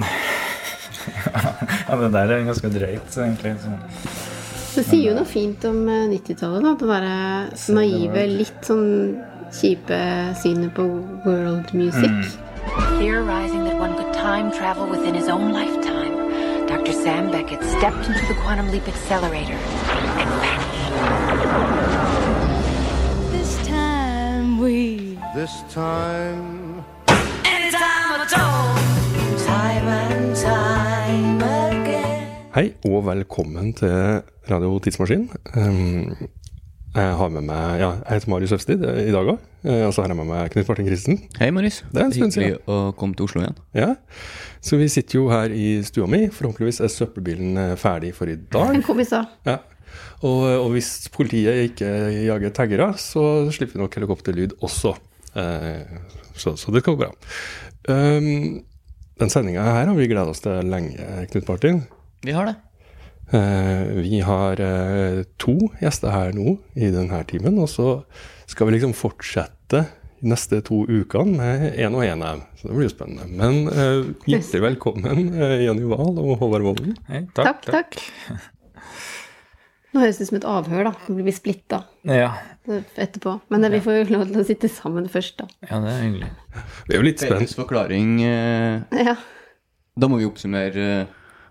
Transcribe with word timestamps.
ja, 1.88 1.96
det 2.00 2.10
der 2.14 2.34
er 2.34 2.44
ganske 2.48 2.70
drøyt, 2.72 3.16
egentlig. 3.24 3.54
Så. 3.62 3.70
Det 4.70 4.84
sier 4.86 5.10
jo 5.10 5.16
noe 5.16 5.26
fint 5.26 5.64
om 5.66 5.82
eh, 5.88 6.06
90-tallet, 6.12 6.62
da. 6.66 6.74
Det 6.78 6.88
derre 6.90 7.16
naive, 7.74 8.26
litt 8.30 8.62
sånn 8.68 8.86
kjipe 9.50 10.00
synet 10.38 10.72
på 10.76 10.86
world 11.26 11.74
music. 11.74 12.36
Theorizing 13.00 13.64
that 13.64 13.78
one 13.80 13.96
could 13.96 14.14
time 14.14 14.52
travel 14.52 14.86
within 14.86 15.14
his 15.14 15.28
own 15.28 15.52
lifetime, 15.52 16.14
Dr. 16.68 16.92
Sam 16.92 17.30
Beckett 17.32 17.62
stepped 17.64 18.06
into 18.06 18.26
the 18.28 18.34
quantum 18.44 18.70
leap 18.70 18.86
accelerator 18.86 19.58
and 20.20 20.30
vanished. 20.44 20.90
This 23.32 23.66
time 23.66 24.58
we 24.60 25.00
This 25.34 25.62
time, 25.70 26.59
Hei, 32.50 32.72
og 32.82 33.04
velkommen 33.06 33.68
til 33.78 33.92
Radio 34.50 34.72
Tidsmaskin. 34.82 35.28
Um, 35.54 36.16
jeg 36.96 37.12
har 37.20 37.28
med 37.30 37.44
meg, 37.46 37.76
ja, 37.78 37.90
jeg 38.00 38.16
heter 38.16 38.30
Marius 38.32 38.54
Øvstid 38.56 38.80
eh, 38.82 39.04
i 39.06 39.12
dag 39.14 39.28
òg. 39.30 39.44
Og 39.70 39.92
så 39.94 40.02
har 40.02 40.10
jeg 40.10 40.16
med 40.18 40.26
meg 40.26 40.50
Knut 40.50 40.66
Martin 40.66 40.88
Kristen. 40.88 41.20
Hei, 41.38 41.52
Marius. 41.54 41.84
Det 41.92 42.02
er 42.02 42.08
en 42.08 42.14
stund 42.16 42.34
Hyggelig 42.34 42.56
å 42.66 42.78
komme 42.98 43.14
til 43.14 43.28
Oslo 43.28 43.44
igjen. 43.44 43.60
Ja. 43.78 43.92
Så 44.66 44.80
vi 44.80 44.88
sitter 44.90 45.20
jo 45.20 45.28
her 45.30 45.54
i 45.54 45.68
stua 45.86 46.08
mi. 46.10 46.24
Forhåpentligvis 46.26 46.82
er 46.82 46.90
søppelbilen 46.90 47.60
eh, 47.68 47.76
ferdig 47.78 48.10
for 48.18 48.32
i 48.32 48.34
dag. 48.34 48.74
Den 48.74 48.82
kom 48.88 48.98
i 48.98 49.06
stad. 49.06 49.30
Ja. 49.46 49.60
Og, 50.26 50.42
og 50.48 50.66
hvis 50.74 50.90
politiet 51.14 51.68
ikke 51.68 51.92
jager 52.26 52.56
taggere, 52.58 52.90
så 52.98 53.24
slipper 53.54 53.78
vi 53.78 53.84
nok 53.84 54.00
helikopterlyd 54.00 54.58
også. 54.58 54.96
Eh, 55.38 56.02
så, 56.34 56.56
så 56.58 56.74
det 56.74 56.82
skal 56.82 56.98
gå 56.98 57.04
bra. 57.04 57.14
Um, 57.86 58.58
den 59.22 59.30
sendinga 59.30 59.70
her 59.70 59.86
har 59.86 59.94
vi 59.94 60.10
gleda 60.10 60.34
oss 60.34 60.42
til 60.42 60.66
lenge, 60.66 60.98
Knut 61.30 61.46
Martin. 61.54 61.82
Vi 62.22 62.32
har 62.36 62.44
det. 62.50 62.54
Eh, 63.32 63.82
vi 64.02 64.20
har 64.20 64.60
eh, 64.60 65.22
to 65.40 65.54
gjester 65.80 66.12
her 66.12 66.34
nå 66.36 66.58
i 66.76 66.90
denne 66.92 67.22
timen, 67.30 67.56
og 67.62 67.70
så 67.70 68.02
skal 68.50 68.68
vi 68.68 68.74
liksom 68.76 68.92
fortsette 68.96 69.84
de 70.20 70.28
neste 70.28 70.58
to 70.66 70.82
ukene 70.84 71.38
med 71.38 71.78
én 71.80 71.94
og 71.96 72.04
én 72.04 72.20
av 72.20 72.34
dem. 72.34 72.42
Så 72.58 72.68
det 72.68 72.74
blir 72.76 72.88
jo 72.90 72.92
spennende. 72.92 73.28
Men 73.32 73.70
uh, 73.72 74.10
hjertelig 74.28 74.60
velkommen, 74.66 75.30
Jenny 75.64 75.86
Wahl 75.88 76.18
og 76.20 76.34
Håvard 76.42 76.66
Volden. 76.66 76.98
Hei, 77.08 77.22
Takk, 77.38 77.62
takk. 77.64 77.96
Nå 79.94 80.02
høres 80.02 80.20
det 80.20 80.26
ut 80.26 80.28
som 80.28 80.38
et 80.42 80.48
avhør, 80.50 80.90
da. 80.90 80.92
Nå 81.08 81.24
blir 81.24 81.34
splitta 81.34 81.80
Ja, 82.04 82.34
etterpå. 82.68 83.38
Men 83.48 83.64
vi 83.72 83.80
får 83.86 83.96
jo 84.02 84.04
lov 84.18 84.26
til 84.28 84.42
å 84.42 84.44
sitte 84.50 84.68
sammen 84.70 85.08
først, 85.10 85.40
da. 85.40 85.48
ja, 85.70 85.80
det 85.86 85.94
er 85.94 86.04
hyggelig. 86.04 86.28
Vi 86.84 86.92
er 86.92 87.00
jo 87.00 87.08
litt 87.08 87.24
spent. 87.24 87.38
Felles 87.38 87.56
forklaring. 87.56 88.12
Ja. 88.20 89.16
Da 89.96 90.10
må 90.12 90.20
vi 90.20 90.28
oppsummere 90.28 90.90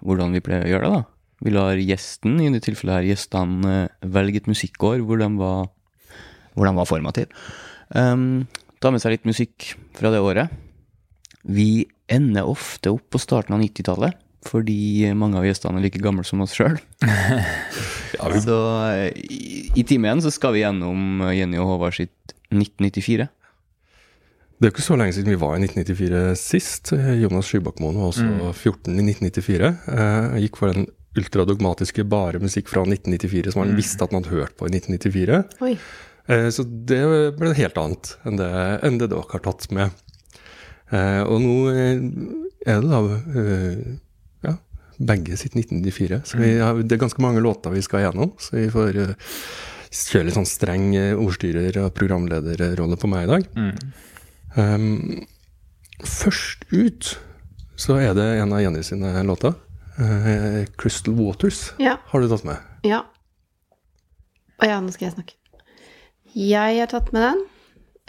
hvordan 0.06 0.36
vi 0.36 0.44
pleier 0.44 0.68
å 0.68 0.72
gjøre 0.74 0.88
det, 0.90 1.00
da. 1.00 1.04
Vi 1.40 1.54
lar 1.56 1.80
gjesten, 1.80 2.40
i 2.44 2.50
det 2.52 2.64
tilfellet 2.66 3.00
her 3.00 3.10
gjestene, 3.14 3.76
velge 4.04 4.42
et 4.42 4.50
musikkår 4.52 5.04
hvor 5.08 5.22
de 5.22 5.30
var, 5.40 5.70
hvor 6.56 6.68
de 6.68 6.74
var 6.76 6.90
formativ. 6.90 7.32
Um, 7.96 8.48
ta 8.84 8.92
med 8.92 9.04
seg 9.04 9.16
litt 9.16 9.30
musikk 9.30 9.72
fra 9.98 10.12
det 10.12 10.20
året. 10.24 10.52
Vi 11.48 11.88
ender 12.12 12.50
ofte 12.50 12.92
opp 12.92 13.06
på 13.14 13.22
starten 13.22 13.56
av 13.56 13.64
90-tallet, 13.64 14.20
fordi 14.48 15.08
mange 15.16 15.40
av 15.40 15.48
gjestene 15.48 15.80
er 15.80 15.88
like 15.88 16.02
gamle 16.04 16.26
som 16.28 16.44
oss 16.44 16.56
sjøl. 16.58 16.78
Så 18.44 18.56
eh, 18.92 19.16
i, 19.32 19.70
i 19.80 19.84
timen 19.88 20.20
så 20.20 20.32
skal 20.34 20.52
vi 20.56 20.64
gjennom 20.66 21.22
Jenny 21.32 21.60
og 21.62 21.70
Håvard 21.70 21.96
sitt 21.96 22.34
1994. 22.52 23.30
Det 24.60 24.68
er 24.68 24.72
jo 24.72 24.76
ikke 24.76 24.84
så 24.90 24.98
lenge 25.00 25.14
siden 25.16 25.32
vi 25.32 25.40
var 25.40 25.54
i 25.56 25.62
1994 25.64 26.36
sist. 26.40 26.90
Jonas 27.22 27.48
Skybakmoen 27.48 27.96
var 27.96 28.10
også 28.12 28.26
14 28.60 28.98
i 29.00 29.06
1994. 29.14 29.70
Eh, 29.88 30.34
gikk 30.44 30.58
for 30.60 30.74
den 30.74 30.88
ultradogmatiske 31.20 32.04
bare 32.12 32.42
musikk 32.44 32.68
fra 32.70 32.84
1994 32.84 33.54
som 33.56 33.64
han 33.64 33.72
visste 33.78 34.04
at 34.04 34.12
han 34.12 34.20
hadde 34.24 34.36
hørt 34.36 34.58
på 34.60 34.68
i 34.68 34.74
1994. 34.76 35.40
Oi. 35.64 35.72
Eh, 36.30 36.50
Så 36.54 36.66
det 36.68 37.00
ble 37.40 37.54
helt 37.56 37.80
annet 37.80 38.12
enn 38.28 38.38
det, 38.42 38.50
enn 38.84 39.00
det 39.00 39.10
dere 39.14 39.24
har 39.32 39.40
tatt 39.48 39.70
med. 39.72 39.96
Eh, 40.92 41.24
Og 41.24 41.40
nå 41.42 41.56
eh, 41.72 42.04
er 42.68 42.84
det 42.84 42.92
da 42.92 43.00
ja, 44.44 44.54
begge 45.00 45.40
sitt 45.40 45.56
1994. 45.56 46.20
Så 46.34 46.38
vi 46.44 46.52
har, 46.60 46.76
det 46.84 46.98
er 47.00 47.04
ganske 47.08 47.24
mange 47.24 47.40
låter 47.42 47.72
vi 47.72 47.82
skal 47.82 48.04
gjennom, 48.10 48.36
så 48.44 48.60
vi 48.60 48.68
får 48.76 49.00
kjøre 49.90 50.28
litt 50.28 50.36
sånn 50.36 50.46
streng 50.52 50.92
ordstyrer- 51.16 51.80
og 51.86 51.94
programlederrolle 51.98 53.00
på 53.00 53.08
meg 53.10 53.24
i 53.24 53.32
dag. 53.32 53.48
Um, 54.58 55.26
først 56.04 56.66
ut 56.74 57.18
så 57.80 57.96
er 58.02 58.14
det 58.18 58.26
en 58.42 58.54
av 58.54 58.62
Jenny 58.64 58.82
sine 58.84 59.12
låter. 59.24 59.54
Uh, 60.00 60.66
'Crystal 60.78 61.14
Waters' 61.16 61.74
Ja. 61.80 61.98
har 62.06 62.22
du 62.22 62.28
tatt 62.32 62.44
med. 62.48 62.58
Ja. 62.84 63.04
Å 64.60 64.68
ja, 64.68 64.80
nå 64.82 64.92
skal 64.92 65.10
jeg 65.10 65.16
snakke. 65.16 65.34
Jeg 66.36 66.80
har 66.80 66.88
tatt 66.92 67.12
med 67.14 67.22
den. 67.24 67.40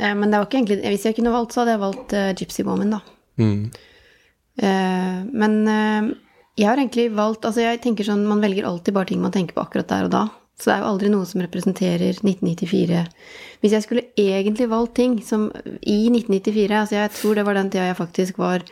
Uh, 0.00 0.14
Men 0.14 0.30
det 0.30 0.38
var 0.38 0.46
ikke 0.46 0.58
egentlig 0.62 0.80
Hvis 0.94 1.04
jeg 1.04 1.16
kunne 1.16 1.32
valgt, 1.34 1.52
så 1.52 1.60
hadde 1.60 1.74
jeg 1.76 1.80
valgt 1.84 2.12
uh, 2.16 2.32
Gypsy 2.34 2.64
Woman, 2.64 2.90
da. 2.90 3.00
Mm. 3.40 3.70
Eh, 4.60 5.18
Men 5.32 5.54
eh, 5.68 6.08
jeg 6.58 6.66
har 6.68 6.76
egentlig 6.76 7.06
valgt 7.16 7.44
Altså, 7.48 7.62
jeg 7.62 7.80
tenker 7.80 8.04
sånn 8.04 8.26
Man 8.28 8.42
velger 8.42 8.66
alltid 8.68 8.92
bare 8.92 9.08
ting 9.08 9.20
man 9.22 9.32
tenker 9.32 9.54
på 9.56 9.62
akkurat 9.62 9.88
der 9.88 10.04
og 10.08 10.10
da. 10.12 10.22
Så 10.60 10.68
det 10.68 10.76
er 10.76 10.82
jo 10.82 10.90
aldri 10.92 11.10
noe 11.12 11.26
som 11.28 11.40
representerer 11.40 12.20
1994. 12.20 13.02
Hvis 13.64 13.74
jeg 13.76 13.84
skulle 13.86 14.06
egentlig 14.20 14.68
valgt 14.68 14.94
ting 15.00 15.18
som 15.24 15.48
i 15.80 16.02
1994 16.12 16.78
Altså, 16.82 16.98
jeg 16.98 17.12
tror 17.16 17.38
det 17.38 17.44
var 17.48 17.56
den 17.56 17.72
tida 17.72 17.88
jeg 17.88 17.98
faktisk 17.98 18.40
var 18.40 18.64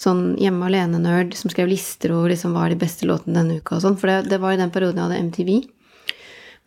sånn 0.00 0.36
hjemme 0.40 0.68
alene-nerd 0.68 1.34
som 1.36 1.52
skrev 1.52 1.68
lister 1.68 2.12
over 2.16 2.32
liksom 2.32 2.54
hva 2.56 2.66
er 2.66 2.74
de 2.74 2.80
beste 2.80 3.08
låtene 3.08 3.36
denne 3.36 3.60
uka 3.60 3.76
og 3.76 3.84
sånn. 3.84 3.98
For 4.00 4.12
det, 4.12 4.30
det 4.32 4.40
var 4.40 4.56
i 4.56 4.60
den 4.60 4.72
perioden 4.72 5.00
jeg 5.00 5.08
hadde 5.08 5.24
MTV. 5.28 5.52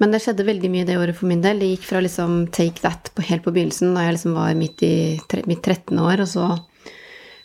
Men 0.02 0.14
det 0.14 0.24
skjedde 0.24 0.46
veldig 0.46 0.70
mye 0.74 0.86
det 0.90 0.98
året 1.00 1.18
for 1.18 1.30
min 1.30 1.42
del. 1.42 1.62
Det 1.62 1.70
gikk 1.70 1.88
fra 1.88 2.02
liksom 2.04 2.48
Take 2.54 2.82
That 2.84 3.12
på, 3.14 3.26
helt 3.30 3.46
på 3.46 3.54
begynnelsen, 3.54 3.94
da 3.96 4.08
jeg 4.08 4.18
liksom 4.18 4.38
var 4.38 4.54
midt 4.58 4.86
i 4.86 4.94
mitt 5.50 5.62
13. 5.62 5.94
år, 6.02 6.26
og 6.26 6.30
så, 6.30 6.48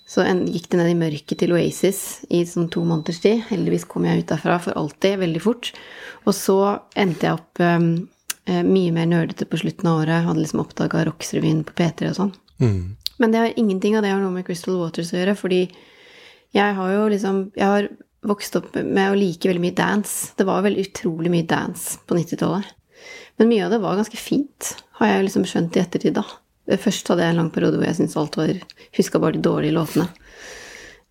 så 0.09 0.25
en, 0.25 0.47
gikk 0.49 0.71
det 0.73 0.79
ned 0.81 0.91
i 0.95 0.99
mørket 0.99 1.43
til 1.43 1.53
Oasis 1.53 2.23
i 2.33 2.41
sånn 2.49 2.71
to 2.73 2.81
måneders 2.89 3.21
tid. 3.21 3.43
Heldigvis 3.51 3.85
kom 3.91 4.07
jeg 4.09 4.23
ut 4.23 4.31
derfra 4.31 4.57
for 4.65 4.79
alltid, 4.81 5.19
veldig 5.21 5.43
fort. 5.45 5.69
Og 6.25 6.33
så 6.37 6.57
endte 6.97 7.29
jeg 7.29 7.37
opp 7.37 7.61
um, 7.61 7.91
mye 8.49 8.95
mer 8.97 9.11
nerdete 9.11 9.45
på 9.45 9.61
slutten 9.61 9.91
av 9.91 10.01
året. 10.07 10.25
Hadde 10.25 10.41
liksom 10.41 10.63
oppdaga 10.65 11.05
Rocksrevyen 11.11 11.61
på 11.69 11.77
P3 11.77 12.09
og 12.09 12.17
sånn. 12.23 12.33
Mm. 12.63 12.81
Men 13.21 13.35
det 13.35 13.43
har, 13.43 13.53
ingenting 13.61 13.99
av 13.99 14.07
det 14.07 14.15
har 14.15 14.25
noe 14.25 14.33
med 14.33 14.49
Crystal 14.49 14.79
Waters 14.81 15.13
å 15.13 15.21
gjøre, 15.21 15.37
fordi 15.37 15.63
jeg 16.57 16.77
har 16.79 16.93
jo 16.95 17.09
liksom 17.13 17.41
Jeg 17.59 17.69
har 17.69 17.89
vokst 18.25 18.57
opp 18.57 18.73
med 18.81 19.13
å 19.13 19.17
like 19.19 19.49
veldig 19.49 19.63
mye 19.63 19.77
dance. 19.77 20.33
Det 20.41 20.49
var 20.49 20.65
veldig 20.65 20.89
utrolig 20.89 21.31
mye 21.37 21.47
dance 21.49 22.01
på 22.09 22.17
90-tallet. 22.17 22.75
Men 23.39 23.53
mye 23.53 23.67
av 23.67 23.77
det 23.77 23.85
var 23.85 23.99
ganske 24.01 24.19
fint, 24.19 24.73
har 24.99 25.13
jeg 25.13 25.29
liksom 25.29 25.45
skjønt 25.47 25.77
i 25.77 25.83
ettertid, 25.85 26.17
da. 26.17 26.25
Først 26.77 27.09
hadde 27.09 27.25
jeg 27.25 27.33
en 27.33 27.41
lang 27.41 27.51
periode 27.55 27.79
hvor 27.79 27.89
jeg 27.89 27.97
syntes 27.97 28.17
alt 28.21 28.37
var 28.37 28.53
Huska 28.99 29.21
bare 29.23 29.39
de 29.39 29.45
dårlige 29.45 29.77
låtene. 29.77 30.09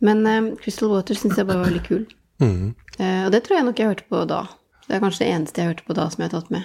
Men 0.06 0.28
eh, 0.30 0.54
Crystal 0.62 0.92
Waters 0.92 1.24
syns 1.24 1.40
jeg 1.40 1.48
bare 1.50 1.64
var 1.64 1.72
veldig 1.72 1.86
kul. 1.88 2.04
Mm. 2.42 2.74
Uh, 3.00 3.24
og 3.26 3.32
det 3.34 3.44
tror 3.46 3.58
jeg 3.58 3.66
nok 3.66 3.80
jeg 3.82 3.92
hørte 3.92 4.10
på 4.12 4.24
da. 4.30 4.44
Det 4.88 4.96
er 4.96 5.04
kanskje 5.04 5.24
det 5.26 5.32
eneste 5.34 5.62
jeg 5.62 5.72
hørte 5.72 5.88
på 5.88 5.98
da 5.98 6.06
som 6.14 6.22
jeg 6.22 6.30
har 6.30 6.36
tatt 6.38 6.52
med. 6.54 6.64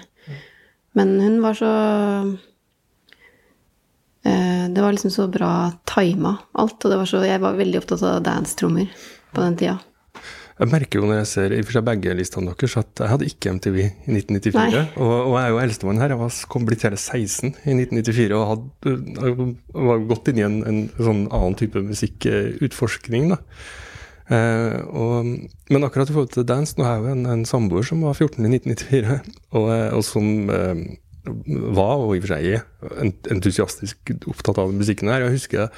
Men 0.98 1.14
hun 1.20 1.38
var 1.40 1.56
så 1.56 1.70
uh, 4.28 4.64
Det 4.68 4.84
var 4.84 4.92
liksom 4.92 5.14
så 5.14 5.26
bra 5.32 5.52
tima, 5.88 6.36
alt. 6.52 6.84
Og 6.84 6.92
det 6.92 7.00
var 7.00 7.08
så, 7.08 7.24
jeg 7.24 7.40
var 7.42 7.56
veldig 7.58 7.80
opptatt 7.80 8.04
av 8.06 8.20
dance-trommer 8.26 8.92
på 9.32 9.40
den 9.40 9.56
tida. 9.60 9.78
Jeg 10.58 10.70
merker 10.72 11.00
jo 11.00 11.08
når 11.08 11.22
jeg 11.22 11.28
ser 11.30 11.54
i 11.56 11.60
for 11.64 11.76
seg 11.78 11.86
begge 11.86 12.16
listene 12.18 12.52
deres, 12.52 12.74
at 12.78 13.02
jeg 13.02 13.10
hadde 13.12 13.28
ikke 13.30 13.54
MTV 13.56 13.78
i 13.82 13.86
1994. 13.88 14.82
Og, 15.00 15.12
og 15.12 15.36
jeg 15.38 15.44
er 15.44 15.54
jo 15.54 15.62
eldstemann 15.62 16.02
her. 16.02 16.14
Jeg 16.14 16.22
var 16.22 16.40
kom 16.52 16.66
blitt 16.68 16.84
hele 16.86 16.98
16 17.00 17.54
i 17.64 17.76
1994 17.78 18.36
og 18.36 18.50
hadde, 18.50 19.46
var 19.88 20.04
gått 20.10 20.32
inn 20.32 20.42
i 20.42 20.46
en, 20.48 20.58
en 20.68 20.82
sånn 20.98 21.24
annen 21.30 21.56
type 21.58 21.82
musikkutforskning. 21.86 23.32
da. 23.32 23.40
Eh, 24.32 24.78
og, 24.94 25.32
men 25.72 25.84
akkurat 25.86 26.10
i 26.10 26.14
forhold 26.14 26.32
til 26.32 26.46
dance, 26.48 26.76
nå 26.78 26.86
har 26.86 26.98
jeg 26.98 27.04
jo 27.04 27.14
en, 27.16 27.24
en 27.32 27.48
samboer 27.48 27.86
som 27.86 28.04
var 28.06 28.14
14 28.16 28.38
i 28.46 28.52
1994, 28.54 29.18
og, 29.58 29.66
eh, 29.74 29.88
og 29.96 30.04
som 30.06 30.28
eh, 30.52 30.84
var, 31.26 31.98
og 31.98 32.14
i 32.14 32.20
og 32.20 32.24
for 32.24 32.34
seg 32.34 32.48
er, 32.54 32.64
entusiastisk 33.32 34.14
opptatt 34.30 34.60
av 34.62 34.72
den 34.72 34.80
musikken 34.82 35.10
her. 35.12 35.26
Jeg 35.26 35.36
husker 35.36 35.68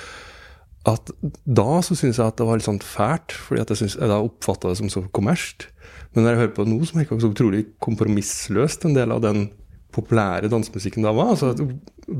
at 0.85 1.11
da 1.45 1.79
så 1.85 1.97
syns 1.97 2.19
jeg 2.21 2.29
at 2.29 2.37
det 2.37 2.47
var 2.47 2.59
litt 2.61 2.67
sånn 2.67 2.83
fælt, 2.85 3.33
fordi 3.33 3.63
jeg, 3.63 3.79
synes, 3.81 3.95
jeg 3.97 4.11
da 4.11 4.21
oppfatta 4.21 4.71
det 4.71 4.81
som 4.83 4.91
så 4.93 5.05
kommersielt. 5.17 5.71
Men 6.13 6.27
når 6.27 6.35
jeg 6.35 6.41
hører 6.43 6.57
på 6.57 6.65
det 6.67 6.73
nå, 6.75 6.79
så 6.87 6.99
merker 6.99 7.17
jeg 7.17 7.25
så 7.25 7.31
utrolig 7.33 7.63
kompromissløst 7.83 8.85
en 8.87 8.97
del 8.97 9.15
av 9.15 9.23
den 9.25 9.47
populære 9.95 10.51
dansemusikken 10.53 11.07
da 11.07 11.15
var. 11.17 11.33
Altså, 11.35 11.55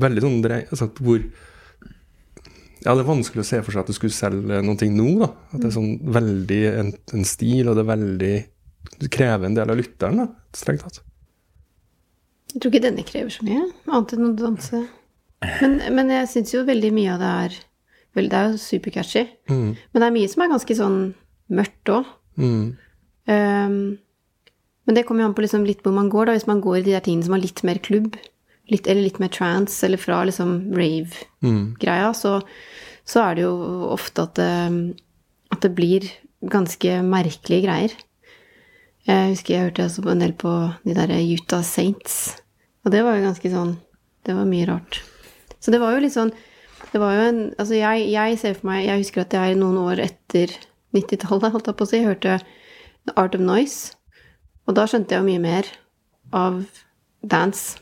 veldig 0.05 0.23
sånn 0.23 0.39
altså, 0.47 0.89
hvor 0.99 1.21
Ja, 2.85 2.93
det 2.93 3.01
er 3.01 3.07
vanskelig 3.07 3.41
å 3.41 3.47
se 3.47 3.61
for 3.65 3.73
seg 3.73 3.81
at 3.83 3.89
du 3.89 3.97
skulle 3.97 4.15
selge 4.15 4.59
noe 4.65 4.89
nå, 4.93 5.07
da. 5.21 5.29
At 5.53 5.61
det 5.61 5.69
er 5.69 5.77
sånn 5.77 5.93
veldig 6.17 6.61
en, 6.71 6.91
en 7.17 7.27
stil, 7.27 7.69
og 7.69 7.77
det 7.77 7.85
er 7.85 7.91
veldig 7.93 8.35
Det 9.01 9.11
krever 9.13 9.49
en 9.49 9.57
del 9.57 9.71
av 9.73 9.79
lytteren, 9.79 10.23
da, 10.23 10.27
strengt 10.55 10.85
tatt. 10.85 10.99
Jeg 12.53 12.61
tror 12.63 12.71
ikke 12.71 12.85
denne 12.85 13.05
krever 13.05 13.33
så 13.33 13.45
mye, 13.45 13.63
annet 13.91 14.13
enn 14.15 14.27
å 14.29 14.33
danse. 14.39 14.83
Men, 15.61 15.79
men 15.97 16.13
jeg 16.13 16.29
syns 16.31 16.53
jo 16.55 16.61
veldig 16.65 16.91
mye 16.95 17.15
av 17.15 17.21
det 17.21 17.31
er 17.45 17.57
vel, 18.15 18.29
Det 18.31 18.39
er 18.39 18.51
jo 18.51 18.61
supercatchy. 18.61 19.25
Mm. 19.49 19.75
Men 19.75 20.01
det 20.01 20.07
er 20.07 20.15
mye 20.15 20.31
som 20.31 20.43
er 20.43 20.53
ganske 20.53 20.77
sånn 20.77 20.99
mørkt 21.55 21.91
òg. 21.93 22.09
Mm. 22.35 22.75
men 24.85 24.93
det 24.93 25.05
kommer 25.07 25.23
jo 25.23 25.29
an 25.29 25.35
på 25.37 25.41
liksom 25.45 25.63
litt 25.65 25.79
hvor 25.85 25.93
man 25.95 26.09
går, 26.11 26.27
da. 26.27 26.33
Hvis 26.35 26.49
man 26.49 26.61
går 26.61 26.79
i 26.79 26.85
de 26.85 26.95
der 26.95 27.05
tingene 27.05 27.25
som 27.25 27.33
har 27.33 27.41
litt 27.41 27.63
mer 27.65 27.79
klubb, 27.81 28.17
litt, 28.69 28.87
eller 28.87 29.05
litt 29.05 29.21
mer 29.21 29.31
trance, 29.33 29.79
eller 29.85 30.01
fra 30.01 30.19
liksom 30.27 30.73
rave-greia, 30.75 32.11
så, 32.13 32.39
så 33.07 33.23
er 33.23 33.37
det 33.37 33.45
jo 33.47 33.55
ofte 33.93 34.27
at 34.27 34.35
det, 34.41 34.51
at 35.55 35.63
det 35.63 35.73
blir 35.77 36.09
ganske 36.51 36.99
merkelige 37.05 37.65
greier. 37.65 37.95
Jeg 39.05 39.35
husker 39.35 39.53
jeg 39.53 39.67
hørte 39.67 39.85
også 39.85 40.05
en 40.09 40.23
del 40.23 40.33
på 40.37 40.51
de 40.85 40.95
der 40.97 41.13
Utah 41.13 41.63
Saints. 41.65 42.35
Og 42.85 42.93
det 42.93 43.03
var 43.05 43.17
jo 43.17 43.27
ganske 43.27 43.51
sånn 43.53 43.75
Det 44.25 44.33
var 44.33 44.47
mye 44.49 44.65
rart. 44.65 45.03
Så 45.61 45.69
det 45.69 45.77
var 45.81 45.93
jo 45.93 46.01
litt 46.01 46.15
sånn 46.15 46.31
Det 46.95 47.01
var 47.03 47.11
jo 47.17 47.23
en 47.27 47.39
Altså, 47.59 47.75
jeg, 47.75 48.07
jeg 48.13 48.39
ser 48.39 48.53
for 48.55 48.69
meg 48.71 48.85
Jeg 48.87 49.01
husker 49.03 49.25
at 49.25 49.33
jeg 49.35 49.57
noen 49.59 49.77
år 49.83 49.99
etter 50.05 50.53
90-tallet, 50.95 51.51
holdt 51.51 51.67
jeg 51.67 51.75
på 51.75 51.83
å 51.83 51.89
si, 51.89 51.99
hørte 52.05 52.37
The 53.03 53.13
Art 53.19 53.33
of 53.35 53.41
Noise. 53.43 53.97
Og 54.63 54.77
da 54.77 54.85
skjønte 54.87 55.11
jeg 55.11 55.19
jo 55.19 55.27
mye 55.27 55.41
mer 55.43 55.67
av 56.31 56.61
dance. 57.19 57.81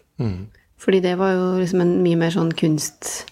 Fordi 0.82 1.00
det 1.04 1.12
var 1.20 1.36
jo 1.36 1.44
liksom 1.60 1.84
en 1.84 1.92
mye 2.02 2.18
mer 2.18 2.34
sånn 2.34 2.50
kunst 2.58 3.28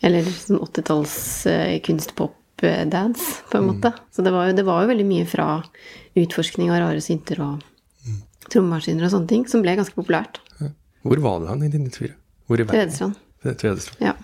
Eller 0.00 0.24
sånn 0.24 0.62
80-talls 0.64 1.16
eh, 1.50 1.74
kunstpop-dance, 1.84 3.26
på 3.50 3.60
en 3.60 3.68
måte. 3.68 3.92
Så 4.16 4.24
det 4.24 4.32
var, 4.32 4.48
jo, 4.48 4.56
det 4.56 4.64
var 4.64 4.80
jo 4.84 4.90
veldig 4.94 5.06
mye 5.08 5.26
fra 5.28 5.48
utforskning 6.16 6.72
av 6.72 6.80
rare 6.86 7.02
synter 7.04 7.42
og 7.44 7.66
trommemaskiner 8.48 9.04
og 9.08 9.12
sånne 9.12 9.28
ting, 9.28 9.44
som 9.50 9.60
ble 9.64 9.76
ganske 9.76 9.96
populært. 9.96 10.40
Hvor 11.04 11.20
var 11.20 11.44
du 11.44 11.50
hen 11.52 11.66
i 11.66 11.68
1994? 11.68 12.16
Hvor 12.48 12.62
i 12.62 12.64
verden? 12.64 12.80
Tvedestrand. 12.80 13.20
Ved 13.44 13.60
Tvedestrand. 13.60 14.02
Ja. 14.08 14.16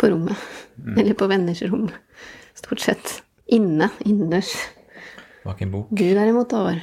På 0.00 0.08
rommet. 0.08 0.46
Eller 0.96 1.14
på 1.14 1.28
venners 1.30 1.62
rom. 1.68 1.90
Stort 2.56 2.80
sett. 2.80 3.20
Inne. 3.52 3.90
Innendørs. 4.08 4.54
Bak 5.44 5.60
en 5.62 5.74
bok. 5.74 5.92
Du 5.92 6.04
derimot, 6.04 6.52
Håvard. 6.52 6.80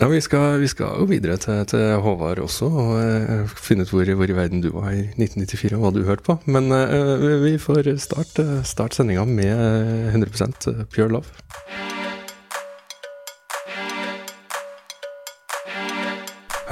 Ja, 0.00 0.08
vi 0.08 0.20
skal, 0.20 0.60
vi 0.60 0.68
skal 0.68 1.00
jo 1.00 1.06
videre 1.08 1.36
til, 1.40 1.64
til 1.68 1.96
Håvard 2.04 2.40
også, 2.44 2.68
og 2.68 2.92
uh, 2.96 3.54
finne 3.60 3.84
ut 3.84 3.92
hvor, 3.92 4.08
hvor 4.16 4.28
i 4.28 4.36
verden 4.36 4.64
du 4.64 4.70
var 4.72 4.90
i 4.92 5.04
1994, 5.16 5.76
og 5.76 5.84
hva 5.84 5.92
du 5.94 6.02
hørte 6.08 6.26
på. 6.28 6.38
Men 6.46 6.72
uh, 6.72 7.44
vi 7.44 7.56
får 7.60 7.92
starte 8.02 8.62
start 8.68 8.96
sendinga 8.96 9.24
med 9.28 9.52
eh, 9.52 10.14
100% 10.16 10.70
Pure 10.92 11.12
Love. 11.12 11.91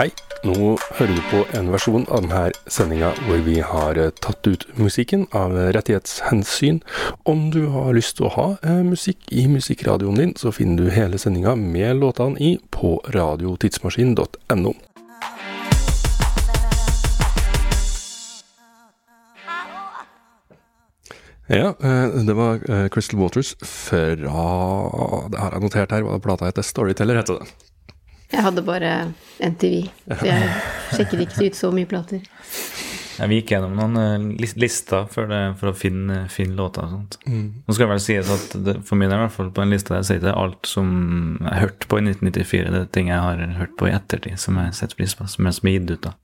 Hei, 0.00 0.06
nå 0.48 0.78
hører 0.96 1.10
du 1.12 1.18
på 1.28 1.38
en 1.58 1.66
versjon 1.68 2.06
av 2.08 2.22
denne 2.24 2.70
sendinga 2.72 3.10
hvor 3.26 3.42
vi 3.44 3.58
har 3.60 3.98
eh, 4.00 4.14
tatt 4.24 4.48
ut 4.48 4.64
musikken 4.80 5.26
av 5.36 5.52
rettighetshensyn. 5.76 6.78
Om 7.28 7.42
du 7.52 7.66
har 7.74 7.92
lyst 7.92 8.16
til 8.16 8.30
å 8.30 8.32
ha 8.32 8.46
eh, 8.64 8.80
musikk 8.80 9.28
i 9.28 9.44
musikkradioen 9.52 10.16
din, 10.16 10.32
så 10.40 10.54
finner 10.56 10.80
du 10.80 10.94
hele 10.94 11.20
sendinga 11.20 11.52
med 11.52 12.00
låtene 12.00 12.40
i 12.40 12.54
på 12.72 12.96
radiotidsmaskin.no. 13.12 14.72
Ja, 21.52 21.74
eh, 21.76 22.20
det 22.24 22.40
var 22.40 22.70
eh, 22.72 22.86
Crystal 22.88 23.20
Waters 23.20 23.52
fra 23.60 24.48
Det 25.28 25.44
har 25.44 25.58
jeg 25.58 25.68
notert 25.68 25.92
her, 25.92 26.08
hva 26.08 26.22
plata 26.24 26.48
heter. 26.48 26.64
Storyteller 26.64 27.20
heter 27.20 27.44
det. 27.44 27.69
Jeg 28.30 28.46
hadde 28.46 28.62
bare 28.62 28.92
NTV, 29.42 29.88
så 30.14 30.26
jeg 30.28 30.50
sjekket 30.94 31.24
ikke 31.26 31.50
ut 31.50 31.58
så 31.58 31.72
mye 31.74 31.88
plater. 31.90 32.22
Ja, 33.20 33.26
vi 33.28 33.40
gikk 33.40 33.50
gjennom 33.52 33.74
noen 33.76 33.98
eh, 34.00 34.46
lister 34.56 35.04
for, 35.12 35.28
det, 35.28 35.40
for 35.60 35.72
å 35.72 35.76
finne, 35.76 36.22
finne 36.32 36.56
låter 36.56 36.86
og 36.86 36.94
sånt. 36.94 37.18
Nå 37.28 37.74
skal 37.76 37.84
det 37.84 37.90
vel 37.90 38.00
sies 38.00 38.30
at 38.32 38.54
det, 38.64 38.76
for 38.88 38.96
min 38.96 39.10
del, 39.10 39.18
i 39.18 39.24
hvert 39.26 39.34
fall 39.34 39.50
på 39.52 39.64
en 39.64 39.74
liste 39.74 39.92
der, 39.92 40.06
så 40.06 40.14
er 40.14 40.22
det 40.22 40.32
alt 40.32 40.70
som 40.70 40.94
jeg 41.42 41.58
hørte 41.66 41.90
på 41.90 42.00
i 42.00 42.06
1994. 42.06 42.70
Det 42.72 42.80
er 42.80 42.88
ting 42.96 43.10
jeg 43.12 43.26
har 43.26 43.42
hørt 43.58 43.74
på 43.76 43.90
i 43.90 43.92
ettertid, 43.92 44.40
som 44.40 44.56
jeg 44.62 44.72
setter 44.78 45.02
pris 45.02 45.16
på, 45.18 45.28
som 45.28 45.50
er 45.50 45.58
har 45.58 45.76
gitt 45.76 45.92
ut. 45.92 46.08
da. 46.08 46.14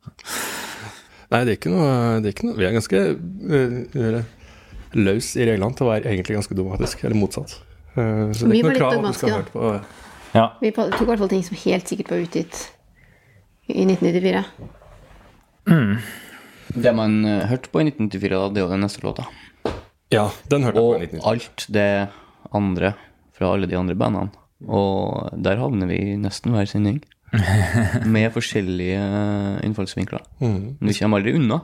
Nei, 1.34 1.42
det 1.42 1.52
er 1.52 1.58
ikke 1.58 1.74
noe, 1.74 1.92
det 2.22 2.30
er 2.30 2.34
ikke 2.36 2.46
noe 2.46 2.56
Vi 2.60 2.66
er 2.68 2.74
ganske 2.76 3.00
uh, 3.50 4.18
løs 4.96 5.30
i 5.36 5.46
reglene 5.50 5.76
til 5.76 5.88
å 5.88 5.90
være 5.90 6.12
egentlig 6.14 6.38
ganske 6.38 6.56
dogmatisk, 6.56 7.04
eller 7.04 7.18
motsatt. 7.18 7.58
Uh, 7.92 8.32
så 8.32 8.46
det 8.46 8.54
er 8.54 8.58
ikke 8.62 8.70
noe 8.70 8.80
krav 8.80 8.96
at 8.96 9.08
du 9.10 9.20
skal 9.20 9.34
ha 9.34 9.40
hørt 9.42 9.52
på 9.52 9.76
Ja, 10.36 10.50
Vi 10.60 10.72
tok 10.74 11.00
i 11.00 11.08
hvert 11.08 11.22
fall 11.22 11.32
ting 11.32 11.44
som 11.46 11.56
helt 11.62 11.88
sikkert 11.88 12.12
var 12.12 12.20
utgitt 12.20 12.62
i 13.72 13.86
1994. 13.86 14.44
Det 16.76 16.92
man 16.94 17.18
eh, 17.24 17.46
hørte 17.48 17.72
på 17.72 17.80
i 17.80 17.88
1994, 17.88 18.36
da, 18.36 18.48
det 18.52 18.60
er 18.60 18.66
jo 18.66 18.72
den 18.74 18.84
neste 18.84 19.04
låta. 19.06 19.26
Ja, 20.12 20.28
den 20.52 20.66
hørte 20.66 20.82
jeg 20.82 20.86
på 20.86 20.98
i 20.98 21.06
1994. 21.08 21.22
Og 21.22 21.30
alt 21.32 21.66
det 21.72 21.88
andre 22.60 22.92
fra 23.36 23.52
alle 23.54 23.70
de 23.70 23.78
andre 23.78 23.96
bandene. 23.98 24.44
Og 24.66 25.32
der 25.44 25.60
havner 25.60 25.88
vi 25.90 26.00
nesten 26.20 26.54
hver 26.54 26.68
sending. 26.68 27.00
Med 28.14 28.30
forskjellige 28.34 29.00
eh, 29.00 29.64
innfallsvinkler. 29.66 30.22
Mm. 30.40 30.76
Men 30.78 30.92
vi 30.92 30.98
kommer 31.00 31.20
aldri 31.20 31.34
unna. 31.40 31.62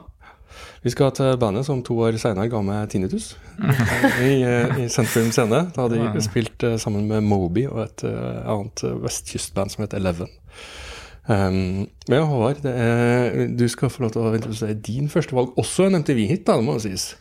Vi 0.83 0.91
skal 0.91 1.13
til 1.15 1.37
bandet 1.39 1.63
som 1.63 1.79
to 1.85 1.95
år 2.03 2.17
senere 2.19 2.49
ga 2.51 2.59
meg 2.65 2.89
tinnitus. 2.91 3.33
I, 4.19 4.33
eh, 4.43 4.81
I 4.83 4.89
Sentrum 4.91 5.29
Scene. 5.31 5.61
Da 5.71 5.85
hadde 5.85 6.01
de 6.01 6.23
spilt 6.25 6.63
eh, 6.67 6.75
sammen 6.81 7.05
med 7.07 7.23
Moby 7.23 7.63
og 7.69 7.85
et 7.85 8.03
eh, 8.09 8.41
annet 8.51 8.83
vestkystband 9.05 9.71
som 9.71 9.85
het 9.85 9.95
Eleven. 9.95 10.31
Um, 11.23 11.87
men 12.09 12.17
ja, 12.17 12.25
Håvard, 12.27 12.59
det 12.65 12.71
er, 12.75 13.37
du 13.55 13.63
skal 13.71 13.87
få 13.93 14.03
lov 14.03 14.11
til 14.11 14.25
å 14.25 14.33
introdusere 14.35 14.75
din 14.75 15.07
første 15.11 15.37
valg. 15.37 15.53
Også 15.59 15.87
en 15.87 16.01
MTV-hit, 16.01 16.43
da, 16.49 16.57
det 16.59 16.67
må 16.67 16.75
sies. 16.83 17.13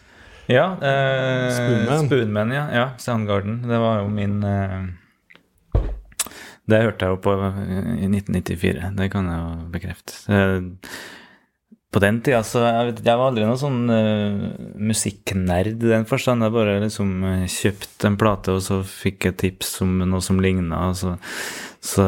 ja 0.51 0.73
eh, 0.83 1.47
Spoonman. 1.55 2.11
Spoonman, 2.11 2.57
ja. 2.57 2.67
ja. 2.75 2.89
Soundgarden. 2.99 3.61
Det 3.71 3.79
var 3.79 4.03
jo 4.03 4.11
min 4.11 4.43
eh, 4.43 4.81
Det 6.67 6.83
hørte 6.83 7.07
jeg 7.07 7.15
jo 7.15 7.23
på 7.23 7.39
i 7.39 8.11
1994. 8.11 8.91
Det 8.99 9.11
kan 9.15 9.31
jeg 9.31 9.43
jo 9.45 9.55
bekrefte. 9.79 10.19
Eh, 10.35 10.89
på 11.93 12.01
den 12.01 12.23
tida 12.25 12.39
så 12.47 12.63
jeg, 12.65 12.85
vet, 12.89 13.01
jeg 13.05 13.19
var 13.21 13.29
aldri 13.29 13.45
noen 13.45 13.59
sånn 13.61 13.81
uh, 13.93 14.45
musikknerd 14.81 15.75
i 15.85 15.91
den 15.91 16.07
forstand. 16.09 16.41
Jeg 16.47 16.55
bare 16.55 16.79
liksom 16.81 17.11
eh, 17.29 17.43
kjøpte 17.53 18.09
en 18.09 18.17
plate, 18.21 18.55
og 18.57 18.63
så 18.65 18.79
fikk 18.89 19.27
jeg 19.29 19.37
tips 19.43 19.75
om 19.85 19.99
noe 20.01 20.23
som 20.25 20.41
ligna. 20.41 20.79
Så, 20.97 21.13
så, 21.85 22.07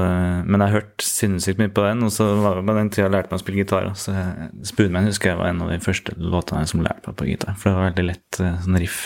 men 0.49 0.65
jeg 0.65 0.75
hørte 0.79 1.05
sinnssykt 1.05 1.61
mye 1.61 1.73
på 1.77 1.85
den, 1.85 2.01
og 2.09 2.15
så 2.17 2.31
var 2.41 2.57
det 2.61 2.65
på 2.71 2.77
den 2.79 2.89
tida 2.95 3.07
jeg 3.11 3.15
lærte 3.17 3.33
meg 3.35 3.41
å 3.41 3.45
spille 3.45 3.61
gitar. 3.61 3.91
Så 4.01 4.15
jeg- 4.17 4.49
Spoonman 4.73 5.11
husker 5.11 5.35
jeg 5.35 5.41
var 5.43 5.53
en 5.53 5.61
av 5.67 5.75
de 5.75 5.81
første 5.85 6.17
låtene 6.17 6.65
som 6.71 6.81
lærte 6.87 7.11
meg 7.11 7.19
på 7.21 7.29
gitar, 7.29 7.59
for 7.61 7.69
det 7.69 7.77
var 7.77 7.91
veldig 7.91 8.07
lett 8.09 8.41
eh, 8.41 8.57
sånn 8.65 8.81
riff. 8.81 9.03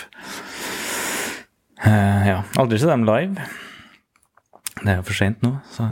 Ja. 1.82 2.40
Aldri 2.58 2.78
sett 2.82 2.90
dem 2.90 3.04
live. 3.06 3.48
Det 4.78 4.92
er 4.92 5.00
jo 5.00 5.04
for 5.10 5.14
seint 5.18 5.42
nå, 5.42 5.56
så 5.74 5.88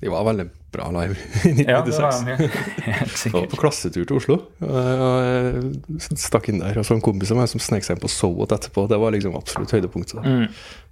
De 0.00 0.08
var 0.12 0.24
veldig 0.28 0.48
bra 0.72 0.88
live 0.94 1.16
i 1.50 1.66
Ja, 1.66 1.80
det 1.86 1.96
var 1.96 2.14
1996. 2.14 3.24
de, 3.24 3.32
ja. 3.34 3.44
på 3.52 3.60
klassetur 3.60 4.04
til 4.04 4.16
Oslo. 4.18 4.38
Og 4.64 5.20
jeg 5.26 6.18
stakk 6.20 6.50
inn 6.52 6.62
der. 6.62 6.78
Og 6.80 6.86
så 6.86 6.96
en 6.96 7.04
kompis 7.04 7.32
av 7.34 7.40
meg 7.40 7.50
som 7.52 7.62
snek 7.62 7.86
seg 7.86 7.96
inn 7.96 8.02
på 8.02 8.10
Sowot 8.12 8.54
etterpå. 8.56 8.86
Det 8.90 8.98
var 9.00 9.14
liksom 9.16 9.36
absolutt 9.38 9.74
høydepunktet. 9.76 10.20
Mm. 10.24 10.46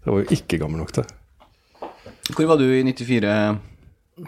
Det 0.04 0.12
var 0.14 0.24
jo 0.24 0.38
ikke 0.38 0.60
gammel 0.62 0.82
nok 0.82 0.94
til. 0.98 1.08
Hvor 2.34 2.50
var 2.50 2.60
du 2.60 2.66
i 2.68 2.82
94? 2.84 3.36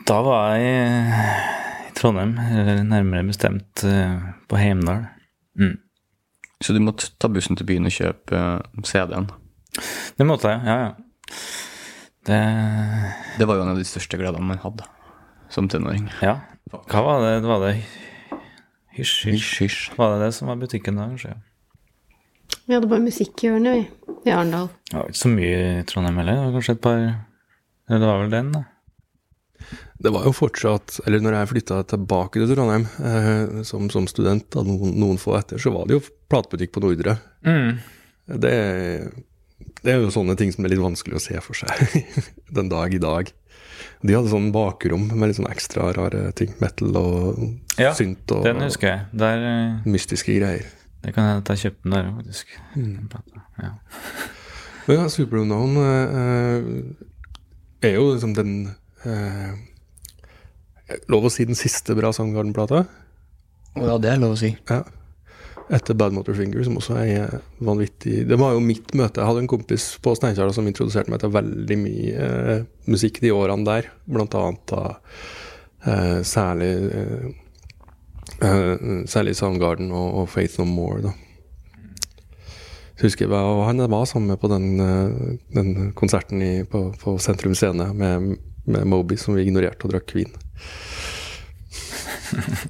Da 0.07 0.21
var 0.25 0.55
jeg 0.55 0.69
i 0.71 1.59
i 1.91 1.95
Trondheim, 1.99 2.37
eller 2.39 2.83
nærmere 2.87 3.27
bestemt 3.27 3.85
eh, 3.85 4.19
på 4.49 4.59
Heimdal. 4.59 5.05
Mm. 5.59 5.77
Så 6.61 6.73
du 6.77 6.81
måtte 6.85 7.11
ta 7.19 7.31
bussen 7.33 7.59
til 7.59 7.67
byen 7.69 7.89
og 7.89 7.95
kjøpe 7.95 8.37
eh, 8.37 8.85
CD-en. 8.87 9.31
Det 10.19 10.27
måtte 10.29 10.53
jeg, 10.53 10.63
ja, 10.67 10.77
ja. 10.87 11.41
Det 12.27 12.39
Det 13.39 13.47
var 13.49 13.57
jo 13.57 13.65
en 13.65 13.73
av 13.73 13.79
de 13.79 13.87
største 13.87 14.19
gledene 14.21 14.45
man 14.45 14.61
hadde 14.61 14.85
som 15.51 15.69
tenåring. 15.71 16.09
Ja. 16.23 16.39
Hva 16.71 17.03
var 17.03 17.25
det? 17.27 17.35
Var 17.47 17.67
det 17.67 17.75
Hysj, 18.91 19.31
hysj. 19.31 19.53
Hysj. 19.63 19.79
Var 19.97 20.13
det 20.15 20.27
det 20.27 20.33
som 20.37 20.51
var 20.51 20.59
butikken 20.61 20.99
da, 20.99 21.07
kanskje? 21.13 21.37
Vi 22.67 22.75
hadde 22.75 22.91
bare 22.91 23.05
musikkhjørnet, 23.05 23.79
vi. 23.79 24.17
I 24.27 24.35
Arendal. 24.35 24.69
Det 24.91 24.99
var 24.99 25.09
ikke 25.09 25.23
så 25.23 25.31
mye 25.33 25.61
i 25.81 25.87
Trondheim 25.89 26.19
heller. 26.21 26.37
Det 26.37 26.45
var 26.45 26.57
kanskje 26.59 26.75
et 26.77 26.83
par 26.85 26.99
Eller 27.01 28.03
det 28.03 28.11
var 28.11 28.21
vel 28.21 28.35
den, 28.35 28.53
da. 28.55 28.65
Det 30.01 30.13
var 30.13 30.25
jo 30.25 30.33
fortsatt 30.33 31.01
Eller 31.05 31.21
når 31.21 31.35
jeg 31.37 31.51
flytta 31.51 31.81
tilbake 31.93 32.41
til 32.41 32.53
Trondheim 32.53 32.87
eh, 33.05 33.63
som, 33.69 33.89
som 33.93 34.09
student, 34.11 34.47
da, 34.53 34.65
noen, 34.67 34.95
noen 35.01 35.21
få 35.21 35.37
etter, 35.39 35.61
så 35.63 35.73
var 35.75 35.89
det 35.89 35.99
jo 35.99 36.05
platebutikk 36.31 36.75
på 36.77 36.83
Nordre. 36.85 37.17
Mm. 37.47 37.81
Det, 38.41 38.55
det 39.83 39.93
er 39.93 40.01
jo 40.05 40.13
sånne 40.15 40.37
ting 40.39 40.53
som 40.55 40.65
er 40.65 40.75
litt 40.75 40.83
vanskelig 40.83 41.19
å 41.19 41.25
se 41.25 41.41
for 41.45 41.59
seg 41.59 42.05
den 42.61 42.71
dag 42.73 42.95
i 42.95 43.03
dag. 43.03 43.33
De 44.03 44.15
hadde 44.17 44.31
sånn 44.33 44.47
bakrom 44.55 45.09
med 45.13 45.29
litt 45.29 45.37
sånn 45.37 45.51
ekstra 45.51 45.91
rare 45.97 46.31
ting. 46.39 46.55
Metal 46.63 46.97
og 46.97 47.39
Ja, 47.79 47.91
synt 47.97 48.31
og 48.33 48.45
Den 48.47 48.61
husker 48.65 48.89
jeg. 48.89 49.01
Der, 49.13 49.37
eh, 49.51 49.81
mystiske 49.85 50.33
greier. 50.39 50.65
det 51.03 51.13
kan 51.15 51.25
hende 51.29 51.43
at 51.45 51.49
jeg 51.53 51.59
kjøpte 51.73 51.83
den 51.85 51.93
der, 51.93 52.05
faktisk. 52.17 52.47
Plata, 53.11 53.41
Ja. 53.63 53.71
Men 54.89 54.97
ja, 54.97 55.09
Superunknown 55.13 55.77
eh, 55.77 56.61
er 57.89 57.93
jo 57.95 58.15
liksom 58.15 58.33
den 58.35 58.75
eh, 59.05 59.53
Lov 61.13 61.25
å 61.29 61.31
si 61.31 61.45
den 61.47 61.55
siste 61.55 61.95
bra 61.95 62.11
Soundgarden-plata. 62.11 62.81
Ja, 63.77 63.99
det 64.03 64.11
er 64.11 64.17
lov 64.19 64.33
å 64.35 64.39
si. 64.41 64.57
Ja. 64.69 64.81
Etter 65.71 65.95
Bad 65.95 66.15
Motorfinger, 66.17 66.63
som 66.67 66.79
også 66.81 66.97
er 66.99 67.37
vanvittig 67.63 68.25
Det 68.29 68.39
var 68.41 68.57
jo 68.57 68.63
mitt 68.65 68.91
møte. 68.99 69.21
Jeg 69.21 69.29
hadde 69.29 69.45
en 69.45 69.51
kompis 69.51 69.93
på 70.03 70.15
Steinkjer 70.19 70.51
som 70.55 70.67
introduserte 70.67 71.13
meg 71.13 71.23
til 71.23 71.33
veldig 71.35 71.79
mye 71.79 72.27
eh, 72.55 72.65
musikk 72.91 73.21
de 73.23 73.31
årene 73.35 73.67
der. 73.69 73.91
Blant 74.11 74.35
annet 74.39 74.65
da 74.73 74.83
eh, 75.87 76.19
særlig 76.27 76.73
eh, 76.99 77.27
eh, 78.43 78.75
Særlig 79.11 79.37
Soundgarden 79.39 79.93
og, 79.95 80.23
og 80.23 80.31
Faith 80.33 80.59
No 80.59 80.67
More, 80.67 81.05
da. 81.07 81.15
Så 82.99 83.07
husker 83.07 83.25
jeg, 83.25 83.33
og 83.33 83.65
Han 83.65 83.81
var 83.89 84.05
sammen 84.05 84.35
med 84.35 84.41
på 84.43 84.51
den, 84.53 84.81
eh, 84.85 85.37
den 85.55 85.93
konserten 85.97 86.43
i, 86.43 86.55
på, 86.69 86.91
på 87.01 87.19
Sentrum 87.23 87.55
Scene 87.55 87.93
med, 87.95 88.35
med 88.67 88.91
Moby, 88.91 89.17
som 89.17 89.39
vi 89.39 89.47
ignorerte 89.47 89.87
og 89.87 89.95
drakk 89.95 90.19
vin. 90.19 90.35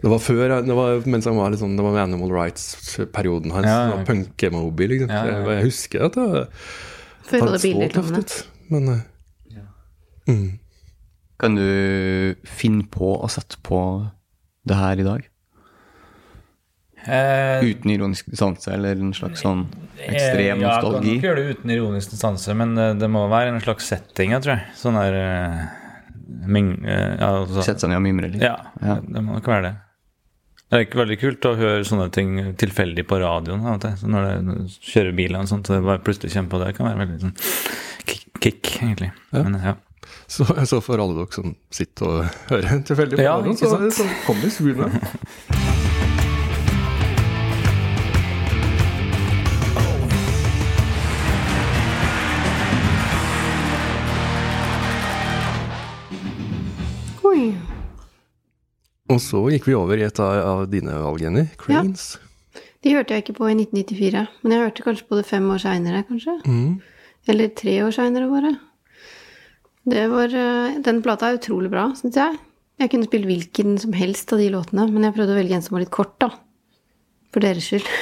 Det 0.03 0.11
var 0.11 0.23
før, 0.23 0.55
det 0.65 0.77
var 0.77 1.03
mens 1.11 1.29
han 1.29 1.39
var 1.39 1.53
litt 1.53 1.63
sånn, 1.63 1.77
det 1.79 1.85
var 1.85 1.95
med 1.97 2.03
Animal 2.09 2.33
Rights-perioden 2.35 3.55
hans. 3.55 3.69
Ja, 3.69 3.79
Ja, 3.91 3.99
ja. 3.99 4.07
Punke-Moby, 4.09 4.89
liksom. 4.95 5.13
Ja, 5.13 5.25
ja, 5.27 5.39
ja. 5.41 5.57
Jeg, 5.59 5.67
husker 5.69 6.07
at 6.09 6.19
det 6.19 6.29
Før 7.31 7.53
det 7.55 7.61
så 7.63 7.89
tøft 7.97 8.19
ut. 8.19 8.37
Men 8.71 8.89
ja. 9.51 9.67
mm. 10.31 10.47
Kan 11.41 11.57
du 11.57 11.69
finne 12.45 12.87
på 12.93 13.15
å 13.17 13.29
sette 13.33 13.61
på 13.65 13.81
det 14.69 14.77
her 14.77 15.01
i 15.01 15.07
dag? 15.07 15.29
Eh, 17.09 17.65
Uten 17.65 17.95
ironisk 17.95 18.29
distanse, 18.29 18.69
eller 18.75 18.99
en 19.01 19.15
slags 19.17 19.41
sånn 19.41 19.65
ekstrem 20.05 20.61
ja, 20.61 20.75
nostalgi? 20.77 21.15
Jeg 21.17 21.23
kan 21.23 21.23
nok 21.23 21.29
gjøre 21.29 21.41
det 21.41 21.55
uten 21.57 21.73
ironisk 21.73 22.13
distanse, 22.13 22.57
men 22.61 22.75
det, 22.77 22.89
det 23.01 23.09
må 23.13 23.25
være 23.33 23.55
en 23.55 23.63
slags 23.65 23.89
setting, 23.89 24.35
jeg 24.37 24.45
tror 24.45 24.59
jeg. 24.59 24.75
Sånn 24.83 24.99
der 25.01 25.17
eh, 26.47 26.95
eh, 26.95 27.15
ja, 27.21 27.31
altså, 27.43 27.63
Sette 27.67 27.85
seg 27.85 27.93
ned 27.93 28.01
og 28.01 28.05
mimre 28.07 28.31
litt? 28.33 28.43
Ja, 28.45 28.57
Ja. 28.83 28.99
det 29.01 29.23
må 29.25 29.37
nok 29.37 29.49
være 29.51 29.69
det. 29.69 29.75
Det 30.71 30.79
er 30.79 30.85
ikke 30.87 31.01
veldig 31.01 31.19
kult 31.19 31.47
å 31.51 31.57
høre 31.59 31.87
sånne 31.87 32.07
ting 32.15 32.37
tilfeldig 32.55 33.03
på 33.11 33.19
radioen 33.19 33.65
når 34.07 34.43
du 34.47 34.69
kjører 34.87 35.17
bil 35.19 35.35
og 35.35 35.49
sånt, 35.51 35.67
så 35.67 35.75
det 35.81 35.87
bare 35.89 36.03
plutselig 36.07 36.31
kommer 36.37 36.53
på 36.53 36.61
det, 36.63 36.69
Det 36.71 36.77
kan 36.77 36.87
være 36.87 37.01
veldig 37.03 37.19
sånn 37.25 37.35
kick, 38.07 38.29
kick 38.39 38.77
egentlig. 38.79 39.11
Ja. 39.33 39.43
Men 39.43 39.59
ja. 39.65 39.75
så, 40.31 40.47
så 40.71 40.79
for 40.85 41.03
alle 41.03 41.19
dere 41.19 41.35
som 41.35 41.57
sitter 41.75 42.07
og 42.07 42.47
hører 42.53 42.87
tilfeldig 42.87 43.19
på 43.19 43.27
Ja, 43.27 43.35
radioen, 43.41 43.59
så, 43.59 43.75
så 43.91 44.07
kom 44.29 44.39
vi 44.47 45.67
Og 59.11 59.21
så 59.23 59.41
gikk 59.53 59.67
vi 59.71 59.75
over 59.79 59.99
i 60.01 60.07
et 60.07 60.21
av, 60.23 60.33
av 60.55 60.65
dine 60.71 60.95
valg, 61.03 61.23
Jenny. 61.25 61.47
Cranes. 61.61 62.13
De 62.85 62.95
hørte 62.97 63.13
jeg 63.17 63.25
ikke 63.27 63.37
på 63.37 63.49
i 63.51 63.55
1994, 63.59 64.23
men 64.43 64.55
jeg 64.55 64.63
hørte 64.65 64.85
kanskje 64.87 65.09
på 65.11 65.19
det 65.19 65.27
fem 65.29 65.49
år 65.53 65.61
seinere, 65.61 66.05
kanskje. 66.09 66.37
Mm. 66.49 66.77
Eller 67.29 67.51
tre 67.59 67.75
år 67.85 67.93
seinere, 67.93 68.31
bare. 68.31 68.55
Det 69.91 70.05
var, 70.13 70.33
eh, 70.37 70.79
den 70.85 71.03
plata 71.05 71.29
er 71.33 71.41
utrolig 71.41 71.71
bra, 71.73 71.89
syns 71.99 72.17
jeg. 72.17 72.39
Jeg 72.81 72.93
kunne 72.95 73.09
spilt 73.11 73.29
hvilken 73.29 73.75
som 73.83 73.93
helst 73.93 74.33
av 74.33 74.41
de 74.41 74.49
låtene, 74.55 74.87
men 74.89 75.05
jeg 75.05 75.17
prøvde 75.19 75.35
å 75.35 75.41
velge 75.41 75.59
en 75.59 75.65
som 75.67 75.77
var 75.77 75.85
litt 75.85 75.93
kort, 75.93 76.15
da. 76.23 76.31
For 77.31 77.45
deres 77.45 77.67
skyld. 77.69 77.87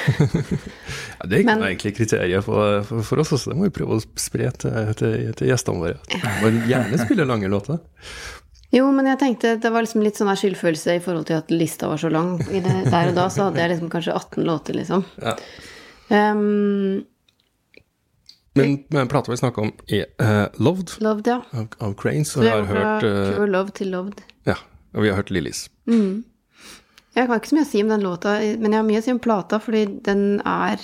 Ja, 1.19 1.27
det 1.27 1.41
er 1.41 1.43
Men- 1.49 1.59
egentlig 1.67 1.91
kriteriet 1.97 2.45
for, 2.45 2.79
for, 2.87 3.03
for 3.03 3.19
oss, 3.19 3.33
også. 3.35 3.51
det 3.51 3.57
må 3.59 3.65
vi 3.67 3.73
prøve 3.75 3.97
å 3.97 4.03
spre 4.15 4.47
til, 4.55 4.93
til, 4.95 5.33
til 5.35 5.49
gjestene 5.51 5.81
våre. 5.83 5.97
Vi 6.07 6.21
må 6.45 6.51
gjerne 6.69 6.99
spille 7.01 7.25
lange 7.27 7.49
låter. 7.51 7.81
Jo, 8.73 8.89
men 8.93 9.07
jeg 9.09 9.17
tenkte 9.21 9.55
det 9.57 9.71
var 9.73 9.81
liksom 9.81 10.03
litt 10.05 10.19
sånn 10.19 10.29
skyldfølelse 10.37 10.99
i 10.99 11.01
forhold 11.01 11.25
til 11.29 11.39
at 11.39 11.53
lista 11.53 11.89
var 11.89 12.01
så 12.01 12.11
lang. 12.13 12.35
Det, 12.37 12.61
der 12.63 13.09
og 13.09 13.15
da 13.17 13.25
så 13.33 13.47
hadde 13.47 13.63
jeg 13.63 13.73
liksom 13.73 13.89
kanskje 13.93 14.17
18 14.17 14.45
låter, 14.45 14.77
liksom. 14.77 15.05
Ja. 15.23 15.37
Um, 16.09 17.05
Men, 18.57 18.83
men 18.89 19.07
plata 19.07 19.31
vi 19.31 19.37
snakker 19.37 19.61
om, 19.61 19.73
er 19.87 20.07
uh, 20.21 20.47
Loved 20.57 20.95
loved, 21.05 21.27
ja. 21.29 21.39
av, 21.53 21.67
av 21.85 21.93
Cranes, 21.95 22.33
og 22.35 22.43
vi 22.43 22.49
har 22.49 22.65
hørt 22.67 23.05
uh, 23.05 23.19
Pure 23.37 23.49
Love 23.49 23.75
til 23.77 23.91
Loved. 23.93 24.23
Ja, 24.49 24.57
og 24.93 25.05
vi 25.05 25.11
har 25.11 25.21
hørt 25.21 25.29
Lillis. 25.31 25.67
Jeg 27.15 27.27
har 27.27 27.39
ikke 27.39 27.51
så 27.51 27.57
mye 27.57 27.65
å 27.67 27.69
si 27.69 27.83
om 27.83 27.91
den 27.93 28.03
låta, 28.05 28.35
men 28.59 28.73
jeg 28.73 28.81
har 28.81 28.87
mye 28.87 29.01
å 29.01 29.05
si 29.05 29.13
om 29.13 29.21
plata, 29.21 29.61
fordi 29.63 29.85
den 30.05 30.41
er 30.47 30.81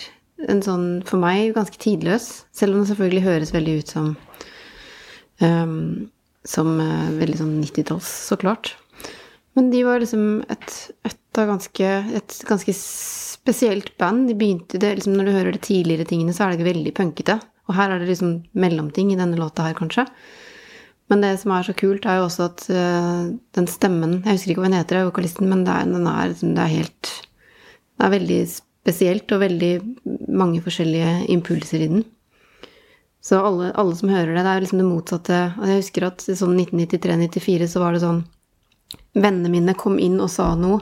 en 0.51 0.61
sånn, 0.65 0.87
for 1.07 1.21
meg, 1.21 1.53
ganske 1.55 1.79
tidløs. 1.81 2.45
Selv 2.55 2.75
om 2.75 2.81
den 2.81 2.89
selvfølgelig 2.89 3.25
høres 3.25 3.53
veldig 3.55 3.75
ut 3.79 3.93
som 3.93 4.09
ehm, 5.45 6.07
Som 6.45 6.75
eh, 6.79 7.11
veldig 7.19 7.39
sånn 7.41 7.55
90-talls, 7.63 8.09
så 8.29 8.37
klart. 8.39 8.75
Men 9.55 9.71
de 9.71 9.85
var 9.87 10.01
liksom 10.03 10.43
et, 10.51 10.71
et 11.07 11.21
ganske 11.35 11.91
Et 12.19 12.39
ganske 12.47 12.73
spesielt 12.75 13.93
band. 14.01 14.27
De 14.29 14.35
begynte 14.37 14.79
det, 14.81 14.95
liksom 14.97 15.15
Når 15.17 15.27
du 15.27 15.35
hører 15.35 15.55
de 15.55 15.61
tidligere 15.63 16.07
tingene, 16.07 16.33
så 16.35 16.45
er 16.45 16.55
det 16.55 16.67
veldig 16.67 16.95
punkete. 16.97 17.39
Og 17.65 17.77
her 17.77 17.91
er 17.91 18.01
det 18.01 18.11
liksom 18.11 18.35
mellomting 18.53 19.13
i 19.13 19.19
denne 19.19 19.39
låta 19.39 19.65
her, 19.65 19.77
kanskje. 19.77 20.05
Men 21.09 21.21
det 21.21 21.35
som 21.41 21.53
er 21.53 21.65
så 21.65 21.75
kult, 21.77 22.05
er 22.05 22.19
jo 22.19 22.27
også 22.27 22.47
at 22.49 22.65
eh, 22.73 23.25
den 23.57 23.67
stemmen 23.69 24.21
Jeg 24.23 24.39
husker 24.39 24.53
ikke 24.53 24.63
hva 24.63 24.71
hun 24.71 24.77
heter, 24.79 25.05
vokalisten, 25.05 25.49
men 25.51 25.65
det 25.65 25.73
er, 25.73 25.91
den 25.91 26.09
er, 26.09 26.33
det 26.41 26.63
er 26.63 26.71
helt 26.71 27.11
Det 27.95 28.07
er 28.07 28.15
veldig 28.15 28.39
spesielt, 28.49 29.31
og 29.33 29.43
veldig 29.43 29.73
mange 30.33 30.61
forskjellige 30.65 31.25
impulser 31.33 31.85
i 31.85 31.91
den. 31.93 32.05
Så 33.25 33.39
alle, 33.41 33.71
alle 33.73 33.95
som 33.97 34.11
hører 34.13 34.35
det, 34.35 34.43
det 34.45 34.51
er 34.53 34.63
liksom 34.63 34.81
det 34.81 34.87
motsatte. 34.87 35.41
Og 35.57 35.69
jeg 35.69 35.81
husker 35.81 36.05
at 36.05 36.21
sånn 36.27 36.57
1993-94 36.61 37.69
så 37.71 37.81
var 37.81 37.95
det 37.95 38.05
sånn 38.05 38.23
Vennene 39.15 39.49
mine 39.49 39.73
kom 39.79 39.95
inn 39.99 40.19
og 40.21 40.29
sa 40.29 40.51
noe. 40.59 40.81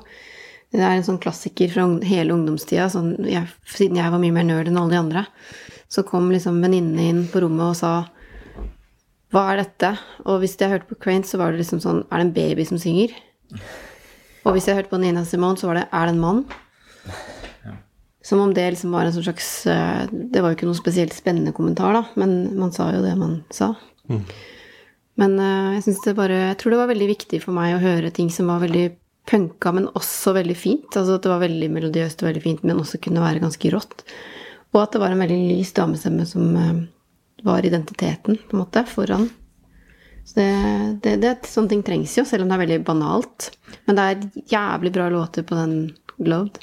Det 0.73 0.81
er 0.81 0.97
en 0.97 1.05
sånn 1.05 1.21
klassiker 1.21 1.69
fra 1.71 1.85
hele 2.03 2.33
ungdomstida. 2.33 2.89
Sånn, 2.91 3.13
jeg, 3.29 3.45
siden 3.69 3.99
jeg 4.01 4.11
var 4.11 4.19
mye 4.21 4.33
mer 4.35 4.47
nerd 4.47 4.71
enn 4.71 4.79
alle 4.81 4.95
de 4.95 4.99
andre, 4.99 5.23
så 5.87 6.03
kom 6.05 6.31
liksom 6.33 6.57
venninnene 6.65 7.05
inn 7.11 7.21
på 7.29 7.43
rommet 7.45 7.69
og 7.69 7.77
sa 7.79 7.93
hva 9.33 9.47
er 9.49 9.63
dette? 9.63 9.93
Og 10.29 10.43
hvis 10.43 10.57
jeg 10.59 10.69
hørte 10.69 10.89
på 10.91 10.99
Crane, 11.01 11.25
så 11.25 11.39
var 11.41 11.53
det 11.53 11.63
liksom 11.63 11.79
sånn 11.81 12.03
Er 12.05 12.19
det 12.19 12.25
en 12.27 12.35
baby 12.35 12.65
som 12.69 12.77
synger? 12.81 13.15
Og 14.43 14.53
hvis 14.53 14.67
jeg 14.69 14.77
hørte 14.77 14.91
på 14.91 14.99
Nina 15.01 15.23
Simone, 15.25 15.57
så 15.57 15.71
var 15.71 15.79
det 15.79 15.87
Er 15.89 16.05
det 16.09 16.13
en 16.13 16.21
mann? 16.21 16.43
Som 18.23 18.39
om 18.39 18.53
det 18.55 18.69
liksom 18.71 18.93
var 18.95 19.05
en 19.05 19.13
sånn 19.15 19.25
slags 19.25 19.47
eh, 19.67 20.07
Det 20.11 20.39
var 20.39 20.53
jo 20.53 20.57
ikke 20.57 20.67
noe 20.69 20.79
spesielt 20.79 21.15
spennende 21.15 21.51
kommentar, 21.55 21.95
da, 21.97 22.03
men 22.19 22.55
man 22.59 22.71
sa 22.75 22.87
jo 22.93 23.03
det 23.03 23.13
man 23.19 23.41
sa. 23.53 23.73
Men 25.19 25.37
eh, 25.39 25.73
jeg 25.77 25.85
synes 25.87 26.03
det 26.05 26.17
bare 26.17 26.39
Jeg 26.49 26.59
tror 26.61 26.73
det 26.73 26.81
var 26.81 26.91
veldig 26.93 27.09
viktig 27.13 27.41
for 27.43 27.55
meg 27.55 27.75
å 27.75 27.83
høre 27.83 28.13
ting 28.15 28.31
som 28.33 28.51
var 28.51 28.63
veldig 28.63 28.87
punka, 29.29 29.71
men 29.71 29.91
også 29.95 30.33
veldig 30.35 30.55
fint. 30.57 30.89
Altså 30.95 31.17
at 31.17 31.25
det 31.25 31.31
var 31.31 31.43
veldig 31.43 31.69
melodiøst 31.71 32.23
og 32.23 32.29
veldig 32.31 32.43
fint, 32.43 32.65
men 32.67 32.81
også 32.81 32.99
kunne 33.03 33.23
være 33.23 33.43
ganske 33.43 33.71
rått. 33.71 34.03
Og 34.73 34.81
at 34.81 34.95
det 34.95 35.03
var 35.03 35.13
en 35.13 35.21
veldig 35.23 35.39
lys 35.53 35.71
damestemme 35.77 36.25
som 36.27 36.57
eh, 36.59 36.83
var 37.47 37.65
identiteten, 37.67 38.39
på 38.39 38.57
en 38.57 38.63
måte, 38.63 38.85
foran. 38.89 39.29
Så 40.23 40.39
det, 40.39 40.51
det, 41.03 41.17
det, 41.23 41.33
sånne 41.51 41.73
ting 41.73 41.81
trengs 41.83 42.15
jo, 42.17 42.23
selv 42.27 42.45
om 42.45 42.51
det 42.51 42.55
er 42.55 42.63
veldig 42.63 42.83
banalt. 42.87 43.49
Men 43.87 43.99
det 43.99 44.05
er 44.05 44.27
jævlig 44.55 44.93
bra 44.95 45.09
låter 45.11 45.45
på 45.47 45.57
den 45.59 45.75
Glowed. 46.17 46.61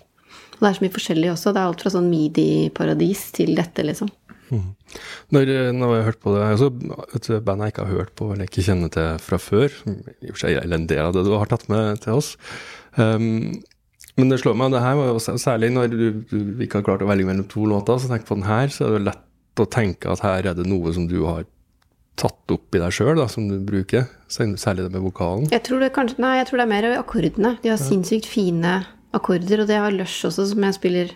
Og 0.61 0.67
det 0.67 0.71
er 0.71 0.77
så 0.77 0.85
mye 0.85 0.93
forskjellig 0.93 1.31
også. 1.33 1.55
Det 1.57 1.61
er 1.63 1.71
alt 1.71 1.83
fra 1.85 1.93
sånn 1.95 2.11
midi-paradis 2.13 3.31
til 3.37 3.55
dette, 3.57 3.85
liksom. 3.87 4.11
Når, 5.31 5.47
eh, 5.47 5.69
når 5.73 5.93
jeg 5.95 6.07
hørt 6.09 6.21
på 6.25 6.33
det 6.35 6.43
altså, 6.43 6.69
Et 7.15 7.29
band 7.47 7.63
jeg 7.63 7.71
ikke 7.71 7.85
har 7.87 8.01
hørt 8.01 8.15
på 8.19 8.33
eller 8.33 8.49
ikke 8.49 8.65
kjenner 8.67 8.91
til 8.91 9.21
fra 9.23 9.39
før, 9.39 9.71
i 9.87 10.27
og 10.27 10.35
for 10.35 10.43
seg 10.43 10.59
er 10.59 10.75
en 10.75 10.89
del 10.91 11.05
av 11.05 11.15
det 11.15 11.23
du 11.27 11.31
har 11.37 11.51
tatt 11.51 11.69
med 11.71 12.01
til 12.03 12.19
oss 12.19 12.33
um, 12.99 13.61
Men 14.19 14.33
det 14.33 14.41
slår 14.43 14.59
meg, 14.59 14.75
det 14.75 14.83
her 14.83 14.99
var 14.99 15.13
jo 15.13 15.23
særlig 15.23 15.71
når 15.71 15.95
du, 15.95 16.03
du 16.33 16.65
ikke 16.67 16.81
har 16.81 16.89
klart 16.89 17.07
å 17.07 17.11
velge 17.13 17.29
mellom 17.29 17.47
to 17.53 17.63
låter, 17.71 18.03
så 18.03 18.11
tenk 18.11 18.27
på 18.27 18.41
den 18.41 18.49
her, 18.49 18.75
så 18.75 18.89
er 18.89 18.97
det 18.97 19.07
lett 19.13 19.63
å 19.63 19.71
tenke 19.71 20.11
at 20.11 20.25
her 20.27 20.51
er 20.51 20.59
det 20.59 20.67
noe 20.67 20.93
som 20.97 21.07
du 21.07 21.21
har 21.29 21.47
tatt 22.21 22.53
opp 22.53 22.77
i 22.77 22.83
deg 22.83 22.93
sjøl, 22.93 23.23
som 23.33 23.47
du 23.49 23.57
bruker. 23.65 24.09
Særlig 24.29 24.85
det 24.85 24.93
med 24.93 25.05
vokalen. 25.07 25.47
Jeg 25.55 25.63
tror 25.65 25.81
det 25.81 25.93
kanskje 25.95 26.21
Nei, 26.21 26.35
jeg 26.41 26.51
tror 26.51 26.61
det 26.61 26.67
er 26.67 26.73
mer 26.75 26.89
akkordene. 26.99 27.55
De 27.63 27.73
har 27.73 27.81
sinnssykt 27.81 28.29
fine 28.29 28.75
akkorder, 29.17 29.63
og 29.63 29.71
det 29.71 29.79
har 29.83 29.95
Lush 29.95 30.27
også, 30.29 30.47
som 30.53 30.67
jeg 30.67 30.79
spiller 30.79 31.15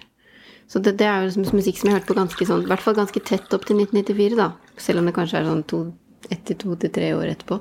Så 0.66 0.80
det, 0.80 0.96
det 0.98 1.06
er 1.06 1.20
jo 1.20 1.28
liksom 1.28 1.58
musikk 1.58 1.78
som 1.78 1.88
jeg 1.88 1.94
har 1.94 2.00
hørt 2.00 2.08
på 2.08 2.16
ganske 2.18 2.46
sånn 2.48 2.64
I 2.64 2.70
hvert 2.70 2.84
fall 2.84 2.96
ganske 2.96 3.20
tett 3.20 3.52
opp 3.54 3.66
til 3.68 3.82
1994, 3.82 4.38
da. 4.40 4.50
Selv 4.80 5.02
om 5.02 5.10
det 5.10 5.16
kanskje 5.16 5.40
er 5.40 5.50
sånn 5.50 5.66
to, 5.70 5.84
ett 6.30 6.44
til 6.48 6.58
to 6.60 6.78
til 6.80 6.92
tre 6.94 7.12
år 7.14 7.34
etterpå. 7.34 7.60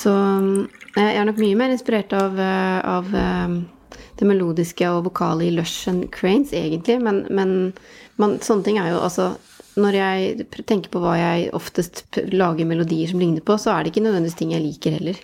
Så 0.00 0.14
eh, 0.96 1.04
jeg 1.04 1.20
er 1.20 1.28
nok 1.28 1.42
mye 1.42 1.58
mer 1.60 1.74
inspirert 1.74 2.14
av, 2.16 2.40
eh, 2.40 2.78
av 2.88 3.12
eh, 3.14 4.00
det 4.20 4.28
melodiske 4.28 4.88
og 4.88 5.06
vokale 5.10 5.46
i 5.46 5.52
Lush 5.54 5.88
enn 5.92 6.06
Cranes, 6.12 6.54
egentlig. 6.56 6.98
Men, 7.04 7.22
men 7.30 7.54
man, 8.20 8.38
sånne 8.44 8.66
ting 8.66 8.80
er 8.80 8.92
jo 8.94 9.04
altså 9.04 9.34
Når 9.80 9.94
jeg 9.94 10.46
tenker 10.66 10.90
på 10.90 11.00
hva 11.00 11.12
jeg 11.14 11.52
oftest 11.54 12.02
lager 12.34 12.66
melodier 12.66 13.06
som 13.08 13.20
ligner 13.22 13.44
på, 13.46 13.54
så 13.54 13.70
er 13.70 13.84
det 13.84 13.92
ikke 13.92 14.02
nødvendigvis 14.02 14.36
ting 14.40 14.50
jeg 14.50 14.64
liker 14.64 14.96
heller. 14.98 15.20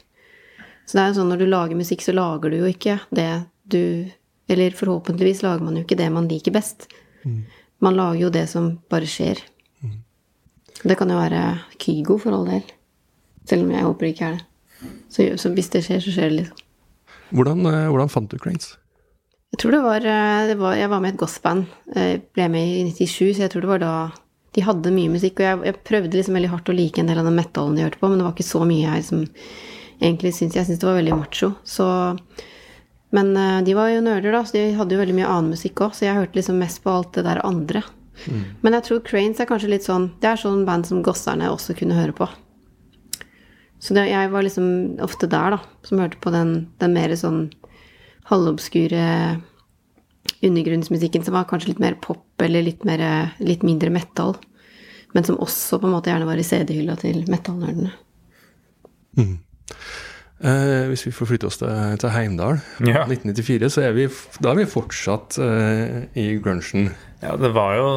Så 0.87 0.95
det 0.95 1.03
er 1.03 1.09
jo 1.11 1.17
sånn 1.17 1.33
når 1.33 1.41
du 1.43 1.47
lager 1.51 1.81
musikk, 1.81 2.05
så 2.05 2.15
lager 2.15 2.55
du 2.55 2.61
jo 2.61 2.69
ikke 2.71 2.95
det 3.11 3.27
du 3.69 4.11
Eller 4.49 4.71
forhåpentligvis 4.71 5.41
lager 5.43 5.65
man 5.67 5.75
jo 5.75 5.83
ikke 5.83 5.97
det 5.99 6.07
man 6.15 6.29
liker 6.31 6.53
best. 6.55 6.87
Man 7.83 7.97
lager 7.99 8.21
jo 8.21 8.29
det 8.31 8.45
som 8.49 8.69
bare 8.89 9.09
skjer. 9.11 9.41
Det 10.85 10.95
kan 10.99 11.11
jo 11.11 11.17
være 11.19 11.41
Kygo, 11.83 12.19
for 12.23 12.37
all 12.37 12.47
del. 12.47 12.63
Selv 13.49 13.65
om 13.65 13.73
jeg 13.75 13.83
håper 13.83 14.07
det 14.07 14.13
ikke 14.15 14.27
er 14.29 14.37
det. 14.37 14.45
Så, 15.11 15.27
så 15.41 15.51
hvis 15.57 15.71
det 15.73 15.83
skjer, 15.87 15.99
så 16.05 16.13
skjer 16.15 16.31
det, 16.31 16.37
liksom. 16.45 16.63
Hvordan, 17.35 17.65
eh, 17.67 17.89
hvordan 17.91 18.11
fant 18.13 18.31
du 18.31 18.39
Cranes? 18.39 18.77
Jeg 19.55 19.59
tror 19.63 19.73
det 19.75 19.83
var, 19.83 20.05
eh, 20.07 20.47
det 20.53 20.57
var 20.61 20.75
Jeg 20.79 20.91
var 20.93 21.01
med 21.03 21.11
i 21.11 21.15
et 21.17 21.21
gospelband. 21.25 21.67
eh, 21.97 22.21
Ble 22.35 22.49
med 22.53 22.69
i 22.69 22.85
97, 22.93 23.35
så 23.35 23.47
jeg 23.47 23.51
tror 23.51 23.61
det 23.67 23.73
var 23.73 23.83
da 23.83 23.93
De 24.55 24.63
hadde 24.63 24.93
mye 24.95 25.11
musikk, 25.11 25.41
og 25.41 25.45
jeg, 25.49 25.59
jeg 25.67 25.83
prøvde 25.85 26.17
liksom 26.17 26.35
veldig 26.39 26.49
hardt 26.55 26.71
å 26.71 26.77
like 26.77 26.99
en 27.03 27.07
del 27.11 27.19
av 27.19 27.27
den 27.27 27.35
metallen 27.37 27.75
de 27.77 27.83
hørte 27.83 27.99
på, 28.01 28.09
men 28.09 28.19
det 28.23 28.25
var 28.29 28.33
ikke 28.37 28.47
så 28.47 28.63
mye 28.65 28.87
jeg 28.95 29.05
som 29.05 29.25
egentlig 30.01 30.33
syntes 30.39 30.55
Jeg 30.57 30.67
syntes 30.71 30.81
det 30.85 30.89
var 30.89 31.01
veldig 31.03 31.17
macho. 31.19 31.51
Så 31.65 31.85
Men 33.17 33.33
eh, 33.41 33.61
de 33.65 33.77
var 33.79 33.91
jo 33.93 34.05
nerder, 34.05 34.35
da, 34.35 34.43
så 34.45 34.59
de 34.59 34.65
hadde 34.77 34.97
jo 34.97 35.03
veldig 35.03 35.17
mye 35.17 35.29
annen 35.31 35.55
musikk 35.57 35.85
òg, 35.87 35.95
så 35.97 36.09
jeg 36.09 36.19
hørte 36.19 36.39
liksom 36.39 36.59
mest 36.61 36.83
på 36.85 36.93
alt 36.93 37.15
det 37.17 37.25
der 37.27 37.45
andre. 37.47 37.85
Men 38.65 38.77
jeg 38.79 38.87
tror 38.87 39.05
Cranes 39.05 39.41
er 39.43 39.49
kanskje 39.49 39.69
litt 39.69 39.85
sånn 39.85 40.07
Det 40.23 40.31
er 40.31 40.39
sånn 40.41 40.63
band 40.65 40.87
som 40.89 41.03
gosserne 41.05 41.51
også 41.53 41.75
kunne 41.77 41.99
høre 41.99 42.15
på. 42.17 42.29
Så 43.79 43.93
det, 43.93 44.07
jeg 44.09 44.31
var 44.33 44.47
liksom 44.47 44.69
ofte 45.05 45.29
der, 45.29 45.57
da, 45.57 45.59
som 45.85 46.01
hørte 46.01 46.21
på 46.23 46.33
den, 46.33 46.55
den 46.81 46.97
mer 46.97 47.13
sånn 47.19 47.51
halvobskure 48.31 49.05
undergrunnsmusikken 50.43 51.25
som 51.25 51.37
var 51.37 51.47
kanskje 51.49 51.75
litt 51.75 51.83
mer 51.83 51.99
pop 52.03 52.43
eller 52.43 52.65
litt, 52.65 52.85
mer, 52.89 53.03
litt 53.39 53.63
mindre 53.67 53.93
metal. 53.93 54.35
Men 55.15 55.29
som 55.29 55.39
også 55.41 55.79
på 55.81 55.89
en 55.89 55.95
måte 55.95 56.11
gjerne 56.11 56.29
var 56.29 56.41
i 56.41 56.47
CD-hylla 56.47 56.97
til 57.01 57.23
metallnerdene. 57.31 57.93
Eh, 60.37 60.85
hvis 60.91 61.07
vi 61.07 61.15
får 61.17 61.31
flytte 61.31 61.49
oss 61.49 61.57
til, 61.63 61.71
til 62.01 62.13
Heimdal, 62.13 62.59
Ja. 62.85 63.07
1994, 63.09 63.71
så 63.73 63.87
er 63.87 63.95
vi, 63.97 64.05
da 64.45 64.53
er 64.53 64.59
vi 64.61 64.67
fortsatt 64.69 65.39
uh, 65.41 66.03
i 66.13 66.27
grunchen. 66.45 66.91
Ja, 67.23 67.37
det 67.41 67.55
var 67.57 67.77
jo 67.79 67.89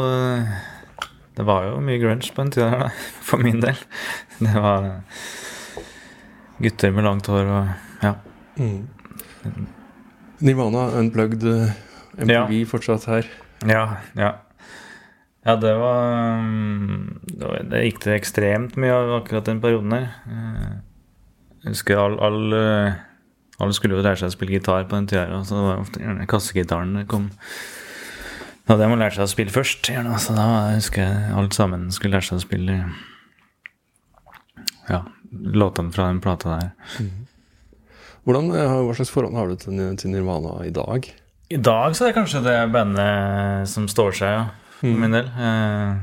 Det 1.36 1.46
var 1.48 1.68
jo 1.68 1.82
mye 1.84 2.00
grunge 2.00 2.32
på 2.36 2.44
en 2.46 2.52
tid 2.52 2.64
der, 2.64 2.86
da. 2.86 2.90
For 3.28 3.44
min 3.44 3.60
del. 3.64 3.76
Det 4.40 4.56
var 4.56 4.90
gutter 6.64 6.96
med 6.96 7.08
langt 7.08 7.28
hår 7.28 7.52
og 7.58 8.04
Ja. 8.04 8.16
Nirvana 10.40 10.90
Unplugged, 11.00 11.44
MTV 12.20 12.32
ja. 12.56 12.66
fortsatt 12.68 13.08
her. 13.12 13.28
Ja, 13.68 13.84
ja. 14.16 14.34
Ja, 15.48 15.56
det 15.56 15.72
var 15.80 16.40
mm, 16.44 17.20
Det, 17.40 17.84
gikk 17.86 18.04
det 18.04 18.16
ekstremt 18.20 18.76
mye 18.80 18.96
akkurat 19.20 19.48
den 19.48 19.60
perioden 19.64 19.96
der. 19.96 20.08
Eh, 21.60 21.66
Jeg 21.66 21.74
husker 21.76 21.98
alle 22.00 22.22
all, 22.24 22.54
all 23.60 23.74
skulle 23.76 23.98
jo 23.98 24.02
lære 24.06 24.18
seg 24.22 24.32
å 24.32 24.36
spille 24.38 24.56
gitar 24.58 24.86
på 24.88 24.96
den 24.96 25.08
tida, 25.12 25.44
så 25.44 25.56
var 25.60 25.76
det 25.76 25.82
ofte 25.88 26.00
gjerne 26.04 26.28
kassegitaren 26.32 27.06
kom 27.12 27.30
Da 28.68 28.76
hadde 28.76 28.88
man 28.92 29.00
lært 29.02 29.16
seg 29.18 29.26
å 29.26 29.32
spille 29.32 29.52
først, 29.52 29.90
gjerne, 29.90 30.16
så 30.22 30.36
da 30.38 30.46
husker 30.76 31.02
jeg 31.02 31.34
alt 31.36 31.54
sammen 31.58 31.88
skulle 31.92 32.16
lære 32.20 32.28
seg 32.30 32.38
å 32.38 32.44
spille 32.46 32.76
ja, 34.90 35.04
låtene 35.34 35.92
fra 35.94 36.08
den 36.10 36.20
plata 36.22 36.56
der. 36.60 36.70
Hvordan, 38.26 38.52
eh, 38.54 38.76
hva 38.86 38.94
slags 38.98 39.12
forhold 39.14 39.36
har 39.38 39.50
du 39.50 39.56
til, 39.62 39.80
til 39.98 40.12
Nirvana 40.14 40.60
i 40.66 40.72
dag? 40.74 41.06
I 41.50 41.58
dag 41.58 41.96
så 41.98 42.06
er 42.06 42.12
det 42.12 42.18
kanskje 42.20 42.44
det 42.46 42.56
bandet 42.74 43.70
som 43.72 43.88
står 43.90 44.16
seg, 44.22 44.34
ja, 44.38 44.46
for 44.80 45.02
min 45.02 45.18
del. 45.18 45.28
Eh, 45.34 45.98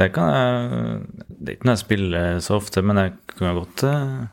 Det 0.00 0.06
kan 0.14 0.30
jeg 0.32 1.00
Det 1.28 1.48
er 1.48 1.56
ikke 1.58 1.66
noe 1.68 1.74
jeg 1.76 1.84
spiller 1.84 2.38
så 2.40 2.56
ofte, 2.56 2.80
men 2.82 2.96
jeg 2.96 3.12
kunne 3.36 3.54
godt 3.58 3.82
eh, 3.84 4.26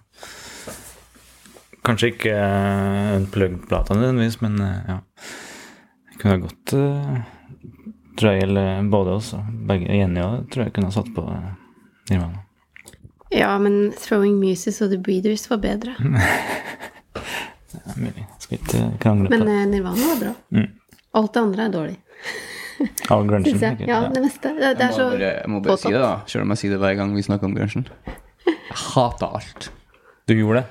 Kanskje 1.88 2.10
ikke 2.12 2.34
uh, 2.36 3.16
unplugged-plata 3.18 3.96
nødvendigvis, 3.96 4.40
men 4.44 4.58
eh, 4.62 4.90
ja. 4.92 4.98
Jeg 6.12 6.20
kunne 6.22 6.40
godt 6.44 6.74
gått 6.74 7.34
Tror 8.18 8.34
jeg 8.34 8.42
gjelder 8.42 8.88
både 8.90 9.12
oss 9.20 9.28
og 9.38 9.46
begge. 9.70 9.94
Jenny 9.94 10.24
òg 10.26 10.48
tror 10.50 10.66
jeg 10.66 10.74
kunne 10.74 10.90
ha 10.90 10.96
satt 10.96 11.12
på 11.14 11.22
eh, 11.30 11.52
Nirvana. 12.10 12.40
Ja, 13.30 13.52
men 13.62 13.92
Throwing 13.94 14.40
Muses 14.42 14.80
og 14.82 14.90
The 14.90 14.98
Breeders 15.06 15.44
var 15.52 15.60
bedre. 15.62 15.94
Det 17.68 17.84
er 17.84 18.00
mulig. 18.02 18.24
Skal 18.42 18.58
ikke 18.58 18.82
krangle 19.04 19.30
Men 19.30 19.44
på 19.44 19.46
det. 19.46 19.54
Men 19.54 19.72
Nirvana 19.76 20.08
var 20.10 20.20
bra. 20.24 20.34
Alt 21.22 21.34
det 21.36 21.42
andre 21.44 21.66
er 21.68 21.74
dårlig, 21.76 21.96
All 23.14 23.28
grunchen? 23.30 23.60
jeg. 23.62 23.86
Ja, 23.88 24.02
Ja. 24.04 24.10
det 24.14 24.22
meste. 24.24 24.50
Det, 24.58 24.74
det 24.78 24.88
Jeg 24.88 24.88
er 24.88 24.92
må 24.92 24.98
så 24.98 25.06
bare, 25.12 25.30
jeg 25.30 25.50
må 25.54 25.62
bare 25.66 25.78
si 25.82 25.92
det, 25.94 26.02
da. 26.02 26.12
Selv 26.30 26.44
om 26.46 26.54
jeg 26.54 26.62
sier 26.62 26.74
det 26.76 26.80
hver 26.84 26.98
gang 27.00 27.16
vi 27.16 27.24
snakker 27.26 27.50
om 27.50 27.56
grunchen. 27.58 27.86
Jeg 28.48 28.82
hater 28.96 29.38
alt. 29.40 29.70
Du 30.28 30.34
gjorde 30.38 30.62
det? 30.62 30.68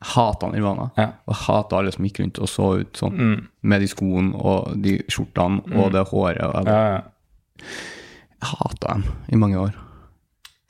Hata 0.00 0.48
Nirvana. 0.48 0.90
Ja. 0.96 1.06
Mm. 1.10 1.16
Og 1.28 1.34
hata 1.44 1.76
alle 1.80 1.92
som 1.92 2.04
gikk 2.06 2.20
rundt 2.22 2.38
og 2.40 2.48
så 2.48 2.68
ut 2.80 3.00
sånn. 3.00 3.18
Med 3.62 3.82
de 3.84 3.88
skoene 3.90 4.32
og 4.40 4.76
de 4.80 4.98
skjortene 5.12 5.60
og 5.76 5.90
det 5.92 6.06
håret. 6.08 6.40
Og 6.46 6.54
jeg, 6.56 6.66
Ja, 6.66 7.00
ja. 7.00 7.66
hata 8.40 8.94
dem 8.94 9.04
i 9.28 9.36
mange 9.36 9.58
år. 9.60 9.74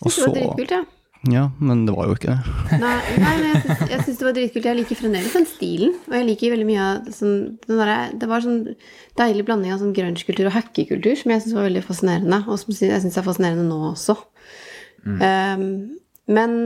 Og 0.03 0.11
synes 0.11 0.17
det 0.17 0.27
var 0.27 0.35
så 0.35 0.41
dritkult, 0.41 0.71
ja. 0.75 0.83
Ja, 1.29 1.43
men 1.61 1.83
det 1.85 1.93
var 1.93 2.07
jo 2.09 2.15
ikke 2.17 2.33
det. 2.33 2.79
Nei, 2.81 2.95
nei 3.21 3.33
men 3.43 3.57
jeg 3.91 3.99
syns, 4.07 4.17
det 4.17 4.25
var 4.25 4.33
dritkult. 4.39 4.65
Jeg 4.71 4.79
liker 4.79 4.97
fremdeles 4.97 5.35
den 5.37 5.45
stilen. 5.51 5.93
Og 6.09 6.15
jeg 6.17 6.27
liker 6.31 6.55
veldig 6.55 6.65
mye 6.71 6.87
av 6.87 7.11
sånn, 7.13 7.35
den 7.67 7.83
der, 7.83 7.93
Det 8.17 8.29
var 8.31 8.41
sånn 8.41 8.63
deilig 9.21 9.45
blanding 9.45 9.75
av 9.75 9.83
sånn 9.83 9.93
grunge-kultur 9.95 10.49
og 10.49 10.55
hackekultur 10.57 11.19
som 11.21 11.35
jeg 11.35 11.45
syns 11.45 11.59
var 11.59 11.69
veldig 11.69 11.85
fascinerende, 11.85 12.41
og 12.49 12.57
som 12.63 12.73
jeg 12.73 13.05
syns 13.05 13.21
er 13.21 13.27
fascinerende 13.29 13.69
nå 13.69 13.79
også. 13.93 14.17
Um, 15.05 15.67
men 16.29 16.57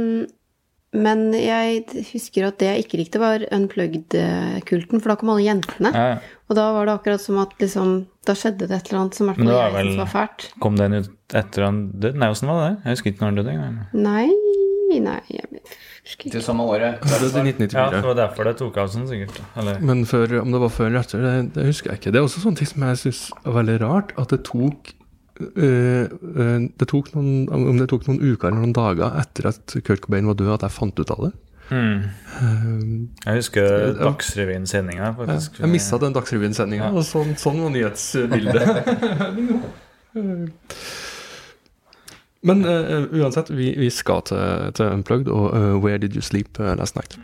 men 0.95 1.33
jeg 1.35 1.83
husker 2.13 2.47
at 2.47 2.59
det 2.63 2.69
jeg 2.71 2.85
ikke 2.85 2.99
likte, 3.03 3.19
var 3.23 3.43
unplugged-kulten, 3.53 5.01
for 5.03 5.11
da 5.13 5.17
kom 5.21 5.33
alle 5.35 5.45
jentene. 5.47 5.91
Ja, 5.95 6.07
ja. 6.15 6.41
Og 6.49 6.57
da 6.59 6.67
var 6.77 6.87
det 6.87 6.95
akkurat 6.99 7.23
som 7.25 7.39
at 7.41 7.55
liksom 7.59 7.93
Da 8.29 8.35
skjedde 8.37 8.67
det 8.69 8.77
et 8.77 8.89
eller 8.91 9.01
annet 9.03 9.17
som 9.17 9.27
i 9.27 9.33
hvert 9.33 9.39
Men 9.41 9.47
det 9.49 9.55
fall 9.55 9.61
var 9.61 9.71
jeg 9.71 9.75
vel- 9.75 9.89
syntes 9.93 10.03
var 10.05 10.13
fælt. 10.15 10.45
Kom 10.61 10.77
den 10.77 10.93
ut 10.95 11.11
etter 11.41 11.65
han 11.65 11.79
døde? 11.93 12.17
Nei, 12.21 12.29
åssen 12.33 12.49
var 12.49 12.61
det? 12.63 12.77
Jeg 12.85 12.97
husker 12.97 13.11
ikke 13.13 13.21
når 13.21 13.29
han 13.31 13.39
døde 13.41 13.53
engang. 13.55 13.77
Nei, 13.93 15.01
nei 15.01 15.21
jeg 15.29 15.45
husker 16.05 16.25
ikke. 16.29 16.33
Det 16.39 16.43
samme 16.45 16.65
året. 16.65 17.01
Det 17.03 17.13
er 17.13 17.75
Ja, 17.75 17.91
det 17.91 18.05
var 18.05 18.15
derfor 18.15 18.45
det 18.45 18.57
tok 18.59 18.77
av 18.79 18.89
sånn, 18.89 19.09
sikkert. 19.09 19.41
Eller 19.57 19.81
Men 19.81 20.05
før, 20.05 20.41
om 20.41 20.53
det 20.53 20.61
var 20.61 20.69
før 20.69 20.87
eller 20.87 21.01
etter, 21.01 21.21
det, 21.21 21.53
det 21.55 21.65
husker 21.67 21.91
jeg 21.91 22.01
ikke. 22.01 22.13
Det 22.13 22.21
er 22.21 22.25
også 22.29 22.41
sånne 22.45 22.57
ting 22.57 22.69
som 22.69 22.83
jeg 22.83 22.97
syns 23.03 23.33
er 23.45 23.51
veldig 23.53 23.81
rart. 23.81 24.13
At 24.17 24.29
det 24.29 24.45
tok 24.45 24.95
det 25.35 26.87
tok 26.87 27.09
noen, 27.17 27.49
Om 27.51 27.79
det 27.81 27.89
tok 27.91 28.07
noen 28.07 28.21
uker 28.23 28.49
eller 28.49 28.61
noen 28.61 28.77
dager 28.77 29.17
etter 29.19 29.49
at 29.51 29.75
Kurt 29.83 30.05
Cobain 30.05 30.29
var 30.31 30.39
død, 30.39 30.53
at 30.55 30.69
jeg 30.69 30.77
fant 30.77 31.01
ut 31.01 31.11
av 31.11 31.25
det. 31.27 31.33
Jeg 31.75 33.41
husker 33.41 33.95
Dagsrevyen-sendinga, 33.99 35.05
Jeg, 35.05 35.17
faktisk. 35.19 35.59
jeg 35.61 35.73
mista 35.73 35.99
den 36.03 36.15
Dagsrevyen-sendinga, 36.15 36.93
og 36.93 37.03
sånn, 37.09 37.35
sånn 37.41 37.63
var 37.65 37.75
nyhetsbildet. 37.75 38.65
Men 42.45 42.65
uh, 42.69 43.09
uansett, 43.17 43.49
vi, 43.51 43.71
vi 43.81 43.89
skal 43.91 44.21
til, 44.29 44.73
til 44.77 44.91
Unplugged 44.93 45.31
og 45.33 45.47
uh, 45.57 45.75
Where 45.81 45.99
Did 45.99 46.15
You 46.15 46.23
Sleep 46.23 46.61
Last 46.61 46.95
Night? 46.99 47.17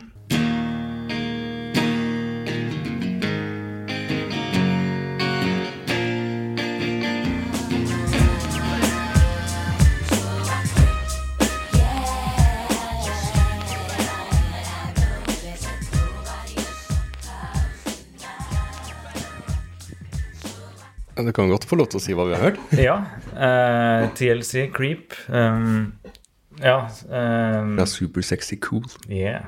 Du 21.25 21.31
kan 21.35 21.49
godt 21.51 21.65
få 21.69 21.77
lov 21.79 21.87
til 21.91 21.99
å 21.99 22.03
si 22.03 22.15
hva 22.17 22.25
vi 22.29 22.35
har 22.37 22.43
hørt. 22.49 22.59
Ja. 22.87 22.97
Uh, 23.35 24.09
TLC, 24.17 24.67
Creep. 24.75 25.13
Um, 25.29 25.93
ja. 26.61 26.79
Um, 27.09 27.75
Det 27.77 27.85
er 27.85 27.91
super 27.91 28.21
sexy 28.25 28.57
cool. 28.63 28.85
yeah. 29.09 29.45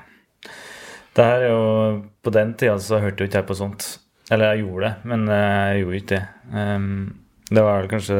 Det 1.14 1.22
her 1.30 1.44
er 1.46 1.52
jo 1.52 1.66
På 2.26 2.32
den 2.34 2.56
tida 2.58 2.80
så 2.82 2.98
hørte 3.04 3.22
jo 3.22 3.30
ikke 3.30 3.42
jeg 3.44 3.50
på 3.52 3.58
sånt. 3.60 3.86
Eller 4.32 4.54
jeg 4.56 4.64
gjorde 4.64 4.88
det, 4.88 4.94
men 5.12 5.28
eh, 5.30 5.74
jeg 5.76 5.82
gjorde 5.84 5.98
ikke 6.00 6.16
det. 6.16 6.24
Um, 6.56 6.94
det 7.54 7.64
var 7.68 7.90
kanskje 7.92 8.18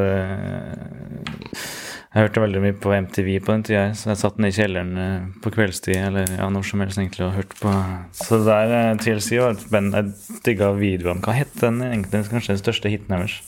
Jeg 2.14 2.28
hørte 2.28 2.42
veldig 2.44 2.60
mye 2.62 2.76
på 2.78 2.92
MTV 2.94 3.28
på 3.42 3.54
den 3.56 3.64
tida, 3.66 3.84
så 3.98 4.12
jeg 4.12 4.20
satt 4.22 4.36
nede 4.38 4.54
i 4.54 4.58
kjelleren 4.60 4.92
eh, 5.02 5.24
på 5.42 5.50
kveldstid 5.56 5.96
eller 5.98 6.28
ja, 6.38 6.46
når 6.54 6.68
som 6.70 6.84
helst 6.84 7.00
egentlig 7.02 7.24
og 7.26 7.32
hørte 7.40 7.58
på. 7.58 7.72
Så 8.14 8.38
der 8.46 8.74
eh, 8.78 8.92
TLC 9.02 9.40
var 9.42 9.56
et 9.56 9.64
band 9.74 9.98
jeg 9.98 10.12
digga 10.46 10.68
videoene. 10.78 11.24
Hva 11.26 11.34
het 11.40 11.56
den 11.58 11.82
egentlig? 11.82 12.22
Kanskje 12.30 12.54
den 12.54 12.62
største 12.62 12.92
hiten 12.94 13.16
deres? 13.16 13.40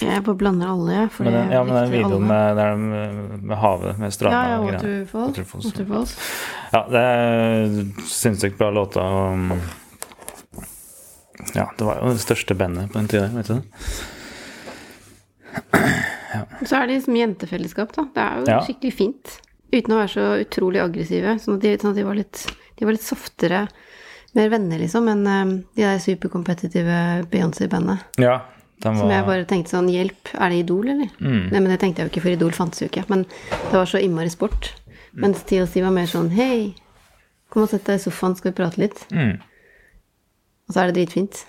Jeg 0.00 0.22
bare 0.24 0.38
blander 0.40 0.72
alle, 0.72 0.94
jeg. 0.94 1.10
Ja, 1.12 1.24
Men 1.26 1.32
den, 1.36 1.52
ja, 1.52 1.60
men 1.68 1.76
den 1.76 1.92
videoen 1.92 2.24
med, 2.30 2.56
der 2.56 2.72
de, 2.72 2.80
med 3.52 3.56
havet, 3.60 3.98
med 4.00 4.16
stranda 4.16 4.38
Ja, 4.40 4.42
ja, 4.48 4.56
og 4.56 4.64
greier. 4.70 4.80
Waterfall. 4.80 5.28
Waterfalls, 5.28 5.64
ja. 5.66 5.70
Waterfalls. 5.76 6.16
Ja, 6.72 6.80
det 6.96 7.02
er 7.12 8.08
sinnssykt 8.16 8.56
bra 8.56 8.72
låter. 8.72 9.04
Og, 9.04 10.64
ja, 11.52 11.68
det 11.76 11.84
var 11.84 12.00
jo 12.00 12.16
det 12.16 12.24
største 12.24 12.56
bandet 12.56 12.88
på 12.94 13.02
den 13.02 13.12
tida, 13.12 13.28
vet 13.36 13.52
du 13.52 13.58
det? 13.60 13.64
Så 16.64 16.76
er 16.78 16.86
det 16.86 16.96
liksom 16.98 17.16
jentefellesskap, 17.18 17.92
da. 17.96 18.04
Det 18.14 18.22
er 18.24 18.38
jo 18.40 18.46
Ja. 18.52 18.60
skikkelig 18.66 18.92
fint. 18.94 19.40
Uten 19.72 19.94
å 19.94 19.98
være 20.00 20.12
så 20.14 20.26
utrolig 20.44 20.80
aggressive. 20.82 21.36
Sånn 21.42 21.56
at 21.56 21.60
de, 21.64 21.72
sånn 21.78 21.90
at 21.90 21.96
de, 21.96 22.04
var, 22.06 22.14
litt, 22.14 22.46
de 22.78 22.84
var 22.86 22.92
litt 22.96 23.02
softere, 23.06 23.68
mer 24.36 24.48
venner, 24.52 24.78
liksom, 24.78 25.08
enn 25.08 25.26
eh, 25.26 25.54
de 25.76 25.82
der 25.82 25.98
superkompetitive 25.98 27.26
Beyoncé-bandet. 27.32 27.98
Ja, 28.22 28.42
var... 28.84 28.94
Som 29.00 29.10
jeg 29.10 29.24
bare 29.24 29.44
tenkte 29.48 29.70
sånn 29.72 29.88
Hjelp, 29.88 30.28
er 30.36 30.50
det 30.52 30.58
Idol, 30.64 30.88
eller? 30.92 31.08
Mm. 31.20 31.50
Nei, 31.50 31.60
men 31.60 31.70
det 31.72 31.80
tenkte 31.80 32.02
jeg 32.02 32.08
jo 32.10 32.12
ikke, 32.14 32.22
for 32.26 32.30
Idol 32.36 32.52
fantes 32.52 32.82
jo 32.82 32.88
ikke. 32.90 33.04
Men 33.08 33.24
det 33.24 33.72
var 33.72 33.86
så 33.88 33.98
innmari 34.02 34.28
sport. 34.30 34.74
Mm. 35.14 35.20
Mens 35.24 35.42
TLC 35.48 35.80
var 35.82 35.94
mer 35.96 36.06
sånn 36.10 36.28
Hei, 36.36 36.74
kom 37.48 37.62
og 37.64 37.70
sett 37.72 37.84
deg 37.88 37.96
i 37.96 38.04
sofaen, 38.04 38.36
skal 38.36 38.52
vi 38.52 38.56
prate 38.62 38.78
litt? 38.82 39.06
mm. 39.10 39.36
Og 40.68 40.74
så 40.74 40.80
er 40.82 40.90
det 40.90 40.96
dritfint. 40.98 41.44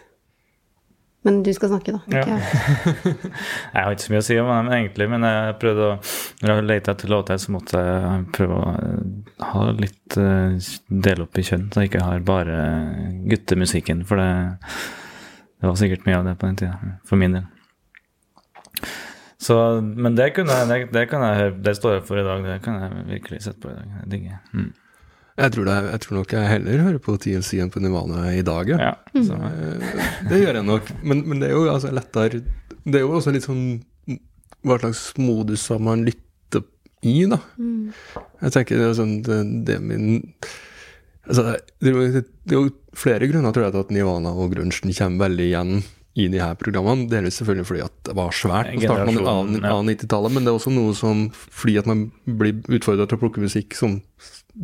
Men 1.27 1.41
du 1.43 1.49
skal 1.51 1.73
snakke, 1.73 1.91
da. 1.91 1.99
Ikke 2.07 2.37
jeg. 2.37 3.15
Jeg 3.73 3.81
har 3.83 3.91
ikke 3.91 4.05
så 4.05 4.13
mye 4.13 4.21
å 4.21 4.25
si 4.27 4.37
om 4.39 4.51
dem 4.53 4.69
egentlig, 4.77 5.07
men 5.11 5.25
jeg 5.27 5.55
prøvde 5.59 5.89
å 5.89 5.97
Når 6.39 6.53
jeg 6.53 6.67
lette 6.69 6.93
etter 6.93 7.11
låter, 7.11 7.41
så 7.41 7.55
måtte 7.55 7.81
jeg 7.83 8.21
prøve 8.37 8.61
å 8.61 8.69
eh, 8.77 9.33
ha 9.49 9.65
litt 9.75 10.15
del 10.15 11.03
Dele 11.07 11.27
opp 11.27 11.41
i 11.41 11.43
kjønn, 11.49 11.67
så 11.73 11.83
jeg 11.83 11.91
ikke 11.91 12.05
har 12.05 12.23
bare 12.27 12.55
guttemusikken, 13.27 14.05
for 14.07 14.21
det, 14.21 14.31
det 15.59 15.67
var 15.67 15.77
sikkert 15.83 16.07
mye 16.07 16.21
av 16.21 16.29
det 16.29 16.37
på 16.39 16.47
den 16.47 16.59
tida, 16.63 16.95
for 17.09 17.19
min 17.19 17.35
del. 17.35 17.45
Så, 19.37 19.59
men 19.81 20.15
det, 20.17 20.31
kunne 20.37 20.55
jeg, 20.63 20.69
det, 20.71 20.79
det 20.95 21.05
kan 21.11 21.27
jeg 21.27 21.57
det 21.65 21.75
står 21.77 21.99
jeg 21.99 22.07
for 22.07 22.23
i 22.23 22.25
dag, 22.25 22.47
det 22.47 22.61
kan 22.65 22.79
jeg 22.81 23.07
virkelig 23.11 23.43
sette 23.45 23.61
på 23.63 23.73
i 23.73 23.75
dag. 23.75 23.91
Jeg 23.99 24.11
digger. 24.15 24.39
Mm. 24.55 24.71
Jeg 25.37 25.51
tror, 25.53 25.65
det, 25.69 25.73
jeg 25.91 25.99
tror 26.01 26.17
nok 26.17 26.31
jeg 26.33 26.47
heller 26.49 26.81
hører 26.81 27.01
på 27.05 27.13
TLC 27.21 27.59
enn 27.61 27.69
på 27.73 27.81
Nivana 27.83 28.23
i 28.33 28.41
dag, 28.45 28.69
ja. 28.73 28.77
Ja, 28.89 28.93
så, 29.21 29.37
Eh, 29.37 29.99
Det 30.31 30.39
gjør 30.41 30.57
jeg 30.61 30.65
nok. 30.65 30.89
Men, 31.03 31.21
men 31.29 31.39
det 31.43 31.49
er 31.51 31.53
jo 31.57 31.67
altså 31.69 31.91
lettere 31.93 32.41
Det 32.87 32.95
er 32.97 33.05
jo 33.05 33.11
også 33.19 33.33
litt 33.35 33.45
sånn 33.45 33.83
hva 34.65 34.79
slags 34.81 35.03
modus 35.21 35.67
har 35.69 35.79
man 35.79 36.01
lytter 36.07 36.63
i, 37.05 37.27
da. 37.29 37.37
Jeg 38.41 38.51
tenker 38.55 38.79
det 38.81 38.87
er 38.89 38.95
sånn 38.97 39.13
Det, 39.23 39.37
det 39.67 39.75
er 39.77 39.83
min 39.85 40.07
altså, 41.27 41.53
det, 41.79 41.91
er 41.91 41.93
jo, 41.93 42.23
det 42.47 42.55
er 42.55 42.57
jo 42.63 42.71
flere 42.97 43.29
grunner 43.29 43.53
tror 43.53 43.67
jeg, 43.67 43.75
til 43.75 43.85
at 43.85 43.93
Nivana 43.93 44.31
og 44.33 44.51
grunchen 44.55 44.89
kommer 44.97 45.27
veldig 45.27 45.47
igjen 45.51 45.75
i 46.17 46.25
de 46.33 46.39
her 46.41 46.55
programmene. 46.57 47.05
Delvis 47.11 47.35
selvfølgelig 47.37 47.67
fordi 47.69 47.83
at 47.85 47.93
det 48.09 48.15
var 48.17 48.31
svært 48.33 48.71
på 48.73 48.81
starten 48.89 49.19
av- 49.29 49.51
av 49.69 49.83
90-tallet, 49.85 50.33
men 50.33 50.47
det 50.47 50.49
er 50.49 50.57
også 50.57 50.73
noe 50.73 50.95
som 50.97 51.27
fordi 51.35 51.75
at 51.77 51.85
man 51.85 52.07
blir 52.25 52.57
utfordra 52.73 53.05
til 53.05 53.19
å 53.19 53.21
plukke 53.21 53.43
musikk 53.43 53.77
som, 53.77 53.99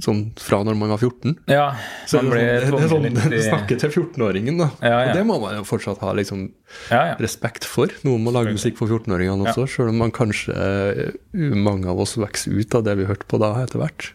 som 0.01 0.21
fra 0.41 0.61
når 0.65 0.77
man 0.79 0.93
var 0.93 1.01
14. 1.01 1.35
ja 1.51 1.65
Så 2.09 2.21
man 2.21 2.31
det, 2.31 2.33
blir 2.33 2.47
er 2.47 2.87
sånn, 2.89 3.03
det, 3.05 3.11
det 3.13 3.41
sånn 3.43 3.49
snakke 3.49 3.77
til 3.81 3.91
14-åringen, 3.91 4.57
da. 4.61 4.69
Ja, 4.81 4.93
ja. 4.93 5.11
Og 5.11 5.19
det 5.19 5.25
må 5.29 5.37
man 5.43 5.57
jo 5.59 5.65
fortsatt 5.67 6.01
ha 6.03 6.13
liksom 6.17 6.47
Ja, 6.89 7.03
respekt 7.21 7.67
for. 7.69 7.93
Noen 8.07 8.25
må 8.25 8.33
lage 8.33 8.55
musikk 8.55 8.79
for 8.79 8.89
14-åringene 8.89 9.51
også, 9.51 9.67
selv 9.75 9.93
om 9.93 10.01
man 10.01 10.13
kanskje 10.15 10.55
eh, 10.55 11.53
mange 11.53 11.91
av 11.91 12.01
oss 12.01 12.17
vokser 12.17 12.55
ut 12.57 12.79
av 12.79 12.87
det 12.87 12.97
vi 13.01 13.07
hørte 13.09 13.29
på 13.29 13.41
da 13.41 13.53
etter 13.61 13.81
hvert. 13.83 14.09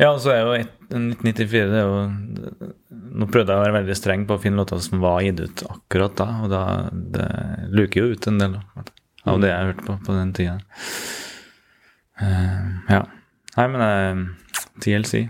Ja, 0.00 0.10
og 0.10 0.22
så 0.24 0.32
er 0.34 0.42
jo 0.42 0.54
1994 0.56 1.66
det 1.70 1.78
er 1.78 1.86
jo 1.86 2.70
Nå 3.12 3.28
prøvde 3.28 3.52
jeg 3.52 3.60
å 3.60 3.64
være 3.66 3.76
veldig 3.76 3.96
streng 3.96 4.22
på 4.28 4.38
å 4.38 4.40
finne 4.40 4.58
låter 4.58 4.80
som 4.82 5.02
var 5.02 5.20
gitt 5.24 5.40
ut 5.40 5.62
akkurat 5.68 6.14
da, 6.16 6.28
og 6.42 6.52
da 6.52 6.62
det 6.90 7.26
luker 7.76 8.06
jo 8.06 8.16
ut 8.16 8.28
en 8.30 8.40
del 8.40 8.56
av 8.56 9.42
det 9.42 9.50
jeg 9.52 9.68
hørte 9.68 9.84
på 9.86 9.96
på 10.06 10.16
den 10.16 10.32
tida. 10.36 10.54
Uh, 12.22 12.80
ja. 12.88 13.02
Nei, 13.58 13.66
men 13.68 13.84
eh, 13.84 14.22
TLC 14.80 15.28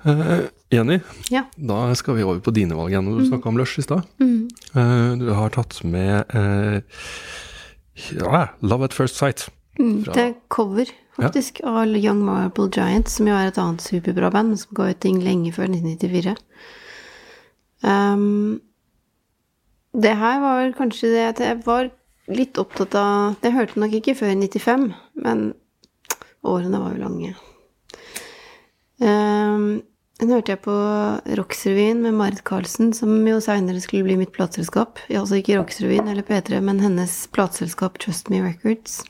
Uh, 0.00 0.46
Jenny, 0.72 1.00
Ja. 1.28 1.42
da 1.60 1.94
skal 1.94 2.14
vi 2.16 2.22
over 2.24 2.38
på 2.40 2.50
dine 2.56 2.72
valg 2.72 2.88
igjen. 2.94 3.04
Du 3.18 3.26
snakka 3.26 3.50
om 3.50 3.58
Lush 3.60 3.78
i 3.78 3.82
stad. 3.84 4.06
Mm. 4.18 4.48
Uh, 4.72 5.18
du 5.20 5.26
har 5.36 5.50
tatt 5.52 5.76
med 5.84 6.24
uh, 6.32 6.80
ja, 8.16 8.46
Love 8.64 8.84
at 8.88 8.94
First 8.96 9.16
Sight. 9.20 9.50
Mm, 9.78 9.98
Fra- 10.06 10.14
det 10.16 10.22
er 10.24 10.34
cover, 10.48 10.88
faktisk, 11.18 11.60
av 11.68 11.92
Young 11.92 12.24
Marble 12.24 12.70
Giants, 12.72 13.18
som 13.18 13.28
jo 13.28 13.36
er 13.36 13.48
et 13.52 13.60
annet 13.60 13.84
superbra 13.84 14.30
band, 14.32 14.56
som 14.62 14.72
ga 14.80 14.88
ut 14.94 15.00
ting 15.04 15.20
lenge 15.20 15.52
før 15.52 15.68
1994. 15.68 16.32
Um, 17.84 18.60
det 19.92 20.16
her 20.16 20.40
var 20.40 20.72
kanskje 20.80 21.12
det 21.12 21.28
at 21.34 21.44
jeg 21.44 21.60
var 21.68 21.90
litt 22.30 22.56
opptatt 22.60 22.94
av 22.94 23.36
Det 23.42 23.52
hørte 23.52 23.76
jeg 23.76 23.84
nok 23.84 23.94
ikke 24.00 24.16
før 24.16 24.32
95, 24.32 24.92
men 25.28 25.50
årene 26.46 26.80
var 26.82 26.94
jo 26.94 27.04
lange. 27.04 27.32
Um, 29.00 29.80
den 30.20 30.34
hørte 30.34 30.52
jeg 30.52 30.60
på 30.66 30.76
Rocksrevyen 31.38 32.02
med 32.04 32.16
Marit 32.18 32.42
Karlsen, 32.44 32.92
som 32.96 33.12
jo 33.24 33.38
seinere 33.40 33.80
skulle 33.80 34.04
bli 34.04 34.18
mitt 34.20 34.34
plateselskap. 34.36 35.00
Altså 35.08 35.40
ikke 35.40 35.56
Rocksrevyen 35.56 36.10
eller 36.12 36.26
P3, 36.26 36.60
men 36.64 36.82
hennes 36.84 37.14
plateselskap 37.32 37.96
Trust 38.02 38.28
Me 38.32 38.42
Records. 38.44 39.00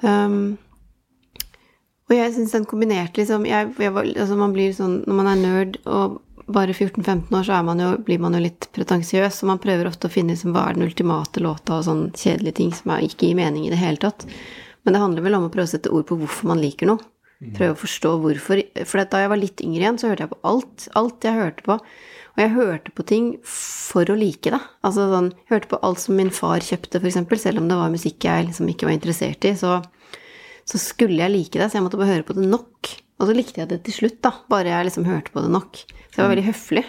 Um, 0.00 0.58
og 2.10 2.16
jeg 2.16 2.34
syns 2.34 2.54
den 2.54 2.66
kombinerte 2.66 3.20
liksom 3.20 3.44
jeg, 3.44 3.74
jeg 3.76 3.92
altså 3.92 4.36
Man 4.40 4.54
blir 4.54 4.72
sånn 4.72 5.02
Når 5.04 5.16
man 5.18 5.28
er 5.28 5.40
nerd 5.42 5.74
og 5.84 6.14
bare 6.50 6.72
14-15 6.72 7.36
år, 7.36 7.44
så 7.46 7.60
man 7.62 7.78
jo, 7.78 7.90
blir 8.02 8.18
man 8.18 8.34
jo 8.34 8.40
litt 8.42 8.66
pretensiøs, 8.74 9.36
og 9.44 9.50
man 9.52 9.60
prøver 9.62 9.86
ofte 9.86 10.08
å 10.08 10.10
finne 10.10 10.34
liksom, 10.34 10.50
hva 10.50 10.64
er 10.66 10.74
den 10.74 10.88
ultimate 10.88 11.42
låta, 11.44 11.76
og 11.76 11.84
sånn 11.86 12.00
kjedelige 12.10 12.56
ting 12.58 12.72
som 12.74 12.90
ikke 12.96 13.28
gir 13.28 13.38
mening 13.38 13.68
i 13.68 13.70
det 13.70 13.78
hele 13.78 14.00
tatt. 14.02 14.24
Men 14.84 14.96
det 14.96 15.02
handler 15.02 15.26
vel 15.26 15.36
om 15.38 15.48
å 15.48 15.52
prøve 15.52 15.68
å 15.68 15.72
sette 15.74 15.92
ord 15.92 16.06
på 16.08 16.18
hvorfor 16.20 16.50
man 16.50 16.62
liker 16.62 16.88
noe. 16.90 17.02
Prøve 17.56 17.72
å 17.72 17.80
forstå 17.80 18.10
hvorfor. 18.20 18.60
For 18.84 19.00
da 19.08 19.20
jeg 19.22 19.30
var 19.32 19.40
litt 19.40 19.62
yngre 19.64 19.86
igjen, 19.86 19.98
så 20.00 20.10
hørte 20.10 20.26
jeg 20.26 20.32
på 20.34 20.40
alt. 20.50 20.88
Alt 20.98 21.24
jeg 21.24 21.38
hørte 21.38 21.64
på. 21.64 21.76
Og 22.36 22.42
jeg 22.42 22.52
hørte 22.52 22.92
på 22.94 23.06
ting 23.08 23.30
for 23.48 24.12
å 24.12 24.16
like 24.18 24.52
det. 24.52 24.60
Altså 24.86 25.06
sånn, 25.08 25.30
jeg 25.46 25.54
hørte 25.54 25.70
på 25.72 25.80
alt 25.86 26.02
som 26.02 26.18
min 26.20 26.32
far 26.34 26.60
kjøpte, 26.64 27.00
eksempel, 27.00 27.40
selv 27.40 27.62
om 27.62 27.70
det 27.70 27.78
var 27.80 27.92
musikk 27.92 28.28
jeg 28.28 28.50
liksom 28.50 28.68
ikke 28.70 28.90
var 28.90 28.96
interessert 28.96 29.48
i. 29.48 29.54
Så, 29.58 29.78
så 30.68 30.80
skulle 30.80 31.22
jeg 31.22 31.32
like 31.32 31.56
det, 31.56 31.70
så 31.70 31.80
jeg 31.80 31.86
måtte 31.88 32.00
bare 32.00 32.12
høre 32.12 32.28
på 32.28 32.36
det 32.36 32.44
nok. 32.44 32.92
Og 33.20 33.28
så 33.28 33.36
likte 33.36 33.64
jeg 33.64 33.72
det 33.72 33.82
til 33.88 33.96
slutt, 33.96 34.20
da. 34.24 34.34
Bare 34.52 34.72
jeg 34.74 34.90
liksom 34.90 35.08
hørte 35.08 35.32
på 35.32 35.44
det 35.44 35.52
nok. 35.56 35.80
Så 36.10 36.20
jeg 36.20 36.22
var 36.22 36.32
veldig 36.34 36.48
høflig. 36.52 36.84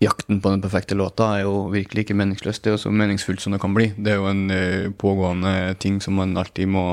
Jakten 0.00 0.40
på 0.40 0.50
den 0.52 0.60
perfekte 0.62 0.94
låta 0.94 1.26
er 1.34 1.40
jo 1.42 1.64
virkelig 1.72 2.04
ikke 2.04 2.14
meningsløst. 2.14 2.62
Det 2.62 2.70
er 2.70 2.76
jo 2.76 2.82
så 2.84 2.90
meningsfullt 2.94 3.42
som 3.42 3.54
det 3.54 3.58
kan 3.58 3.72
bli. 3.74 3.88
Det 3.98 4.12
er 4.12 4.20
jo 4.20 4.28
en 4.30 4.44
eh, 4.54 4.90
pågående 4.94 5.74
ting 5.82 5.96
som 6.00 6.14
man 6.20 6.36
alltid 6.38 6.70
må 6.70 6.84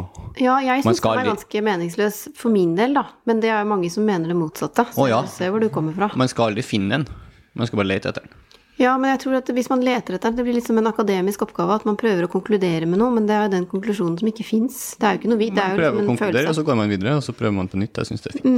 Ja, 0.42 0.56
jeg 0.66 0.82
syns 0.82 1.04
den 1.06 1.22
er 1.22 1.30
ganske 1.30 1.62
meningsløs 1.68 2.18
for 2.34 2.50
min 2.50 2.74
del, 2.80 2.98
da. 2.98 3.06
Men 3.30 3.44
det 3.44 3.52
er 3.54 3.62
jo 3.62 3.70
mange 3.70 3.92
som 3.94 4.10
mener 4.10 4.34
det 4.34 4.40
motsatte. 4.40 4.88
Så 4.96 5.06
Å, 5.06 5.12
ja. 5.12 5.22
se 5.30 5.52
hvor 5.54 5.62
du 5.62 5.70
kommer 5.70 5.94
fra. 5.94 6.10
Man 6.18 6.34
skal 6.34 6.50
aldri 6.50 6.66
finne 6.66 6.98
den. 6.98 7.06
Man 7.54 7.70
skal 7.70 7.84
bare 7.84 7.92
lete 7.94 8.10
etter 8.10 8.26
den. 8.26 8.42
Ja, 8.82 8.98
men 9.00 9.14
jeg 9.14 9.22
tror 9.22 9.38
at 9.38 9.54
hvis 9.56 9.70
man 9.72 9.86
leter 9.86 10.18
etter 10.18 10.34
den, 10.34 10.42
det 10.42 10.50
blir 10.50 10.58
litt 10.58 10.66
som 10.68 10.82
en 10.82 10.90
akademisk 10.90 11.46
oppgave, 11.46 11.78
at 11.78 11.86
man 11.88 11.96
prøver 12.02 12.26
å 12.26 12.32
konkludere 12.34 12.90
med 12.90 13.00
noe, 13.00 13.14
men 13.14 13.30
det 13.30 13.38
er 13.38 13.46
jo 13.46 13.54
den 13.54 13.70
konklusjonen 13.70 14.18
som 14.20 14.34
ikke 14.34 14.50
fins. 14.50 14.82
Det 15.00 15.08
er 15.08 15.16
jo 15.16 15.22
ikke 15.22 15.32
noe 15.32 15.44
vi, 15.46 15.54
det 15.54 15.62
er 15.62 15.78
Man 15.78 15.80
prøver 15.80 15.94
å 15.94 16.02
liksom 16.02 16.18
konkludere, 16.18 16.50
og 16.50 16.58
så 16.58 16.66
går 16.68 16.82
man 16.82 16.92
videre, 16.92 17.16
og 17.22 17.24
så 17.24 17.38
prøver 17.38 17.56
man 17.62 17.70
på 17.72 17.80
nytt. 17.80 18.02
Jeg 18.02 18.10
syns 18.10 18.26
det 18.26 18.34
er 18.34 18.40
fint. 18.42 18.50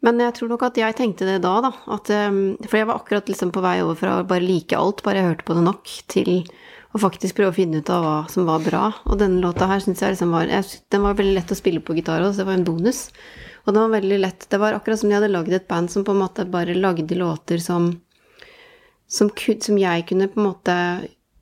Men 0.00 0.20
jeg 0.22 0.32
tror 0.36 0.48
nok 0.52 0.62
at 0.64 0.78
jeg 0.80 0.96
tenkte 0.96 1.28
det 1.28 1.40
da, 1.44 1.54
da. 1.64 1.70
At, 1.92 2.08
um, 2.30 2.40
for 2.64 2.80
jeg 2.80 2.88
var 2.88 3.00
akkurat 3.00 3.28
liksom 3.28 3.52
på 3.52 3.62
vei 3.64 3.78
over 3.84 3.98
fra 4.00 4.16
å 4.20 4.26
bare 4.28 4.44
like 4.44 4.76
alt, 4.76 5.02
bare 5.04 5.20
jeg 5.20 5.28
hørte 5.28 5.48
på 5.48 5.56
det 5.58 5.64
nok, 5.66 5.94
til 6.12 6.30
å 6.90 7.00
faktisk 7.02 7.36
prøve 7.36 7.52
å 7.52 7.58
finne 7.58 7.82
ut 7.82 7.92
av 7.92 8.04
hva 8.06 8.16
som 8.32 8.48
var 8.48 8.64
bra. 8.64 8.86
Og 9.06 9.20
denne 9.20 9.42
låta 9.44 9.68
her 9.70 9.82
syns 9.84 10.00
jeg 10.00 10.16
liksom 10.16 10.32
var 10.34 10.48
jeg, 10.50 10.80
Den 10.90 11.04
var 11.04 11.18
veldig 11.20 11.36
lett 11.36 11.52
å 11.52 11.58
spille 11.58 11.84
på 11.84 11.98
gitar 11.98 12.24
også, 12.24 12.40
det 12.40 12.48
var 12.48 12.58
en 12.58 12.66
bonus. 12.66 13.02
Og 13.66 13.74
den 13.74 13.82
var 13.82 13.92
veldig 13.98 14.20
lett. 14.24 14.48
Det 14.48 14.58
var 14.62 14.74
akkurat 14.74 15.02
som 15.02 15.10
de 15.10 15.18
hadde 15.18 15.30
lagd 15.30 15.52
et 15.52 15.68
band 15.68 15.92
som 15.92 16.06
på 16.06 16.16
en 16.16 16.22
måte 16.22 16.48
bare 16.48 16.74
lagde 16.78 17.18
låter 17.18 17.60
som 17.60 17.92
som, 19.10 19.30
som 19.34 19.78
jeg 19.78 20.06
kunne 20.06 20.30
på 20.30 20.40
en 20.40 20.46
måte 20.46 20.74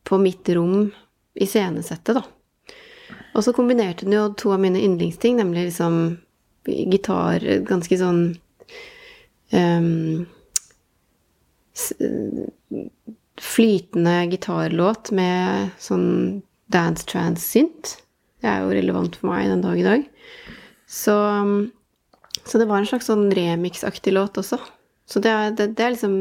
på 0.09 0.19
mitt 0.19 0.49
rom 0.57 0.89
iscenesette, 1.39 2.17
da. 2.17 2.23
Og 3.37 3.45
så 3.45 3.53
kombinerte 3.55 4.07
den 4.07 4.17
jo 4.17 4.25
to 4.41 4.55
av 4.55 4.63
mine 4.63 4.81
yndlingsting, 4.81 5.37
nemlig 5.39 5.69
liksom 5.69 6.17
gitar 6.69 7.45
Ganske 7.69 7.97
sånn 8.01 8.23
s- 11.75 11.93
Flytende 13.39 14.27
gitarlåt 14.33 15.13
med 15.15 15.71
sånn 15.79 16.43
dance 16.75 17.07
trance 17.07 17.45
synt. 17.47 17.93
Det 18.43 18.49
er 18.51 18.65
jo 18.65 18.73
relevant 18.75 19.15
for 19.21 19.31
meg 19.31 19.47
den 19.47 19.63
dag 19.63 19.79
i 19.79 19.85
dag. 19.87 20.03
Så, 20.91 21.15
så 22.43 22.59
det 22.59 22.67
var 22.67 22.81
en 22.83 22.89
slags 22.91 23.07
sånn 23.07 23.29
remix-aktig 23.35 24.11
låt 24.17 24.41
også. 24.43 24.59
Så 25.09 25.23
det 25.25 25.31
er, 25.33 25.55
det, 25.57 25.69
det 25.79 25.85
er 25.87 25.95
liksom 25.95 26.17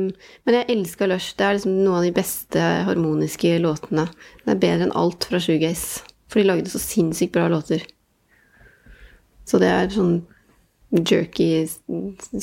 Men 0.45 0.55
jeg 0.55 0.69
elsker 0.77 1.09
Lush. 1.11 1.33
Det 1.35 1.43
er 1.43 1.57
liksom 1.57 1.73
noen 1.81 1.97
av 1.97 2.05
de 2.05 2.13
beste 2.15 2.67
harmoniske 2.87 3.57
låtene. 3.65 4.05
Det 4.45 4.53
er 4.53 4.61
bedre 4.61 4.87
enn 4.87 4.95
alt 4.95 5.25
fra 5.27 5.41
Shoegaze. 5.43 6.05
For 6.29 6.39
de 6.39 6.47
lagde 6.51 6.69
så 6.71 6.79
sinnssykt 6.79 7.33
bra 7.35 7.47
låter. 7.51 7.81
Så 9.47 9.59
det 9.59 9.67
er 9.73 9.89
sånn 9.91 10.19
jerky 10.91 11.67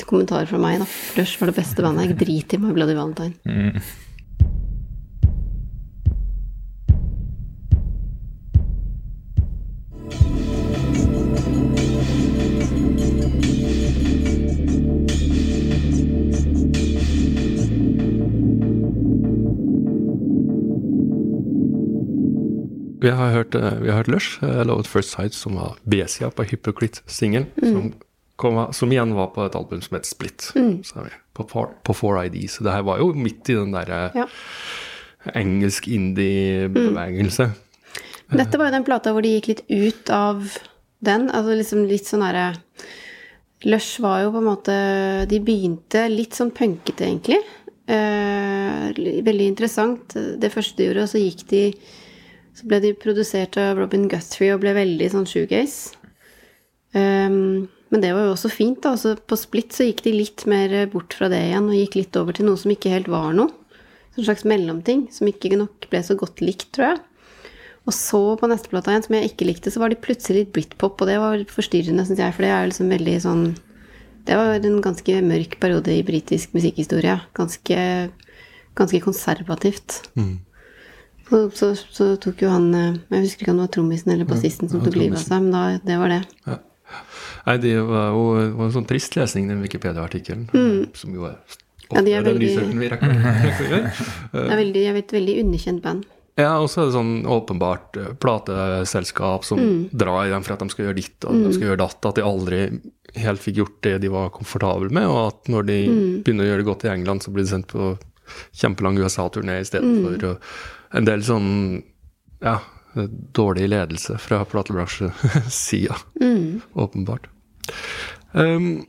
kommentar 0.05 0.45
fra 0.45 0.59
meg, 0.61 0.79
da. 0.83 0.87
Rush 1.17 1.39
var 1.41 1.49
det 1.51 1.57
beste 1.57 1.81
bandet. 1.85 2.09
Jeg 2.11 2.19
driter 2.21 2.57
i 2.59 2.61
My 2.61 2.73
Bloody 2.77 2.93
Valentine. 2.97 3.81
Vi 23.01 23.09
har 23.11 23.31
hørt, 23.31 23.55
eh, 23.55 23.73
vi 23.81 23.89
har 23.89 23.97
hørt 23.97 24.07
Lush, 24.07 24.43
eh, 24.43 24.63
Love 24.65 24.79
at 24.79 24.87
First 24.87 25.09
Sight, 25.11 25.33
som 25.33 25.55
var 25.55 25.75
B-sida 25.83 26.29
på 26.31 26.43
Hypocrite-singelen. 26.43 27.45
Som, 27.59 27.73
kom- 27.81 27.93
som 28.75 28.91
igjen 28.91 29.13
var 29.15 29.27
på 29.35 29.45
et 29.45 29.55
album 29.55 29.81
som 29.81 29.95
het 29.97 30.05
Split. 30.05 30.49
Så 30.83 31.05
på, 31.33 31.43
på, 31.43 31.93
four, 31.93 32.17
4ID. 32.23 32.47
Så 32.51 32.63
det 32.63 32.73
her 32.75 32.83
var 32.87 32.99
jo 32.99 33.13
midt 33.13 33.49
i 33.49 33.55
den 33.57 33.71
derre 33.75 34.11
Ja. 34.15 34.27
engelsk 35.33 35.87
indie-bevegelse. 35.87 37.49
Dette 38.35 38.57
var 38.57 38.69
jo 38.69 38.75
den 38.77 38.85
plata 38.87 39.11
hvor 39.13 39.21
de 39.25 39.35
gikk 39.35 39.47
litt 39.51 39.63
ut 39.69 40.09
av 40.13 40.45
den. 41.05 41.29
Altså 41.29 41.55
liksom 41.57 41.85
litt 41.89 42.07
sånn 42.09 42.23
herre 42.25 42.55
Lush 43.65 43.99
var 44.03 44.19
jo 44.21 44.31
på 44.33 44.41
en 44.41 44.49
måte 44.49 44.73
De 45.31 45.39
begynte 45.41 46.03
litt 46.11 46.35
sånn 46.37 46.51
punkete, 46.53 47.05
egentlig. 47.07 47.39
Eh, 47.87 49.21
veldig 49.25 49.47
interessant. 49.47 50.13
Det 50.41 50.51
første 50.53 50.77
de 50.77 50.89
gjorde, 50.89 51.05
og 51.05 51.09
så 51.13 51.21
gikk 51.21 51.45
de 51.49 51.61
Så 52.55 52.67
ble 52.69 52.79
de 52.83 52.93
produsert 52.97 53.57
av 53.61 53.77
Robin 53.77 54.07
Guthrie 54.11 54.53
og 54.55 54.61
ble 54.63 54.73
veldig 54.77 55.09
sånn 55.11 55.25
shoegaze. 55.27 55.95
Um, 56.95 57.67
men 57.91 58.01
det 58.01 58.13
var 58.15 58.25
jo 58.25 58.33
også 58.33 58.49
fint. 58.51 58.81
da, 58.83 58.93
altså 58.95 59.13
På 59.15 59.37
Split 59.39 59.75
så 59.75 59.87
gikk 59.87 60.01
de 60.05 60.15
litt 60.15 60.45
mer 60.49 60.73
bort 60.91 61.15
fra 61.15 61.29
det 61.31 61.41
igjen, 61.49 61.69
og 61.69 61.77
gikk 61.77 61.99
litt 61.99 62.17
over 62.19 62.35
til 62.35 62.47
noe 62.49 62.59
som 62.59 62.73
ikke 62.73 62.93
helt 62.93 63.11
var 63.11 63.35
noe. 63.37 63.51
En 64.15 64.23
slags 64.23 64.45
mellomting, 64.47 65.05
som 65.11 65.27
ikke 65.27 65.57
nok 65.59 65.89
ble 65.91 66.01
så 66.03 66.15
godt 66.17 66.41
likt, 66.43 66.69
tror 66.75 66.93
jeg. 66.93 67.03
Og 67.85 67.93
så 67.93 68.21
på 68.39 68.49
neste 68.49 68.71
plata 68.71 68.91
igjen, 68.91 69.05
som 69.05 69.15
jeg 69.17 69.29
ikke 69.29 69.47
likte, 69.47 69.71
så 69.71 69.81
var 69.83 69.93
de 69.93 69.99
plutselig 70.01 70.45
litt 70.45 70.53
britpop, 70.55 70.97
og 71.03 71.09
det 71.09 71.19
var 71.21 71.43
forstyrrende, 71.51 72.05
syns 72.07 72.23
jeg, 72.23 72.33
for 72.33 72.47
det 72.47 72.51
er 72.55 72.69
liksom 72.71 72.93
veldig 72.95 73.15
sånn 73.27 73.45
Det 74.25 74.33
var 74.39 74.55
en 74.57 74.79
ganske 74.81 75.19
mørk 75.21 75.59
periode 75.61 75.93
i 75.93 76.01
britisk 76.01 76.55
musikkhistorie. 76.57 77.19
Ganske, 77.37 77.77
ganske 78.73 79.01
konservativt. 79.03 79.99
Så, 81.29 81.43
så, 81.53 81.75
så 81.77 82.07
tok 82.21 82.41
jo 82.41 82.49
han 82.49 82.65
eh, 82.77 82.97
Jeg 83.13 83.23
husker 83.23 83.45
ikke 83.45 83.53
om 83.53 83.59
det 83.59 83.67
var 83.67 83.73
trommisen 83.73 84.11
eller 84.13 84.27
bassisten 84.29 84.69
som 84.69 84.81
tok 84.81 84.97
livet 84.97 85.17
av 85.17 85.27
seg, 85.27 85.45
men 85.45 85.53
da, 85.53 85.61
det 85.85 85.99
var 86.01 86.13
det. 86.13 86.23
Nei, 87.45 87.57
det 87.61 87.75
var 87.85 88.09
jo 88.15 88.23
det 88.39 88.49
var 88.57 88.65
en 88.65 88.75
sånn 88.75 88.87
trist 88.89 89.15
lesning, 89.15 89.47
den 89.51 89.61
Wikipedia-artikkelen. 89.65 90.49
Som 90.95 91.13
jo 91.15 91.25
er 91.31 91.37
Mm. 91.85 91.93
Ja, 91.93 92.01
de 92.01 92.13
er 92.15 92.21
ofte 92.23 92.31
den 92.33 92.39
researchen 92.41 92.79
vi 92.81 92.87
rekker, 92.89 93.11
rekker. 93.45 93.73
Det 94.33 94.51
er 94.51 94.57
veldig, 94.57 94.81
jeg 94.87 94.93
vet, 94.95 95.11
veldig 95.13 95.35
underkjent 95.43 95.81
band. 95.83 96.05
Ja, 96.35 96.55
og 96.57 96.65
så 96.67 96.81
er 96.81 96.85
det 96.89 96.95
sånn 96.95 97.11
åpenbart 97.29 97.95
eh, 98.01 98.07
plateselskap 98.19 99.45
som 99.45 99.59
Mm. 99.61 99.89
drar 99.93 100.25
i 100.25 100.31
dem 100.33 100.41
for 100.43 100.53
at 100.53 100.59
de 100.65 100.69
skal 100.73 100.85
gjøre 100.87 100.95
ditt 100.97 101.25
og 101.29 101.33
de 101.45 101.53
skal 101.53 101.67
gjøre 101.69 101.77
datt, 101.83 102.05
at 102.09 102.15
de 102.15 102.21
aldri 102.25 102.81
helt 103.21 103.39
fikk 103.39 103.55
gjort 103.61 103.77
det 103.85 104.01
de 104.01 104.09
var 104.09 104.29
komfortable 104.33 104.89
med, 104.89 105.05
og 105.05 105.27
at 105.27 105.47
når 105.47 105.65
de 105.69 105.77
Mm. 105.87 106.23
begynner 106.25 106.43
å 106.43 106.49
gjøre 106.49 106.57
det 106.63 106.65
godt 106.71 106.85
i 106.85 106.93
England, 106.95 107.21
så 107.21 107.31
blir 107.31 107.43
de 107.45 107.49
sendt 107.53 107.67
på 107.67 107.97
kjempelang 108.57 108.97
USA-turné 108.97 109.59
i 109.61 109.63
stedet 109.69 109.85
Mm. 109.85 110.03
for 110.19 110.27
og 110.27 110.37
en 110.97 111.05
del 111.05 111.19
sånn 111.21 111.83
ja, 112.41 112.59
dårlig 113.35 113.69
ledelse 113.69 114.17
fra 114.21 114.43
platebransjesida, 114.45 115.95
Mm. 116.21 116.61
åpenbart. 116.73 117.27
Um, 118.33 118.85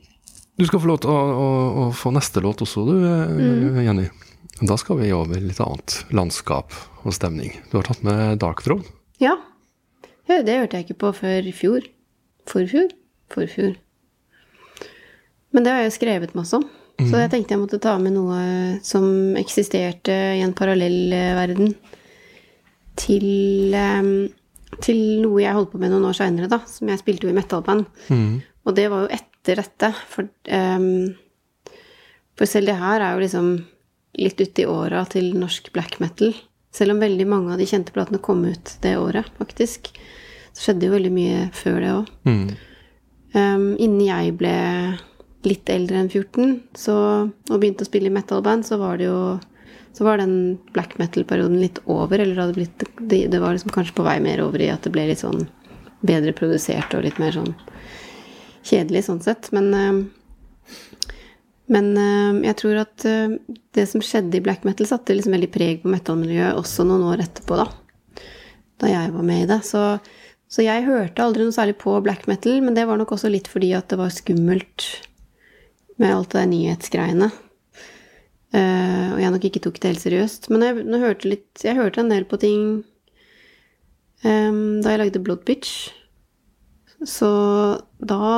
du 0.57 0.65
skal 0.65 0.79
få 0.79 0.87
lov 0.87 0.97
til 1.03 1.11
å, 1.11 1.17
å, 1.17 1.49
å 1.87 1.91
få 1.95 2.11
neste 2.15 2.41
låt 2.41 2.61
også, 2.65 2.85
du, 2.87 2.95
Mm. 3.03 3.81
Jenny. 3.85 4.07
Da 4.61 4.73
skal 4.77 4.97
vi 4.97 5.11
over 5.13 5.37
litt 5.39 5.59
annet 5.61 5.99
landskap 6.09 6.73
og 7.05 7.13
stemning. 7.13 7.53
Du 7.69 7.77
har 7.77 7.83
tatt 7.85 8.01
med 8.03 8.39
Dark 8.41 8.63
Throne. 8.65 8.83
Ja. 9.21 9.35
ja. 10.27 10.41
Det 10.41 10.55
hørte 10.57 10.77
jeg 10.79 10.87
ikke 10.87 11.01
på 11.05 11.11
før 11.19 11.45
i 11.45 11.53
fjor. 11.53 11.85
Forfjor? 12.49 12.89
Forfjor. 13.29 13.75
Men 15.53 15.63
det 15.63 15.71
har 15.71 15.83
jeg 15.83 15.91
jo 15.91 15.95
skrevet 15.99 16.33
masse 16.37 16.57
om. 16.57 16.65
Så 16.97 17.19
jeg 17.21 17.29
tenkte 17.29 17.53
jeg 17.53 17.61
måtte 17.61 17.77
ta 17.83 17.93
med 18.01 18.15
noe 18.15 18.79
som 18.81 19.05
eksisterte 19.37 20.15
i 20.39 20.41
en 20.41 20.55
parallell 20.57 21.11
verden 21.37 21.75
til, 22.97 23.73
eh, 23.77 24.11
til 24.83 24.99
noe 25.23 25.41
jeg 25.43 25.55
holdt 25.57 25.71
på 25.73 25.81
med 25.81 25.93
noen 25.93 26.09
år 26.09 26.17
seinere, 26.17 26.51
da. 26.51 26.61
Som 26.69 26.91
jeg 26.91 27.01
spilte 27.01 27.27
jo 27.27 27.33
i 27.33 27.37
metalband. 27.37 27.87
Og 28.67 28.75
det 28.75 28.89
var 28.91 29.05
jo 29.05 29.15
etter 29.15 29.61
dette. 29.61 29.93
For, 30.11 30.27
um, 30.51 31.15
for 32.37 32.49
selv 32.49 32.71
det 32.71 32.77
her 32.81 33.01
er 33.01 33.15
jo 33.15 33.23
liksom 33.23 33.49
litt 34.17 34.41
uti 34.41 34.65
åra 34.67 35.05
til 35.09 35.31
norsk 35.39 35.71
black 35.75 35.99
metal. 36.03 36.33
Selv 36.73 36.93
om 36.93 37.01
veldig 37.01 37.27
mange 37.29 37.53
av 37.53 37.61
de 37.61 37.67
kjente 37.69 37.93
platene 37.95 38.21
kom 38.21 38.43
ut 38.45 38.73
det 38.83 38.97
året, 38.99 39.29
faktisk. 39.39 39.93
Så 40.51 40.67
skjedde 40.67 40.89
jo 40.89 40.95
veldig 40.97 41.13
mye 41.13 41.43
før 41.55 41.77
det 41.79 41.93
òg. 41.93 42.09
Um, 43.37 43.69
innen 43.77 44.01
jeg 44.01 44.33
ble 44.39 44.57
litt 45.47 45.69
eldre 45.69 46.01
enn 46.01 46.09
14 46.09 46.53
så, 46.75 46.95
og 47.27 47.59
begynte 47.61 47.85
å 47.85 47.87
spille 47.87 48.09
i 48.09 48.13
metalband, 48.13 48.65
så 48.67 48.79
var 48.81 48.99
det 48.99 49.07
jo 49.07 49.19
så 49.97 50.03
var 50.05 50.19
den 50.21 50.59
black 50.73 50.97
metal-perioden 50.97 51.57
litt 51.57 51.79
over. 51.89 52.19
Eller 52.19 52.53
blitt, 52.53 52.83
det, 52.99 53.27
det 53.33 53.39
var 53.41 53.55
liksom 53.55 53.73
kanskje 53.73 53.95
på 53.97 54.05
vei 54.05 54.19
mer 54.21 54.43
over 54.43 54.61
i 54.61 54.69
at 54.69 54.85
det 54.85 54.91
ble 54.93 55.07
litt 55.09 55.23
sånn 55.23 55.47
bedre 56.05 56.35
produsert 56.37 56.93
og 56.93 57.01
litt 57.07 57.17
mer 57.17 57.33
sånn 57.33 57.55
kjedelig 58.67 59.07
sånn 59.07 59.23
sett. 59.25 59.49
Men, 59.57 59.71
eh, 59.73 60.75
men 61.73 61.89
eh, 61.97 62.43
jeg 62.51 62.59
tror 62.61 62.83
at 62.83 63.07
eh, 63.09 63.39
det 63.73 63.87
som 63.89 64.03
skjedde 64.05 64.37
i 64.37 64.43
black 64.45 64.67
metal, 64.69 64.85
satte 64.85 65.17
liksom 65.17 65.33
veldig 65.33 65.49
preg 65.55 65.81
på 65.81 65.89
metal-miljøet 65.95 66.61
også 66.61 66.85
noen 66.85 67.07
år 67.15 67.25
etterpå, 67.25 67.57
da. 67.57 67.65
Da 68.77 68.93
jeg 68.93 69.15
var 69.15 69.25
med 69.25 69.47
i 69.47 69.49
det. 69.49 69.63
Så, 69.65 69.83
så 70.45 70.61
jeg 70.61 70.85
hørte 70.85 71.25
aldri 71.25 71.47
noe 71.47 71.57
særlig 71.57 71.79
på 71.81 71.97
black 72.05 72.29
metal, 72.29 72.61
men 72.61 72.77
det 72.77 72.85
var 72.85 73.01
nok 73.01 73.17
også 73.17 73.33
litt 73.33 73.49
fordi 73.49 73.73
at 73.73 73.89
det 73.89 73.97
var 73.97 74.13
skummelt 74.13 74.91
med 75.97 76.13
alt 76.13 76.35
det 76.35 76.43
der 76.43 76.51
nyhetsgreiene. 76.53 77.33
Eh, 78.57 79.07
og 79.13 79.19
jeg 79.21 79.33
nok 79.33 79.47
ikke 79.49 79.61
tok 79.65 79.81
det 79.81 79.91
helt 79.91 80.03
seriøst. 80.03 80.49
Men 80.53 80.65
jeg, 80.65 81.01
hørte 81.03 81.31
litt, 81.31 81.51
jeg 81.63 81.77
hørte 81.77 82.01
en 82.03 82.13
del 82.13 82.25
på 82.29 82.39
ting 82.41 82.63
um, 84.23 84.79
da 84.81 84.93
jeg 84.93 85.03
lagde 85.03 85.23
Blood 85.23 85.43
Bitch. 85.47 85.91
Så 87.05 87.29
da 88.01 88.31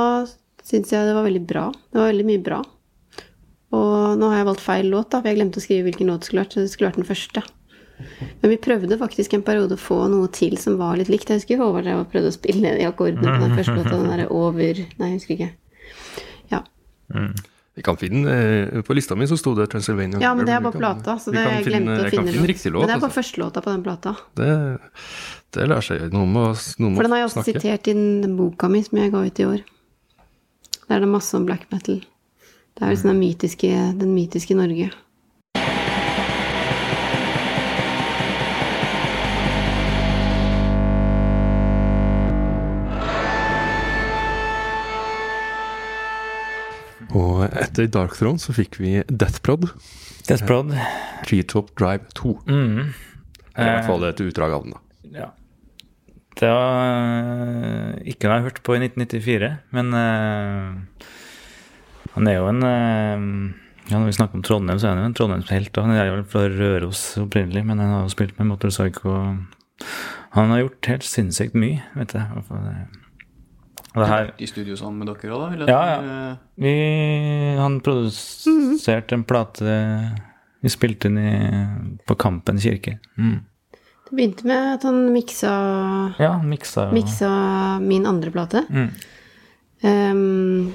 syns 0.66 0.92
jeg 0.92 1.08
det 1.08 1.16
var 1.16 1.28
veldig 1.28 1.46
bra. 1.48 1.70
Det 1.92 2.02
var 2.02 2.12
veldig 2.12 2.28
mye 2.28 2.44
bra. 2.44 2.60
Og 3.76 4.18
nå 4.18 4.32
har 4.32 4.42
jeg 4.42 4.50
valgt 4.50 4.66
feil 4.66 4.90
låt, 4.90 5.12
da, 5.14 5.22
for 5.22 5.30
jeg 5.30 5.38
glemte 5.38 5.62
å 5.62 5.64
skrive 5.64 5.88
hvilken 5.88 6.10
låt 6.10 6.24
det 6.24 6.30
skulle 6.30 6.44
vært. 6.44 6.58
Så 6.58 6.66
det 6.66 6.74
skulle 6.74 6.90
vært 6.90 7.00
den 7.02 7.10
første. 7.10 7.46
Men 8.40 8.54
vi 8.54 8.60
prøvde 8.64 8.98
faktisk 9.00 9.36
en 9.36 9.44
periode 9.46 9.76
å 9.76 9.82
få 9.82 10.00
noe 10.12 10.30
til 10.36 10.56
som 10.62 10.78
var 10.80 10.98
litt 11.00 11.12
likt. 11.12 11.30
Jeg 11.30 11.42
husker 11.42 11.60
Håvard 11.62 11.88
jeg 11.88 12.10
prøvde 12.12 12.32
å 12.32 12.36
spille 12.36 12.74
i 12.80 12.88
akkordene 12.88 13.28
på 13.28 13.46
den 13.46 13.56
første 13.60 13.78
låta. 13.78 13.96
Den 13.96 14.12
derre 14.14 14.28
over 14.34 14.84
Nei, 15.00 15.12
jeg 15.12 15.20
husker 15.20 15.36
ikke. 15.36 15.52
Ja. 16.54 16.64
Vi 17.80 17.84
kan 17.88 17.96
finne 17.96 18.28
eh, 18.76 18.82
På 18.84 18.92
lista 18.98 19.16
mi 19.16 19.24
så 19.30 19.38
sto 19.40 19.54
det 19.56 19.70
Transylvania. 19.72 20.20
ja, 20.20 20.34
men 20.36 20.44
det 20.46 20.52
er 20.58 20.60
bare 20.66 20.76
plata, 20.76 21.16
så 21.16 21.32
det 21.32 21.40
jeg 21.46 21.64
glemte 21.70 21.96
finne- 21.96 21.96
å 21.96 22.10
finne. 22.12 22.34
finne 22.36 22.48
riktig 22.52 22.72
låt. 22.76 22.84
Men 22.84 22.90
det 22.92 22.96
er 22.98 23.00
bare 23.00 23.08
altså. 23.10 23.22
første 23.22 23.40
låta 23.40 23.62
på 23.64 23.72
den 23.72 23.84
plata. 23.86 24.16
Det, 24.36 24.52
det 25.56 25.68
lærer 25.72 25.86
seg 25.88 26.02
gjøre. 26.02 26.12
Noen 26.18 26.34
må, 26.36 26.44
noen 26.80 26.92
må 26.92 27.00
For 27.00 27.08
den 27.08 27.16
har 27.16 27.22
jeg 27.24 27.30
også 27.30 27.44
snakke. 27.44 27.62
sitert 27.64 27.88
i 27.88 27.94
den 27.96 28.36
boka 28.36 28.68
mi 28.68 28.82
som 28.84 29.00
jeg 29.00 29.14
ga 29.16 29.22
ut 29.30 29.40
i 29.40 29.46
år. 29.48 29.62
Der 30.90 30.96
er 30.98 31.06
det 31.06 31.12
masse 31.14 31.38
om 31.40 31.46
black 31.48 31.70
metal. 31.72 32.02
Det 32.76 32.84
er 32.84 32.92
liksom 32.92 33.12
den 33.14 33.20
mytiske, 33.24 33.72
den 34.04 34.12
mytiske 34.16 34.56
Norge. 34.60 34.90
Og 47.18 47.46
etter 47.48 47.90
Dark 47.90 48.14
Throne 48.18 48.42
så 48.42 48.54
fikk 48.54 48.78
vi 48.82 49.00
Deathprod, 49.10 49.72
Death 50.30 50.46
Prod. 50.46 50.76
Treetop 51.26 51.72
Drive 51.80 52.06
2. 52.20 52.36
Mm. 52.46 52.92
I 53.60 53.66
hvert 53.66 53.88
fall 53.88 54.06
et 54.08 54.22
utdrag 54.24 54.54
av 54.56 54.66
den. 54.66 54.76
da. 54.76 54.82
Ja. 55.24 55.30
Det 56.40 56.50
var 56.54 56.76
eh, 56.86 57.96
ikke 58.14 58.30
noe 58.30 58.38
jeg 58.38 58.46
hørte 58.46 58.62
hørt 58.62 58.68
på 58.68 58.76
i 58.78 58.84
1994, 58.86 59.50
men 59.76 59.90
uh, 59.98 61.08
han 62.14 62.30
er 62.32 62.38
jo 62.38 62.46
en 62.48 62.64
uh, 62.64 63.26
ja, 63.90 63.98
Når 63.98 64.06
vi 64.08 64.16
snakker 64.16 64.40
om 64.40 64.46
Trondheim, 64.46 64.80
så 64.80 64.88
er 64.88 64.94
han 64.94 65.02
jo 65.02 65.10
en 65.10 65.18
Trondheimshelt. 65.18 65.82
Han 65.82 65.96
er 65.98 66.12
jo 66.12 66.22
fra 66.30 66.46
Røros 66.54 67.04
opprinnelig, 67.20 67.66
men 67.66 67.82
han 67.82 67.92
har 67.96 68.06
jo 68.06 68.14
spilt 68.14 68.38
med 68.40 68.52
Motorpsycho. 68.54 69.18
Han 70.38 70.54
har 70.54 70.62
gjort 70.62 70.92
helt 70.94 71.08
sinnssykt 71.10 71.58
mye, 71.58 71.82
vet 71.98 72.16
jeg. 72.16 72.46
Og 73.96 74.02
det- 74.04 74.08
her 74.10 74.32
I 74.38 74.46
studio 74.48 74.76
sammen 74.76 75.00
med 75.00 75.08
dere 75.08 75.34
òg, 75.34 75.40
da? 75.42 75.50
vil 75.50 75.60
jeg 75.60 75.70
Ja, 75.70 76.02
ja. 76.02 76.36
Vi, 76.58 76.74
han 77.58 77.80
produserte 77.82 79.14
en 79.16 79.24
plate 79.24 79.78
Vi 80.62 80.70
spilte 80.70 81.08
den 81.10 81.18
i, 81.18 81.98
på 82.06 82.16
Kampen 82.20 82.60
kirke. 82.60 83.00
Mm. 83.18 83.40
Det 84.10 84.16
begynte 84.16 84.46
med 84.46 84.74
at 84.74 84.84
han 84.84 85.14
miksa, 85.14 86.14
Ja, 86.20 86.34
miksa 86.44 86.92
miksa 86.92 87.80
min 87.80 88.06
andre 88.06 88.32
plate. 88.32 88.66
Mm. 88.70 88.90
Um, 89.84 90.74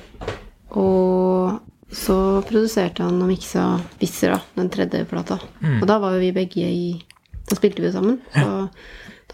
og 0.70 1.60
så 1.94 2.16
produserte 2.48 3.04
han 3.04 3.20
og 3.22 3.28
miksa 3.28 3.64
Visser, 4.00 4.32
da, 4.34 4.40
den 4.56 4.70
tredje 4.72 5.04
plata. 5.04 5.38
Mm. 5.60 5.82
Og 5.82 5.86
da 5.90 5.98
var 6.02 6.14
jo 6.16 6.22
vi 6.24 6.32
begge 6.32 6.64
i 6.64 7.04
Da 7.50 7.54
spilte 7.58 7.82
vi 7.82 7.90
jo 7.90 7.92
sammen. 7.92 8.20
Så 8.32 8.68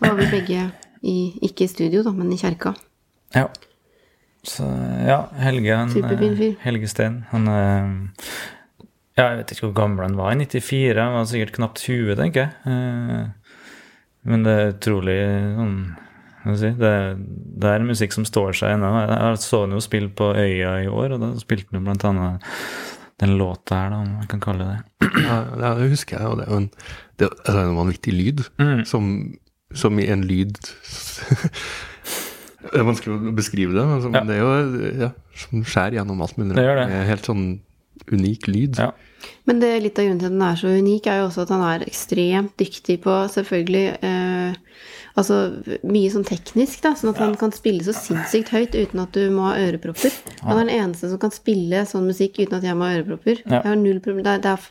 da 0.01 0.09
var 0.09 0.17
vi 0.19 0.27
begge 0.33 0.65
i 1.07 1.17
Ikke 1.47 1.65
i 1.65 1.71
studio, 1.71 2.03
da, 2.03 2.11
men 2.11 2.33
i 2.33 2.37
kjerka. 2.41 2.75
Ja. 3.35 3.47
Så 4.47 4.65
ja, 5.05 5.19
Helge 5.37 5.77
han, 5.77 5.91
eh, 6.05 6.55
Helge 6.63 6.89
Stein. 6.89 7.25
Han 7.33 7.49
eh, 7.53 7.91
Ja, 9.19 9.27
jeg 9.35 9.41
vet 9.43 9.53
ikke 9.53 9.67
hvor 9.69 9.77
gammel 9.83 10.07
han 10.07 10.17
var 10.17 10.33
i 10.33 10.39
94. 10.47 10.97
Han 10.97 11.17
var 11.19 11.27
sikkert 11.29 11.57
knapt 11.59 11.83
20, 11.85 12.15
tenker 12.21 12.47
jeg. 12.47 12.53
Eh, 12.65 13.59
Men 14.31 14.45
det 14.45 14.55
er 14.57 14.73
utrolig 14.75 15.19
sånn 15.57 15.75
si, 16.57 16.71
det, 16.77 16.93
det 17.61 17.69
er 17.73 17.85
musikk 17.85 18.13
som 18.17 18.25
står 18.29 18.57
seg 18.57 18.75
ennå. 18.77 18.91
Jeg 19.09 19.41
så 19.45 19.63
han 19.67 19.77
jo 19.77 19.83
spille 19.85 20.09
på 20.17 20.31
Øya 20.37 20.79
i 20.85 20.89
år, 20.89 21.17
og 21.17 21.21
da 21.25 21.31
spilte 21.41 21.77
han 21.77 21.85
blant 21.85 22.05
annet 22.09 22.49
den 23.21 23.35
låta 23.37 23.77
her, 23.77 23.91
da, 23.93 23.99
om 24.01 24.15
man 24.17 24.29
kan 24.31 24.41
kalle 24.41 24.65
det 24.71 25.11
Ja, 25.27 25.43
det 25.53 25.73
det 25.83 25.91
husker 25.93 26.17
jeg, 26.17 26.29
og 26.31 26.39
det 26.41 26.47
er 26.47 26.55
jo 26.55 26.61
en, 26.63 26.69
det 27.21 27.27
er 27.27 27.35
altså 27.45 27.65
en 27.67 27.77
vanvittig 27.77 28.15
lyd. 28.17 28.45
Mm. 28.61 28.85
Som, 28.89 29.11
som 29.77 30.01
i 30.01 30.07
en 30.09 30.25
lyd 30.25 30.57
Det 32.61 32.77
er 32.81 32.87
vanskelig 32.87 33.17
å 33.17 33.35
beskrive 33.37 33.73
det, 33.77 33.85
men 33.89 34.03
som, 34.05 34.15
Ja. 34.15 34.25
det 34.29 34.37
er 34.37 34.41
jo 34.45 34.95
ja, 35.07 35.11
som 35.35 35.63
skjærer 35.65 35.99
gjennom 36.01 36.21
alt 36.21 36.37
mulig. 36.37 36.55
Det 36.59 36.65
gjør 36.67 36.81
det. 36.83 36.89
er 36.93 37.09
helt 37.09 37.29
sånn 37.31 37.45
unik 38.11 38.49
lyd. 38.49 38.79
Ja. 38.81 38.91
Men 39.49 39.61
det, 39.61 39.71
litt 39.85 39.99
av 40.01 40.07
grunnen 40.07 40.21
til 40.21 40.31
at 40.31 40.33
den 40.37 40.43
er 40.47 40.57
så 40.61 40.71
unik, 40.73 41.07
er 41.07 41.19
jo 41.21 41.27
også 41.29 41.43
at 41.45 41.53
han 41.55 41.65
er 41.67 41.85
ekstremt 41.87 42.55
dyktig 42.61 43.01
på 43.05 43.17
selvfølgelig 43.33 43.87
eh, 44.03 44.55
Altså 45.19 45.37
mye 45.91 46.09
sånn 46.09 46.25
teknisk, 46.25 46.79
da, 46.85 46.93
sånn 46.97 47.11
at 47.11 47.19
han 47.19 47.33
kan 47.37 47.51
spille 47.53 47.83
så 47.83 47.93
sinnssykt 47.93 48.53
høyt 48.55 48.77
uten 48.79 49.01
at 49.03 49.11
du 49.13 49.25
må 49.35 49.49
ha 49.49 49.57
ørepropper. 49.59 50.15
Han 50.47 50.55
er 50.55 50.69
den 50.69 50.71
eneste 50.77 51.11
som 51.11 51.19
kan 51.21 51.33
spille 51.35 51.83
sånn 51.91 52.07
musikk 52.07 52.39
uten 52.39 52.55
at 52.61 52.65
jeg 52.65 52.79
må 52.79 52.87
ha 52.87 52.95
ørepropper. 53.01 53.43
Ja. 53.43 53.59
Jeg 53.59 53.67
har 53.73 53.77
null 53.81 53.99
problem. 54.01 54.23
Det 54.25 54.37
er, 54.39 54.45
det 54.47 54.53
er, 54.55 54.69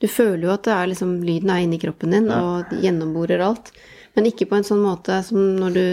du 0.00 0.06
føler 0.08 0.46
jo 0.46 0.52
at 0.54 0.62
det 0.68 0.76
er 0.76 0.92
liksom, 0.92 1.16
lyden 1.26 1.50
er 1.50 1.64
inni 1.66 1.80
kroppen 1.82 2.14
din 2.14 2.30
og 2.32 2.70
gjennomborer 2.80 3.42
alt. 3.44 3.72
Men 4.14 4.30
ikke 4.30 4.46
på 4.48 4.60
en 4.60 4.68
sånn 4.70 4.80
måte 4.86 5.18
som 5.26 5.42
når 5.58 5.74
du 5.74 5.84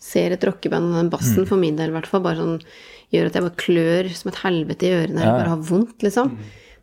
ser 0.00 0.32
et 0.32 0.44
rockeband 0.48 0.90
og 0.90 0.98
den 0.98 1.10
bassen, 1.12 1.44
for 1.48 1.60
min 1.60 1.76
del 1.76 1.92
i 1.92 1.96
hvert 1.98 2.08
fall, 2.08 2.22
bare 2.24 2.40
sånn 2.40 2.58
gjør 3.12 3.26
at 3.28 3.36
jeg 3.36 3.44
bare 3.44 3.60
klør 3.60 4.10
som 4.16 4.30
et 4.30 4.42
helvete 4.44 4.86
i 4.86 4.92
ørene. 4.96 5.20
Jeg 5.20 5.34
bare 5.36 5.52
har 5.52 5.64
vondt, 5.70 6.02
liksom. 6.06 6.36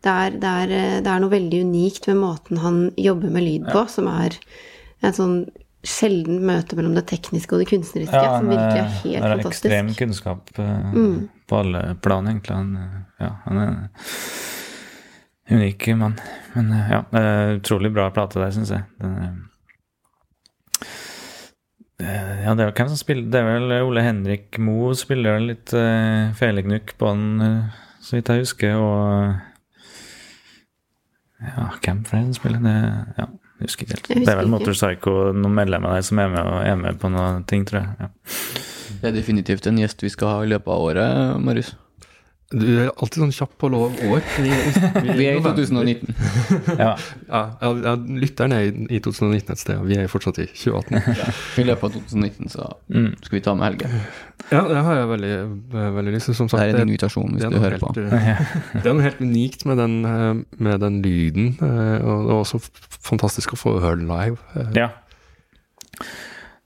Det 0.04 0.10
er, 0.12 0.34
det, 0.38 0.50
er, 0.62 0.74
eh, 0.76 0.98
det 1.02 1.10
er 1.10 1.22
noe 1.24 1.32
veldig 1.32 1.62
unikt 1.66 2.06
med 2.06 2.20
måten 2.20 2.60
han 2.62 2.76
jobber 3.00 3.32
med 3.34 3.42
lyd 3.42 3.64
på, 3.72 3.82
som 3.90 4.06
er 4.12 4.36
en 5.02 5.16
sånn 5.16 5.38
sjelden 5.88 6.40
møte 6.46 6.76
mellom 6.78 6.94
det 6.96 7.06
tekniske 7.10 7.54
og 7.54 7.62
det 7.62 7.68
kunstneriske, 7.70 8.14
Ja, 8.14 8.38
som 8.38 8.46
han 8.46 8.52
virkelig 8.52 8.78
er- 8.78 8.84
er 8.84 9.02
helt 9.02 9.22
har 9.24 9.36
fantastisk. 9.36 9.64
Mm. 9.64 9.88
ekstrem 9.88 9.94
kunnskap 9.98 10.50
mm. 10.58 11.28
på 11.48 11.58
alle 11.58 11.82
plan, 12.02 12.26
egentlig. 12.26 12.54
Han, 12.54 12.76
eh, 12.76 13.24
ja, 13.24 13.30
han 13.44 13.58
er 13.58 13.68
en 15.48 15.58
unik 15.58 15.88
mann. 15.96 16.18
Men 16.54 16.72
eh, 16.72 16.90
ja, 16.90 17.02
det 17.10 17.22
er 17.22 17.58
utrolig 17.58 17.92
bra 17.94 18.10
plate 18.10 18.38
der, 18.42 18.50
syns 18.50 18.70
jeg. 18.74 18.84
Den, 19.00 19.16
eh, 19.22 19.47
ja, 21.98 22.54
det 22.54 22.62
er, 22.62 22.70
hvem 22.70 22.90
som 22.92 22.98
spiller 23.00 23.26
Det 23.26 23.40
er 23.40 23.46
vel 23.48 23.72
Ole 23.82 24.04
Henrik 24.06 24.58
Moe 24.62 24.92
spiller 24.94 25.34
vel 25.34 25.48
litt 25.50 25.72
uh, 25.74 26.30
felegnukk 26.38 26.94
på 27.00 27.10
den, 27.10 27.42
eh, 27.42 27.80
så 28.04 28.16
vidt 28.16 28.30
jeg 28.30 28.44
husker, 28.44 28.78
og 28.78 29.34
Ja, 31.42 31.68
hvem 31.82 32.04
flere 32.06 32.28
som 32.28 32.38
spiller? 32.38 32.62
Det 32.62 32.76
ja, 33.18 33.26
jeg 33.58 33.66
husker 33.66 33.84
ikke 33.84 33.96
helt. 33.96 34.06
Husker 34.06 34.24
det 34.24 34.32
er 34.32 34.38
vel 34.38 34.46
ikke. 34.46 34.54
Motorpsycho 34.54 35.16
og 35.24 35.36
noen 35.38 35.58
medlemmer 35.58 35.94
der 35.94 36.06
som 36.06 36.22
er 36.22 36.30
med, 36.32 36.46
og 36.46 36.62
er 36.62 36.78
med 36.78 36.98
på 37.02 37.10
noen 37.10 37.44
ting, 37.50 37.66
tror 37.66 37.82
jeg. 37.82 37.88
Ja. 37.98 38.08
Det 38.98 39.10
er 39.10 39.14
definitivt 39.14 39.66
en 39.70 39.78
gjest 39.78 40.02
vi 40.02 40.10
skal 40.14 40.32
ha 40.32 40.40
i 40.42 40.50
løpet 40.50 40.70
av 40.74 40.86
året, 40.86 41.38
Marius. 41.42 41.74
Du 42.48 42.64
er 42.80 42.86
alltid 42.96 43.20
sånn 43.20 43.32
kjapp 43.36 43.50
på 43.60 43.68
lov 43.68 43.92
år. 44.08 44.22
Vi, 44.40 44.48
Vi 45.18 45.26
er 45.28 45.36
i 45.36 45.42
2019. 45.44 46.14
Ja. 46.80 46.94
Ja, 47.28 47.40
ja, 47.60 47.72
ja, 47.84 47.92
lytteren 48.22 48.54
er 48.56 48.70
i- 48.70 48.86
i 48.96 49.00
2019 49.04 49.52
et 49.52 49.58
sted, 49.60 49.76
og 49.76 49.84
vi 49.90 49.98
er 50.00 50.08
fortsatt 50.08 50.38
i 50.40 50.46
2018. 50.48 50.96
I 51.60 51.66
løpet 51.68 51.84
av 51.84 51.92
2019 51.98 52.48
så 52.54 52.70
Mm. 52.88 53.10
skal 53.20 53.36
vi 53.36 53.42
ta 53.44 53.52
med 53.54 53.66
Helge. 53.68 53.90
Ja, 54.48 54.62
det 54.70 54.80
har 54.86 54.94
jeg 54.96 55.08
veldig, 55.10 55.34
veldig 55.98 56.12
lyst 56.14 56.30
til. 56.30 56.34
Som 56.38 56.48
sagt, 56.48 56.62
Det 56.62 56.74
er 56.74 56.80
en 56.80 56.88
invitasjon 56.88 57.34
hvis 57.36 57.44
du 57.50 57.58
hører 57.60 57.78
på. 57.82 57.92
helt, 57.92 58.08
på. 58.08 58.80
Det 58.80 58.86
er 58.86 58.94
noe 58.96 59.02
helt 59.04 59.20
unikt 59.20 59.66
med 59.68 59.76
den, 59.76 59.98
eh, 60.08 60.40
med 60.58 60.80
den 60.80 61.02
lyden, 61.04 61.50
eh, 61.60 62.00
og 62.00 62.24
det 62.24 62.32
er 62.32 62.40
også 62.40 62.62
fantastisk 63.02 63.52
å 63.52 63.60
få 63.60 63.76
høre 63.82 63.98
den 64.00 64.08
live. 64.08 64.38
eh. 64.56 64.72
Ja. 64.74 64.88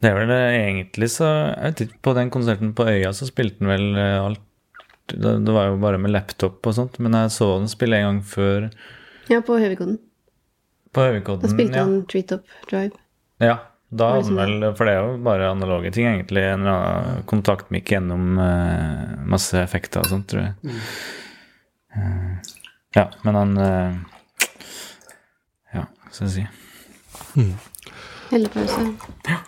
Det 0.03 0.11
er 0.11 0.15
vel 0.15 0.29
det 0.31 0.41
egentlig 0.61 1.11
så 1.11 1.27
Jeg 1.57 1.73
vet 1.75 1.81
ikke, 1.89 1.99
på 2.03 2.15
den 2.15 2.31
konserten 2.31 2.73
på 2.75 2.87
Øya 2.87 3.11
så 3.15 3.27
spilte 3.27 3.59
han 3.63 3.69
vel 3.69 3.97
eh, 3.99 4.19
alt 4.23 4.41
det, 5.21 5.33
det 5.47 5.53
var 5.55 5.67
jo 5.71 5.77
bare 5.83 5.99
med 6.01 6.11
laptop 6.15 6.65
og 6.67 6.75
sånt, 6.77 6.99
men 7.03 7.13
jeg 7.19 7.31
så 7.35 7.51
den 7.59 7.69
spille 7.73 7.99
en 7.99 8.09
gang 8.09 8.23
før 8.25 8.71
Ja, 9.31 9.41
på 9.41 9.59
Høvikodden. 9.61 9.99
på 10.93 11.05
Da 11.43 11.49
spilte 11.49 11.77
Ja. 11.79 11.85
han 11.85 12.07
Treetop 12.07 12.45
Drive. 12.71 12.93
ja, 13.41 13.59
da 13.93 14.09
hadde 14.13 14.25
han 14.25 14.37
sånn? 14.37 14.61
vel 14.63 14.75
For 14.77 14.85
det 14.89 14.95
er 14.95 15.01
jo 15.07 15.19
bare 15.25 15.51
analoge 15.53 15.93
ting, 15.93 16.07
egentlig. 16.07 16.43
En 16.43 16.61
eller 16.61 16.73
annen 16.73 17.23
kontaktmikk 17.29 17.93
gjennom 17.93 18.39
eh, 18.39 19.25
masse 19.27 19.55
effekter 19.61 20.01
og 20.01 20.07
sånt, 20.13 20.27
tror 20.33 20.43
jeg. 20.49 20.75
Eh, 21.97 22.55
ja, 22.97 23.11
men 23.25 23.35
han 23.35 23.59
uh, 23.59 23.95
Ja, 25.75 25.87
skal 26.11 26.29
jeg 26.29 26.35
si. 26.35 26.47
Hellepause. 28.31 28.85
Ja, 29.29 29.39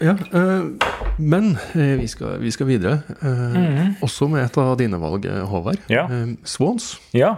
eh, 0.00 0.88
men 1.20 1.50
eh, 1.74 1.94
vi, 2.00 2.06
skal, 2.08 2.38
vi 2.40 2.50
skal 2.54 2.66
videre. 2.70 3.02
eh, 3.20 4.00
Også 4.06 4.28
med 4.32 4.44
et 4.46 4.58
av 4.62 4.76
dine 4.80 5.00
valg, 5.02 5.26
Håvard. 5.50 5.82
Ja. 5.92 6.06
Eh, 6.08 6.34
Swans. 6.48 6.94
Ja. 7.16 7.34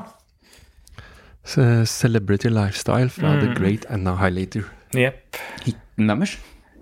Celebrity 1.43 2.49
Lifestyle 2.53 3.11
fra 3.11 3.35
The 3.41 3.51
Great 3.59 3.85
Annihilator. 3.91 4.69
Jepp. 4.95 5.37
Hiten 5.65 6.07
deres, 6.13 6.37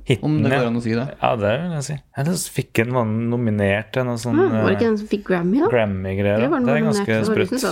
Hitten, 0.05 0.25
om 0.27 0.39
det 0.43 0.51
ja. 0.53 0.59
går 0.61 0.67
an 0.69 0.77
å 0.77 0.83
si 0.85 0.93
det. 0.97 1.07
Ja, 1.23 1.31
det 1.39 1.53
vil 1.63 1.75
jeg 1.79 1.87
si. 1.87 1.97
Eller 2.19 2.37
så 2.43 2.53
fikk 2.59 2.81
en 2.83 2.95
var 2.97 3.07
nominert 3.09 3.93
til 3.95 4.05
noe 4.09 4.19
sånn 4.21 4.37
mm, 4.37 4.57
var 4.59 4.67
det 4.69 4.77
ikke 4.77 4.89
den 4.89 4.99
som 5.01 5.11
fikk 5.13 5.27
Grammy, 5.31 5.61
da? 5.63 5.69
Grammy-greier. 5.73 6.43
Det, 6.45 6.63
Det 6.67 6.75
er 6.75 6.87
ganske 6.89 7.19
sprøtt. 7.29 7.69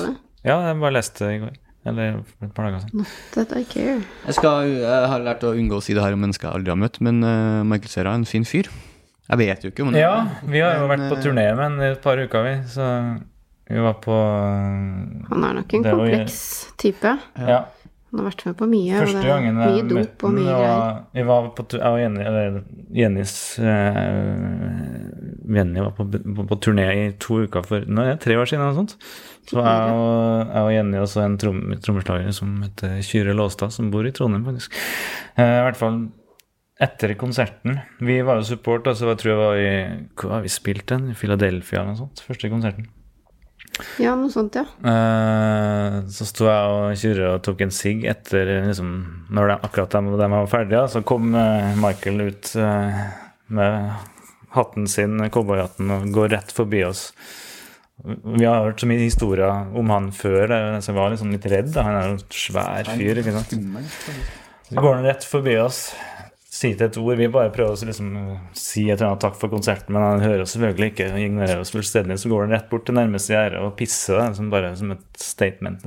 Ja, 0.46 0.56
jeg 0.68 0.78
bare 0.80 0.94
leste 0.94 1.26
det 1.26 1.32
i 1.34 1.40
går. 1.42 1.56
Eller 1.86 2.18
et 2.42 2.52
par 2.52 2.66
dager 2.66 2.82
siden. 2.84 3.06
That 3.34 3.54
I 3.56 3.64
care. 3.68 4.00
Jeg, 4.26 4.34
skal, 4.36 4.72
jeg 4.82 5.08
har 5.12 5.22
lært 5.24 5.46
å 5.46 5.54
unngå 5.54 5.78
å 5.78 5.84
si 5.84 5.94
det 5.96 6.02
her 6.04 6.16
om 6.16 6.20
mennesker 6.26 6.48
jeg 6.48 6.60
aldri 6.60 6.74
har 6.74 6.80
møtt, 6.80 7.00
men 7.04 7.22
uh, 7.24 7.64
Michael 7.68 7.92
Cera 7.92 8.12
er 8.12 8.22
en 8.22 8.28
fin 8.28 8.46
fyr. 8.48 8.68
Jeg 9.28 9.40
vet 9.42 9.64
jo 9.64 9.72
ikke 9.72 9.84
om 9.84 9.96
Ja, 9.96 10.12
vi 10.48 10.62
har 10.64 10.78
jo 10.80 10.86
Men, 10.88 10.94
vært 10.94 11.12
på 11.12 11.18
eh, 11.18 11.24
turné 11.26 11.48
med 11.52 11.64
ham 11.64 11.80
i 11.82 11.90
et 11.92 12.00
par 12.04 12.20
uker, 12.20 12.46
vi. 12.46 12.54
Så 12.72 12.84
vi 13.68 13.82
var 13.84 13.98
på 14.00 14.14
Han 15.28 15.44
er 15.44 15.58
nok 15.58 15.74
en 15.76 15.84
Det 15.84 15.92
kompleks 15.92 16.38
type. 16.80 17.12
Ja. 17.36 17.58
Han 18.08 18.22
har 18.22 18.26
vært 18.30 18.42
med 18.46 18.54
på 18.56 18.66
mye. 18.70 19.00
Første 19.02 19.20
det 19.20 19.32
er 19.34 19.56
mye 19.58 19.82
dop 19.90 20.22
og 20.24 20.32
mye 20.32 20.52
greier. 20.56 21.00
Jeg 21.18 21.26
var 21.28 21.48
på 21.58 21.64
Jeg 21.74 21.90
og 21.92 21.98
Jenny, 22.00 22.22
eller 22.24 22.54
Jennys 22.96 23.34
eh, 23.60 24.78
Jenny 25.58 25.82
var 25.84 25.92
på, 25.98 26.06
på, 26.08 26.46
på 26.48 26.58
turné 26.64 26.86
i 26.94 27.02
to 27.20 27.42
uker 27.44 27.66
for 27.68 27.84
Nå 27.84 28.06
er 28.06 28.14
det 28.14 28.22
tre 28.24 28.38
år 28.40 28.48
siden, 28.48 28.64
eller 28.64 28.72
noe 28.72 28.80
sånt. 28.86 28.96
Så 29.48 29.60
jeg 29.60 29.92
og, 29.92 30.54
jeg 30.54 30.64
og 30.64 30.72
Jenny 30.72 31.02
og 31.02 31.10
så 31.12 31.24
en 31.26 31.36
trom, 31.40 31.60
trommeslager 31.84 32.32
som 32.36 32.56
heter 32.64 32.96
Kyrre 33.04 33.36
Låstad, 33.36 33.76
som 33.76 33.92
bor 33.92 34.08
i 34.08 34.14
Trondheim, 34.16 34.46
faktisk. 34.48 34.80
Eh, 35.36 35.58
I 35.60 35.66
hvert 35.68 35.80
fall 35.80 36.00
etter 36.78 37.10
konserten 37.18 37.80
Vi 38.06 38.20
var 38.22 38.38
jo 38.38 38.46
support, 38.46 38.86
altså 38.86 39.08
jeg 39.10 39.18
tror 39.18 39.32
jeg 39.32 39.38
var 39.40 39.56
i 39.58 39.70
Hvor 40.14 40.36
har 40.36 40.44
vi 40.44 40.52
spilt 40.52 40.86
den? 40.92 41.10
I 41.12 41.18
Philadelphia 41.18 41.82
eller 41.82 41.92
noe 41.92 42.06
sånt. 42.06 42.24
Første 42.24 42.48
konserten. 42.52 42.88
Ja, 44.02 44.14
noe 44.18 44.30
sånt, 44.32 44.56
ja. 44.58 44.64
Uh, 44.82 46.04
så 46.12 46.26
sto 46.28 46.48
jeg 46.48 46.74
og 46.74 47.00
Kyrre 47.00 47.32
og 47.36 47.42
tok 47.46 47.64
en 47.64 47.74
sigg 47.74 48.04
etter 48.10 48.50
liksom, 48.66 48.92
Når 49.34 49.52
de, 49.52 49.56
akkurat 49.68 49.94
de, 49.94 50.14
de 50.20 50.30
var 50.34 50.50
ferdige, 50.50 50.84
så 50.94 51.02
kom 51.06 51.34
uh, 51.36 51.74
Michael 51.80 52.24
ut 52.28 52.52
uh, 52.58 53.02
med 53.54 53.90
hatten 54.56 54.88
sin, 54.90 55.20
cowboyhatten, 55.32 55.92
og 55.92 56.08
går 56.14 56.32
rett 56.34 56.52
forbi 56.56 56.82
oss. 56.86 57.08
Vi 57.98 58.46
har 58.46 58.62
hørt 58.64 58.80
så 58.80 58.88
mye 58.88 59.02
historier 59.02 59.72
om 59.76 59.90
han 59.92 60.12
før, 60.14 60.52
så 60.78 60.92
jeg 60.92 60.96
var 60.96 61.10
liksom 61.12 61.32
litt 61.34 61.48
redd. 61.50 61.72
Da. 61.74 61.84
Han 61.84 61.96
er 61.98 62.06
jo 62.06 62.14
en 62.16 62.22
svær 62.32 62.90
fyr. 62.94 63.20
ikke 63.20 63.34
sant? 63.34 63.56
Så 64.68 64.76
går 64.78 64.98
han 64.98 65.08
rett 65.08 65.26
forbi 65.26 65.56
oss, 65.60 65.80
sier 66.48 66.78
til 66.78 66.86
et 66.88 66.96
ord. 67.00 67.18
Vi 67.20 67.28
bare 67.32 67.50
prøver 67.52 67.76
å 67.76 67.88
liksom, 67.88 68.08
si 68.56 68.86
et 68.88 68.96
eller 68.96 69.10
annet 69.10 69.24
takk 69.26 69.36
for 69.40 69.52
konserten, 69.52 69.92
men 69.94 70.02
han 70.06 70.24
hører 70.24 70.42
oss 70.46 70.54
selvfølgelig 70.56 70.90
ikke. 70.94 71.08
og 71.12 71.20
ignorerer 71.20 71.60
oss 71.60 71.74
fullstendig. 71.74 72.16
Så 72.22 72.32
går 72.32 72.46
han 72.46 72.54
rett 72.56 72.70
bort 72.70 72.86
til 72.88 72.96
nærmeste 72.96 73.34
gjerde 73.34 73.60
og 73.66 73.76
pisser, 73.78 74.16
da, 74.18 74.30
som 74.34 74.48
bare 74.52 74.72
som 74.80 74.94
et 74.96 75.04
statement. 75.20 75.84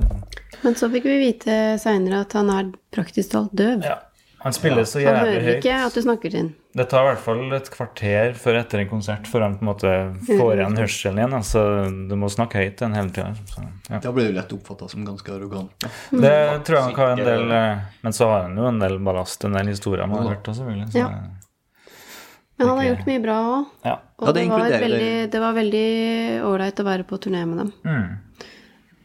Men 0.62 0.78
så 0.78 0.88
fikk 0.92 1.08
vi 1.10 1.18
vite 1.24 1.58
seinere 1.82 2.22
at 2.22 2.36
han 2.38 2.50
er 2.54 2.70
praktisk 2.94 3.34
talt 3.34 3.54
døv. 3.58 3.82
Ja. 3.86 3.98
Han 4.42 4.54
spiller 4.54 4.86
så 4.86 4.98
Han 4.98 5.06
jævlig 5.06 5.32
hører 5.32 5.48
høyt. 5.48 5.56
ikke 5.62 5.80
at 5.86 5.94
du 5.94 6.02
snakker 6.02 6.30
til 6.30 6.40
ham. 6.44 6.52
Det 6.72 6.86
tar 6.88 7.04
i 7.04 7.08
hvert 7.10 7.20
fall 7.20 7.52
et 7.52 7.66
kvarter 7.68 8.32
før 8.40 8.56
etter 8.62 8.80
en 8.80 8.88
konsert 8.88 9.26
før 9.28 9.42
han 9.44 9.58
på 9.58 9.64
en 9.66 9.68
måte 9.68 9.90
får 10.24 10.54
igjen 10.54 10.78
hørselen 10.80 11.18
igjen. 11.20 11.34
Altså, 11.36 11.64
du 12.08 12.14
må 12.16 12.30
snakke 12.32 12.62
høyt 12.62 12.78
den 12.80 12.94
han 12.96 13.10
hele 13.10 13.12
tida. 13.12 13.50
Så, 13.50 13.64
ja. 13.90 14.00
Da 14.00 14.12
blir 14.16 14.30
du 14.30 14.38
lett 14.38 14.54
oppfatta 14.56 14.88
som 14.88 15.04
ganske 15.04 15.34
arrogant. 15.34 15.74
Da. 15.84 15.90
Det 16.24 16.32
tror 16.64 16.78
jeg 16.78 16.86
nok 16.88 17.02
har 17.02 17.12
en 17.12 17.24
del 17.28 17.52
eh, 17.58 17.82
Men 18.06 18.16
så 18.16 18.30
har 18.30 18.46
han 18.46 18.56
jo 18.56 18.70
en 18.70 18.80
del 18.80 18.96
ballast, 19.04 19.44
en 19.44 19.58
del 19.58 19.68
historier 19.74 20.08
man 20.08 20.22
har 20.22 20.32
hørt 20.32 20.48
også, 20.48 20.62
selvfølgelig. 20.62 20.88
Så, 20.94 21.04
Ja. 21.04 21.12
Men 22.62 22.68
han 22.68 22.78
har 22.78 22.84
gjort 22.86 23.06
mye 23.08 23.20
bra 23.24 23.36
òg. 23.42 23.70
ja. 23.82 23.94
Og 24.22 24.26
Ja, 24.28 24.32
det 24.32 24.42
det, 24.42 24.50
var 24.52 24.74
veldig, 24.86 25.14
det 25.32 25.40
var 25.40 25.54
veldig 25.56 25.86
ålreit 26.46 26.80
å 26.80 26.84
være 26.86 27.04
på 27.08 27.18
turné 27.18 27.40
med 27.48 27.58
dem. 27.58 27.72
Mm. 27.84 28.44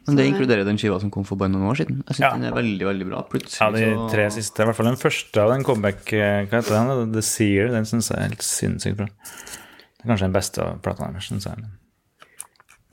Men 0.07 0.15
det 0.19 0.25
inkluderer 0.29 0.63
den 0.67 0.77
skiva 0.79 0.99
som 1.01 1.11
kom 1.11 1.25
for 1.27 1.39
bare 1.39 1.51
noen 1.51 1.67
år 1.67 1.79
siden. 1.81 1.97
Jeg 2.07 2.15
syns 2.15 2.23
Ja. 2.23 2.29
den 2.37 2.47
er 2.47 2.55
veldig 2.55 2.85
veldig 2.87 3.07
bra. 3.09 3.23
Plutselig 3.31 3.81
ja, 3.83 3.89
de 3.91 4.09
tre 4.13 4.27
siste. 4.31 4.63
I 4.63 4.69
hvert 4.69 4.77
fall 4.77 4.87
den 4.89 5.01
første 5.01 5.41
av 5.43 5.51
den 5.51 5.65
comeback 5.67 6.13
eh, 6.13 6.45
Hva 6.47 6.61
heter 6.61 6.77
den? 6.77 7.11
The 7.13 7.23
Seer. 7.25 7.73
Den 7.75 7.85
syns 7.89 8.09
jeg 8.11 8.17
er 8.21 8.29
helt 8.29 8.45
sinnssykt 8.47 8.97
bra. 9.01 9.09
Det 9.11 10.05
er 10.05 10.13
kanskje 10.13 10.29
den 10.29 10.37
beste 10.37 10.63
av 10.63 10.79
plata 10.85 11.09
deres, 11.11 11.27
syns 11.27 11.49
jeg. 11.49 11.67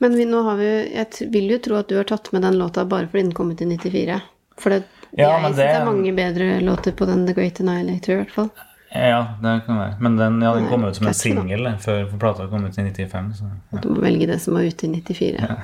Men 0.03 0.15
vi, 0.19 0.25
nå 0.27 0.43
har 0.43 0.59
vi, 0.59 0.69
jeg 0.91 1.31
vil 1.31 1.51
jo 1.55 1.59
tro 1.63 1.79
at 1.79 1.87
du 1.87 1.95
har 1.95 2.07
tatt 2.09 2.31
med 2.35 2.43
den 2.43 2.57
låta 2.59 2.83
bare 2.85 3.07
fordi 3.07 3.29
den 3.29 3.35
kom 3.37 3.51
ut 3.55 3.61
i 3.63 3.69
94. 3.69 4.19
For 4.59 4.75
det, 4.75 4.83
Ja, 5.15 5.29
jeg 5.39 5.39
syns 5.39 5.45
synes 5.45 5.57
det 5.61 5.67
er 5.71 5.85
mange 5.87 6.11
bedre 6.17 6.47
låter 6.61 6.91
på 6.91 7.07
den 7.07 7.23
The 7.27 7.35
Great 7.37 7.61
Annihilator, 7.63 8.17
i 8.17 8.23
hvert 8.23 8.35
fall. 8.35 8.49
Ja, 8.95 9.21
det 9.41 9.53
kan 9.65 9.79
være. 9.79 9.95
Men 9.99 10.15
den, 10.19 10.41
ja, 10.43 10.53
den 10.55 10.67
kom 10.71 10.83
ut 10.87 10.95
som 10.95 11.07
en 11.07 11.13
singel 11.17 11.65
eh, 11.67 11.79
før 11.83 12.05
plata 12.19 12.47
kom 12.51 12.63
ut 12.67 12.77
i 12.77 12.83
95. 12.83 13.33
Så, 13.39 13.49
ja. 13.71 13.81
Du 13.83 13.89
må 13.91 14.03
velge 14.03 14.27
det 14.29 14.37
som 14.43 14.55
var 14.55 14.67
ute 14.67 14.87
i 14.87 14.91
94. 14.93 15.55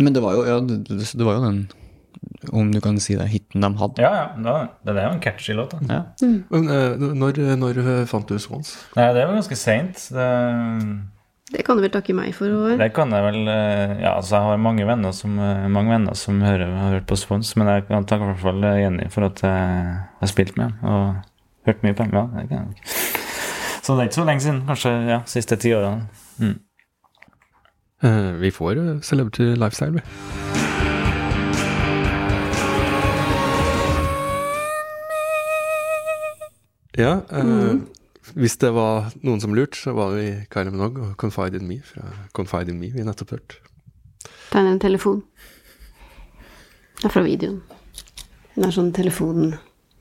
Men 0.00 0.12
det 0.16 0.22
var 0.24 0.34
jo, 0.38 0.42
ja, 0.48 0.58
det, 0.60 0.80
det 0.88 1.26
var 1.26 1.38
jo 1.38 1.44
den, 1.46 1.60
om 2.52 2.70
du 2.72 2.80
kan 2.80 2.98
si 3.00 3.14
det, 3.16 3.28
hiten 3.32 3.60
de 3.64 3.70
hadde. 3.80 4.02
Ja, 4.02 4.10
ja. 4.36 4.56
Det 4.84 4.94
er 4.96 5.06
jo 5.06 5.14
en 5.14 5.20
catchy 5.24 5.54
låt. 5.56 5.72
Da. 5.76 5.80
Ja. 5.88 6.02
Men 6.50 6.68
eh, 6.72 7.06
når, 7.20 7.40
når 7.60 7.80
fant 8.10 8.28
du 8.28 8.38
Swans? 8.42 8.74
Nei, 8.96 9.08
det 9.16 9.26
var 9.26 9.34
ganske 9.40 9.56
seint. 9.58 10.06
Det- 10.10 11.08
Det 11.50 11.64
kan 11.66 11.74
du 11.76 11.82
vel 11.82 11.90
takke 11.90 12.14
meg 12.14 12.30
for, 12.36 12.46
Håvard. 12.46 12.78
Det 12.78 12.92
kan 12.94 13.10
jeg 13.10 13.24
vel 13.26 13.48
eh, 13.50 13.96
Ja, 14.04 14.12
altså, 14.20 14.36
jeg 14.36 14.42
har 14.46 14.60
mange 14.62 14.84
venner 14.86 15.10
som, 15.12 15.32
eh, 15.42 15.64
mange 15.68 15.90
venner 15.90 16.14
som 16.14 16.38
hører, 16.40 16.70
har 16.78 16.92
hørt 16.94 17.08
på 17.10 17.16
Spons, 17.18 17.56
men 17.58 17.66
jeg 17.66 17.88
kan 17.88 18.04
takke 18.06 18.22
i 18.22 18.30
hvert 18.30 18.44
fall 18.44 18.62
eh, 18.68 18.76
Jenny 18.84 19.08
for 19.10 19.26
at 19.26 19.42
jeg 19.42 19.96
har 20.20 20.30
spilt 20.30 20.56
med 20.56 20.70
dem 20.70 20.86
og 20.86 21.16
hørt 21.66 21.82
mye 21.82 21.96
på 21.98 22.06
dem. 22.06 22.14
Ja, 22.14 22.22
det 22.38 22.48
kan 22.52 22.70
jeg. 22.70 22.94
Så 23.82 23.96
det 23.96 24.04
er 24.04 24.08
ikke 24.12 24.20
så 24.20 24.26
lenge 24.28 24.44
siden. 24.44 24.62
Kanskje 24.68 24.92
ja, 25.08 25.18
siste 25.26 25.56
ti 25.58 25.72
årene. 25.74 26.06
Mm. 26.38 26.54
Eh, 28.02 28.32
vi 28.32 28.50
får 28.50 28.76
uh, 28.76 29.00
Celebrity 29.00 29.42
Lifestyle, 29.42 29.92
vi. 29.92 30.00
Ja, 36.96 37.20
eh, 37.30 37.74
hvis 38.34 38.56
det 38.56 38.70
var 38.72 39.12
noen 39.22 39.40
som 39.40 39.54
lurte, 39.54 39.76
så 39.76 39.92
var 39.92 40.14
det 40.14 40.24
i 40.24 40.32
Kylie 40.52 40.72
Minogue 40.72 41.10
og 41.10 41.16
Confide 41.20 41.60
in 41.60 41.68
Me 41.68 41.78
fra 41.84 42.08
Confide 42.36 42.72
in 42.72 42.80
Me 42.80 42.90
vi 42.94 43.04
nettopp 43.04 43.36
hørte. 43.36 43.60
Tegn 44.50 44.66
en 44.66 44.80
telefon. 44.80 45.22
Det 47.00 47.04
er 47.08 47.14
fra 47.14 47.24
videoen. 47.24 47.60
Den 48.56 48.66
er 48.66 48.74
sånn 48.74 48.90
telefonen 48.92 49.54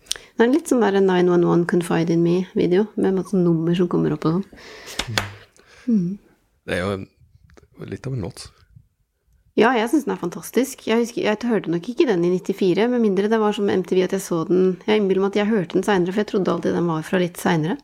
Det 0.09 0.43
er 0.43 0.51
litt 0.51 0.71
sånn 0.71 0.81
der 0.83 0.97
911 1.03 1.67
Confide 1.69 2.15
in 2.15 2.23
Me-video, 2.23 2.87
med 2.95 3.19
masse 3.19 3.35
nummer 3.35 3.75
som 3.75 3.87
kommer 3.91 4.15
opp 4.15 4.25
og 4.25 4.39
sånn. 4.39 6.17
Det 6.65 6.75
er 6.77 6.83
jo 6.85 6.93
en, 6.95 7.07
litt 7.88 8.07
av 8.07 8.15
en 8.15 8.25
låt. 8.27 8.49
Ja, 9.59 9.73
jeg 9.75 9.89
syns 9.91 10.05
den 10.07 10.13
er 10.13 10.21
fantastisk. 10.21 10.86
Jeg, 10.88 11.03
husker, 11.03 11.25
jeg 11.25 11.49
hørte 11.49 11.71
nok 11.73 11.88
ikke 11.91 12.07
den 12.07 12.23
i 12.23 12.32
94, 12.38 12.88
med 12.91 13.03
mindre 13.03 13.32
det 13.32 13.39
var 13.41 13.55
som 13.55 13.67
MTV 13.71 14.05
at 14.05 14.15
jeg 14.15 14.23
så 14.23 14.43
den 14.47 14.77
Jeg 14.88 15.01
innbiller 15.01 15.25
meg 15.25 15.34
at 15.34 15.41
jeg 15.41 15.51
hørte 15.51 15.75
den 15.75 15.86
seinere, 15.88 16.13
for 16.13 16.23
jeg 16.23 16.30
trodde 16.32 16.53
alltid 16.53 16.77
den 16.77 16.88
var 16.91 17.03
fra 17.07 17.19
litt 17.19 17.39
seinere. 17.41 17.75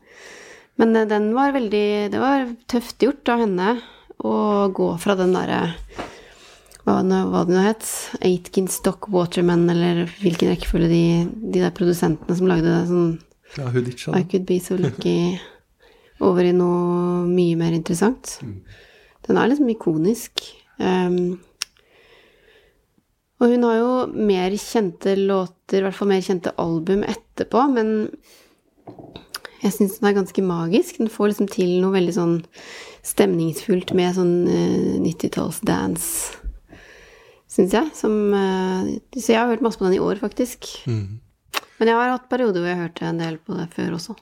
Men 0.80 0.96
eh, 0.96 1.08
den 1.08 1.30
var 1.36 1.56
veldig 1.56 1.86
Det 2.12 2.22
var 2.22 2.48
tøft 2.70 3.04
gjort 3.04 3.32
av 3.32 3.44
henne 3.44 3.76
å 4.16 4.36
gå 4.72 4.88
fra 5.02 5.16
den 5.18 5.34
derre 5.36 5.60
hva, 6.86 7.00
hva 7.02 7.42
det 7.44 7.52
nå 7.52 7.62
het, 7.64 7.84
Aitken 8.24 8.68
Stock 8.70 9.08
Waterman, 9.12 9.66
eller 9.72 10.04
hvilken 10.20 10.52
rekkefølge 10.52 10.88
de, 10.88 11.04
de 11.52 11.60
der 11.64 11.74
produsentene 11.74 12.36
som 12.38 12.48
lagde 12.48 12.70
det, 12.70 12.84
sånn 12.88 13.16
Ja, 13.56 13.68
I 14.14 14.24
could 14.28 14.46
be 14.46 14.58
so 14.62 14.76
lucky 14.78 15.36
over 16.20 16.44
i 16.46 16.54
noe 16.54 17.24
mye 17.26 17.56
mer 17.58 17.74
interessant. 17.76 18.38
Den 19.26 19.38
er 19.40 19.50
liksom 19.50 19.70
ikonisk. 19.72 20.42
Um, 20.78 21.38
og 23.40 23.52
hun 23.52 23.66
har 23.66 23.76
jo 23.78 23.90
mer 24.16 24.54
kjente 24.60 25.16
låter, 25.18 25.80
i 25.80 25.84
hvert 25.84 25.96
fall 25.98 26.10
mer 26.12 26.24
kjente 26.24 26.54
album 26.60 27.02
etterpå, 27.04 27.66
men 27.74 27.90
jeg 29.64 29.74
syns 29.74 29.98
den 29.98 30.08
er 30.08 30.16
ganske 30.16 30.44
magisk. 30.46 31.00
Den 31.02 31.12
får 31.12 31.32
liksom 31.32 31.50
til 31.52 31.76
noe 31.82 31.96
veldig 31.96 32.16
sånn 32.16 32.36
stemningsfullt 33.06 33.92
med 33.98 34.16
sånn 34.16 34.34
uh, 34.48 34.96
90-tallsdance, 35.04 36.40
syns 37.50 37.76
jeg. 37.76 37.92
Som, 37.98 38.18
uh, 38.32 38.88
så 39.18 39.34
jeg 39.34 39.40
har 39.42 39.52
hørt 39.52 39.64
masse 39.66 39.80
på 39.80 39.88
den 39.88 39.98
i 39.98 40.02
år, 40.02 40.20
faktisk. 40.22 40.70
Men 41.76 41.90
jeg 41.90 41.98
har 41.98 42.14
hatt 42.14 42.30
perioder 42.30 42.62
hvor 42.62 42.72
jeg 42.72 42.84
hørte 42.84 43.10
en 43.10 43.20
del 43.20 43.36
på 43.42 43.56
det 43.58 43.68
før 43.74 43.98
også. 43.98 44.16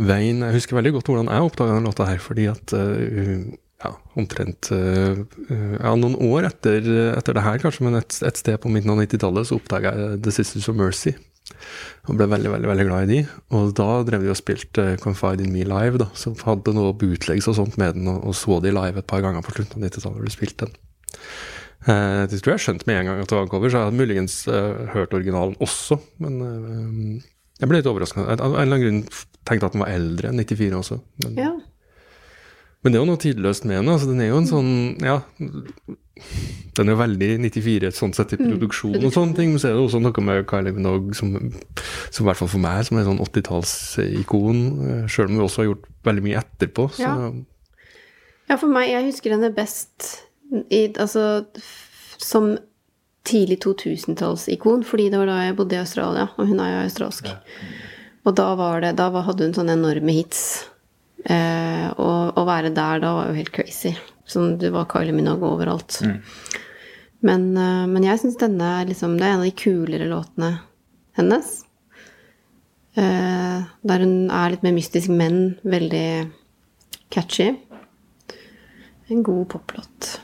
Veien, 0.00 0.40
Jeg 0.40 0.56
husker 0.56 0.78
veldig 0.78 0.94
godt 0.94 1.08
hvordan 1.10 1.28
jeg 1.28 1.44
oppdaga 1.44 1.76
den 1.76 1.88
låta 1.88 2.06
her, 2.08 2.20
fordi 2.22 2.46
at 2.48 2.72
eh, 2.76 3.42
ja, 3.82 3.92
omtrent 4.18 4.70
eh, 4.74 5.20
ja, 5.50 5.92
noen 5.98 6.16
år 6.28 6.48
etter, 6.50 6.86
etter 7.16 7.36
det 7.36 7.44
her, 7.44 7.60
kanskje, 7.62 7.86
men 7.88 7.98
et, 8.00 8.16
et 8.24 8.40
sted 8.40 8.58
på 8.62 8.72
midten 8.72 8.94
av 8.94 9.02
90-tallet, 9.02 9.48
så 9.48 9.58
oppdaga 9.58 9.94
jeg 9.98 10.22
The 10.24 10.34
Sisters 10.34 10.68
of 10.70 10.78
Mercy. 10.78 11.14
Og 12.08 12.16
ble 12.18 12.26
veldig 12.30 12.50
veldig, 12.50 12.68
veldig 12.70 12.86
glad 12.88 13.06
i 13.06 13.10
de. 13.12 13.18
Og 13.54 13.72
da 13.78 13.88
drev 14.06 14.24
de 14.24 14.30
og 14.32 14.38
spilte 14.38 14.92
eh, 14.94 15.00
Confide 15.02 15.44
in 15.44 15.52
Me 15.54 15.66
live, 15.68 16.00
da, 16.02 16.08
så 16.18 16.34
hadde 16.46 16.74
noe 16.76 16.94
bootlegs 16.98 17.50
og 17.50 17.58
sånt 17.58 17.78
med 17.80 17.98
den, 17.98 18.08
og, 18.10 18.22
og 18.30 18.38
så 18.38 18.60
de 18.64 18.74
live 18.74 19.02
et 19.02 19.10
par 19.10 19.24
ganger 19.24 19.44
på 19.44 19.54
slutten 19.56 19.82
av 19.82 19.88
90-tallet 19.90 20.20
hvor 20.20 20.30
de 20.30 20.34
spilte 20.34 20.70
den. 20.70 20.78
Eh, 21.82 22.22
det 22.30 22.38
tror 22.42 22.54
jeg 22.54 22.64
skjønte 22.66 22.86
med 22.86 23.00
en 23.00 23.10
gang 23.10 23.20
at 23.24 23.30
det 23.30 23.38
var 23.38 23.46
en 23.46 23.52
cover, 23.52 23.70
så 23.72 23.80
jeg 23.80 23.90
hadde 23.90 23.98
muligens 23.98 24.38
eh, 24.46 24.86
hørt 24.94 25.14
originalen 25.18 25.58
også, 25.62 25.98
men 26.22 26.38
eh, 26.46 27.28
jeg 27.62 27.70
ble 27.70 27.80
litt 27.80 27.90
overraska. 27.90 28.22
Av 28.26 28.38
en 28.38 28.54
eller 28.54 28.62
annen 28.62 28.84
grunn 28.84 29.02
tenkte 29.46 29.68
at 29.68 29.74
den 29.76 29.82
var 29.82 29.92
eldre 29.92 30.30
enn 30.30 30.42
94 30.42 30.78
også. 30.78 30.98
Men, 31.24 31.38
Ja. 31.38 31.52
Men 32.82 32.92
det 32.92 32.98
er 32.98 33.02
jo 33.02 33.10
noe 33.10 33.20
tidløst 33.22 33.66
med 33.68 33.78
den. 33.78 33.90
Altså, 33.92 34.08
den 34.10 34.22
er 34.24 34.32
jo 34.32 34.40
en 34.40 34.48
sånn 34.50 34.72
Ja, 35.02 35.20
den 36.76 36.88
er 36.88 36.94
jo 36.94 37.00
veldig 37.00 37.28
94 37.44 37.92
sånn 37.96 38.14
sett 38.16 38.34
i 38.34 38.40
produksjon 38.40 38.98
og 39.04 39.14
sånne 39.14 39.36
ting. 39.38 39.52
Men 39.52 39.62
så 39.62 39.70
er 39.70 39.76
det 39.76 39.84
også 39.84 40.00
noe 40.02 40.24
med 40.24 40.46
Kylie 40.50 40.74
Minogue 40.76 41.14
som, 41.18 41.32
som 42.10 42.24
i 42.24 42.28
hvert 42.28 42.40
fall 42.40 42.50
for 42.52 42.62
meg 42.62 42.82
som 42.88 42.98
er 42.98 43.06
sånn 43.08 43.22
80-tallsikon. 43.22 44.60
Sjøl 45.10 45.30
om 45.30 45.38
vi 45.38 45.44
også 45.46 45.62
har 45.62 45.70
gjort 45.72 45.88
veldig 46.08 46.26
mye 46.26 46.42
etterpå. 46.42 46.88
Så 46.96 47.06
Ja. 47.06 47.16
Ja, 48.50 48.58
for 48.58 48.68
meg, 48.68 48.90
jeg 48.90 49.06
husker 49.06 49.32
henne 49.32 49.48
best 49.54 50.08
i, 50.68 50.90
altså, 51.00 51.46
som 52.20 52.56
tidlig 53.24 53.60
2000-tallsikon, 53.62 54.82
fordi 54.84 55.06
det 55.12 55.20
var 55.22 55.30
da 55.30 55.38
jeg 55.46 55.56
bodde 55.56 55.78
i 55.78 55.80
Australia, 55.80 56.26
og 56.36 56.50
hun 56.50 56.60
er 56.60 56.72
jo 56.74 56.82
australsk. 56.82 57.30
Og 58.26 58.36
da, 58.36 58.48
var 58.58 58.82
det, 58.84 58.96
da 58.98 59.08
hadde 59.24 59.46
hun 59.46 59.54
sånne 59.56 59.78
enorme 59.78 60.12
hits. 60.18 60.42
Eh, 61.30 61.88
og 62.02 62.38
å 62.38 62.46
være 62.48 62.72
der 62.74 63.02
da 63.02 63.12
var 63.18 63.30
jo 63.30 63.38
helt 63.38 63.52
crazy. 63.54 63.94
Sånn, 64.28 64.56
det 64.58 64.72
var 64.74 64.88
Kylie 64.90 65.14
Minogue 65.14 65.50
overalt. 65.54 66.00
Men, 67.22 67.52
eh, 67.56 67.84
men 67.86 68.06
jeg 68.06 68.22
syns 68.22 68.38
denne 68.40 68.70
er 68.80 68.88
liksom, 68.90 69.16
det 69.18 69.26
er 69.26 69.36
en 69.36 69.42
av 69.42 69.46
de 69.46 69.54
kulere 69.54 70.08
låtene 70.10 70.52
hennes. 71.18 71.52
Eh, 72.98 73.68
der 73.88 74.04
hun 74.04 74.30
er 74.30 74.52
litt 74.52 74.64
mer 74.66 74.74
mystisk, 74.76 75.12
men 75.12 75.56
veldig 75.64 76.30
catchy. 77.14 77.52
En 79.08 79.22
god 79.22 79.46
poplåt. 79.54 80.18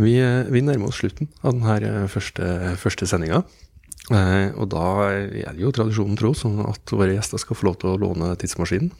vi, 0.00 0.14
eh, 0.16 0.46
vi 0.48 0.62
nærmer 0.62 0.88
oss 0.88 1.02
slutten 1.02 1.28
av 1.42 1.58
denne 1.58 2.06
første, 2.08 2.76
første 2.80 3.06
sendinga. 3.06 3.42
Eh, 4.10 4.50
og 4.58 4.66
da 4.72 4.86
er 5.06 5.52
det 5.54 5.62
jo 5.62 5.70
tradisjonen 5.74 6.18
tro 6.18 6.32
sånn 6.34 6.58
at 6.66 6.90
våre 6.90 7.14
gjester 7.14 7.42
skal 7.42 7.58
få 7.58 7.68
lov 7.68 7.78
til 7.82 7.92
å 7.92 8.00
låne 8.02 8.32
tidsmaskinen. 8.40 8.90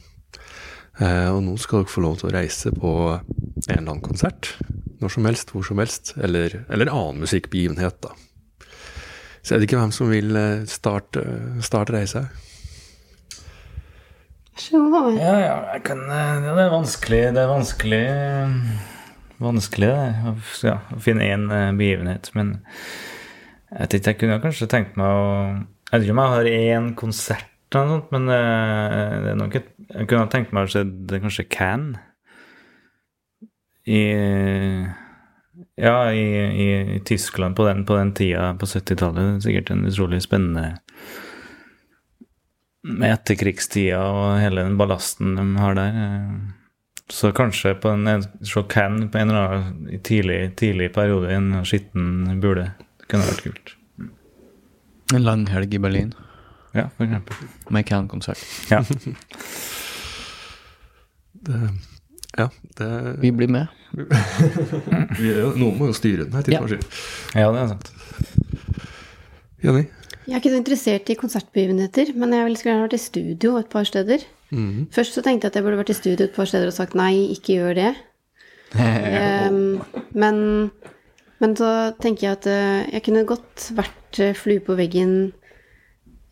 Eh, 1.01 1.27
og 1.31 1.41
nå 1.43 1.57
skal 1.59 1.81
dere 1.81 1.91
få 1.91 2.03
lov 2.05 2.19
til 2.21 2.29
å 2.29 2.35
reise 2.35 2.71
på 2.75 2.93
en 3.11 3.65
eller 3.67 3.89
annen 3.89 4.05
konsert. 4.05 4.53
Når 5.01 5.15
som 5.15 5.27
helst, 5.27 5.51
hvor 5.51 5.65
som 5.67 5.81
helst. 5.81 6.13
Eller, 6.21 6.61
eller 6.71 6.93
annen 6.93 7.25
musikkbegivenhet, 7.25 7.99
da. 8.05 8.15
Så 9.41 9.55
er 9.55 9.59
det 9.59 9.67
ikke 9.67 9.81
hvem 9.81 9.93
som 9.95 10.11
vil 10.13 10.37
eh, 10.37 10.63
starte, 10.69 11.25
starte 11.65 11.97
reisa. 11.97 12.25
Ja, 14.61 14.81
ja, 15.17 15.53
jeg 15.73 15.81
kan 15.87 16.01
ja, 16.05 16.51
Det 16.53 16.63
er 16.65 16.69
vanskelig 16.69 17.21
Det 17.33 17.39
er 17.39 17.47
vanskelig 17.49 18.01
Vanskelig 19.41 19.87
det, 19.89 20.09
å 20.27 20.33
ja, 20.67 20.75
å 20.91 20.99
finne 21.01 21.29
én 21.33 21.47
begivenhet, 21.79 22.29
men 22.35 22.51
jeg 23.71 23.79
vet 23.79 23.93
ikke, 23.97 24.11
jeg 24.11 24.19
kunne 24.19 24.41
kanskje 24.43 24.67
tenkt 24.71 24.97
meg 24.99 25.07
å 25.07 25.27
Jeg 25.91 25.93
vet 25.93 26.05
ikke 26.05 26.15
om 26.15 26.21
jeg 26.23 26.33
har 26.35 26.49
én 26.51 26.93
konsert 26.99 27.47
eller 27.71 27.87
noe 27.87 27.99
sånt, 28.01 28.09
men 28.11 28.27
eh, 28.35 29.19
det 29.23 29.29
er 29.31 29.37
nok 29.39 29.53
et 29.55 29.69
Jeg 29.93 30.07
kunne 30.11 30.31
tenkt 30.31 30.51
meg 30.55 30.67
å 30.67 30.71
se 30.73 30.83
det 30.83 31.21
kanskje 31.23 31.47
Can 31.51 31.85
i 33.87 34.01
Ja, 35.81 36.11
i, 36.13 36.25
i, 36.65 36.67
i 36.97 36.99
Tyskland 37.07 37.55
på 37.55 37.65
den, 37.67 37.85
på 37.87 37.95
den 37.97 38.11
tida, 38.17 38.51
på 38.59 38.67
70-tallet. 38.69 39.41
Sikkert 39.43 39.71
en 39.73 39.85
utrolig 39.89 40.21
spennende 40.23 40.75
med 42.81 43.11
etterkrigstida 43.13 43.99
og 44.09 44.39
hele 44.41 44.63
den 44.65 44.77
ballasten 44.79 45.35
de 45.37 45.43
har 45.61 45.77
der. 45.77 45.97
eh, 46.01 46.31
Så 47.11 47.31
kanskje 47.35 47.75
på 47.81 47.89
en, 47.91 48.23
se 48.41 48.63
Can 48.69 49.09
på 49.11 49.19
en 49.19 49.29
eller 49.29 49.57
annen 49.57 49.99
tidlig, 50.03 50.55
tidlig 50.55 50.93
periode 50.95 51.31
i 51.31 51.35
en 51.35 51.51
skitten 51.67 52.39
bule. 52.41 52.71
Kunne 53.11 53.27
vært 53.27 53.43
kult. 53.45 53.73
En 55.11 55.25
lang 55.27 55.43
helg 55.51 55.73
i 55.75 55.79
Berlin 55.83 56.13
Ja, 56.71 56.85
for 56.95 57.03
eksempel. 57.03 57.35
med 57.69 57.87
Can-konsert. 57.89 58.43
Ja. 58.71 58.83
Det, 61.41 61.57
ja, 62.37 62.49
det 62.77 62.87
Vi 63.21 63.31
blir 63.33 63.49
med. 63.49 63.67
vi, 65.17 65.31
Noen 65.57 65.79
må 65.79 65.87
jo 65.89 65.95
styre 65.97 66.27
den 66.27 66.35
her 66.37 66.45
tidsmaskinen. 66.45 66.83
ja, 67.33 67.47
det 67.49 67.63
er 67.63 67.71
sant. 67.71 67.89
Jenny? 69.63 69.81
Jeg 70.27 70.35
er 70.35 70.43
ikke 70.43 70.51
så 70.53 70.59
interessert 70.61 71.09
i 71.09 71.17
konsertbegivenheter, 71.17 72.13
men 72.13 72.35
jeg 72.37 72.45
ville 72.45 72.59
skulle 72.59 72.75
gjerne 72.75 72.85
vært 72.85 72.93
i 72.99 73.01
studio 73.01 73.55
et 73.57 73.71
par 73.73 73.89
steder. 73.89 74.23
Først 74.93 75.17
så 75.17 75.23
tenkte 75.25 75.47
jeg 75.47 75.55
at 75.55 75.57
jeg 75.57 75.65
burde 75.65 75.79
vært 75.81 75.93
i 75.95 75.97
studio 75.97 76.27
et 76.27 76.35
par 76.35 76.45
steder 76.49 76.69
og 76.69 76.75
sagt 76.77 76.93
nei, 76.99 77.13
ikke 77.33 77.57
gjør 77.57 77.73
det. 77.81 77.91
um, 79.49 79.81
men, 80.13 80.37
men 81.41 81.55
så 81.57 81.69
tenker 82.01 82.27
jeg 82.27 82.37
at 82.37 82.47
eh, 82.49 82.89
jeg 82.95 83.05
kunne 83.07 83.25
godt 83.29 83.71
vært 83.77 84.19
eh, 84.21 84.35
flue 84.37 84.61
på 84.63 84.75
veggen 84.77 85.15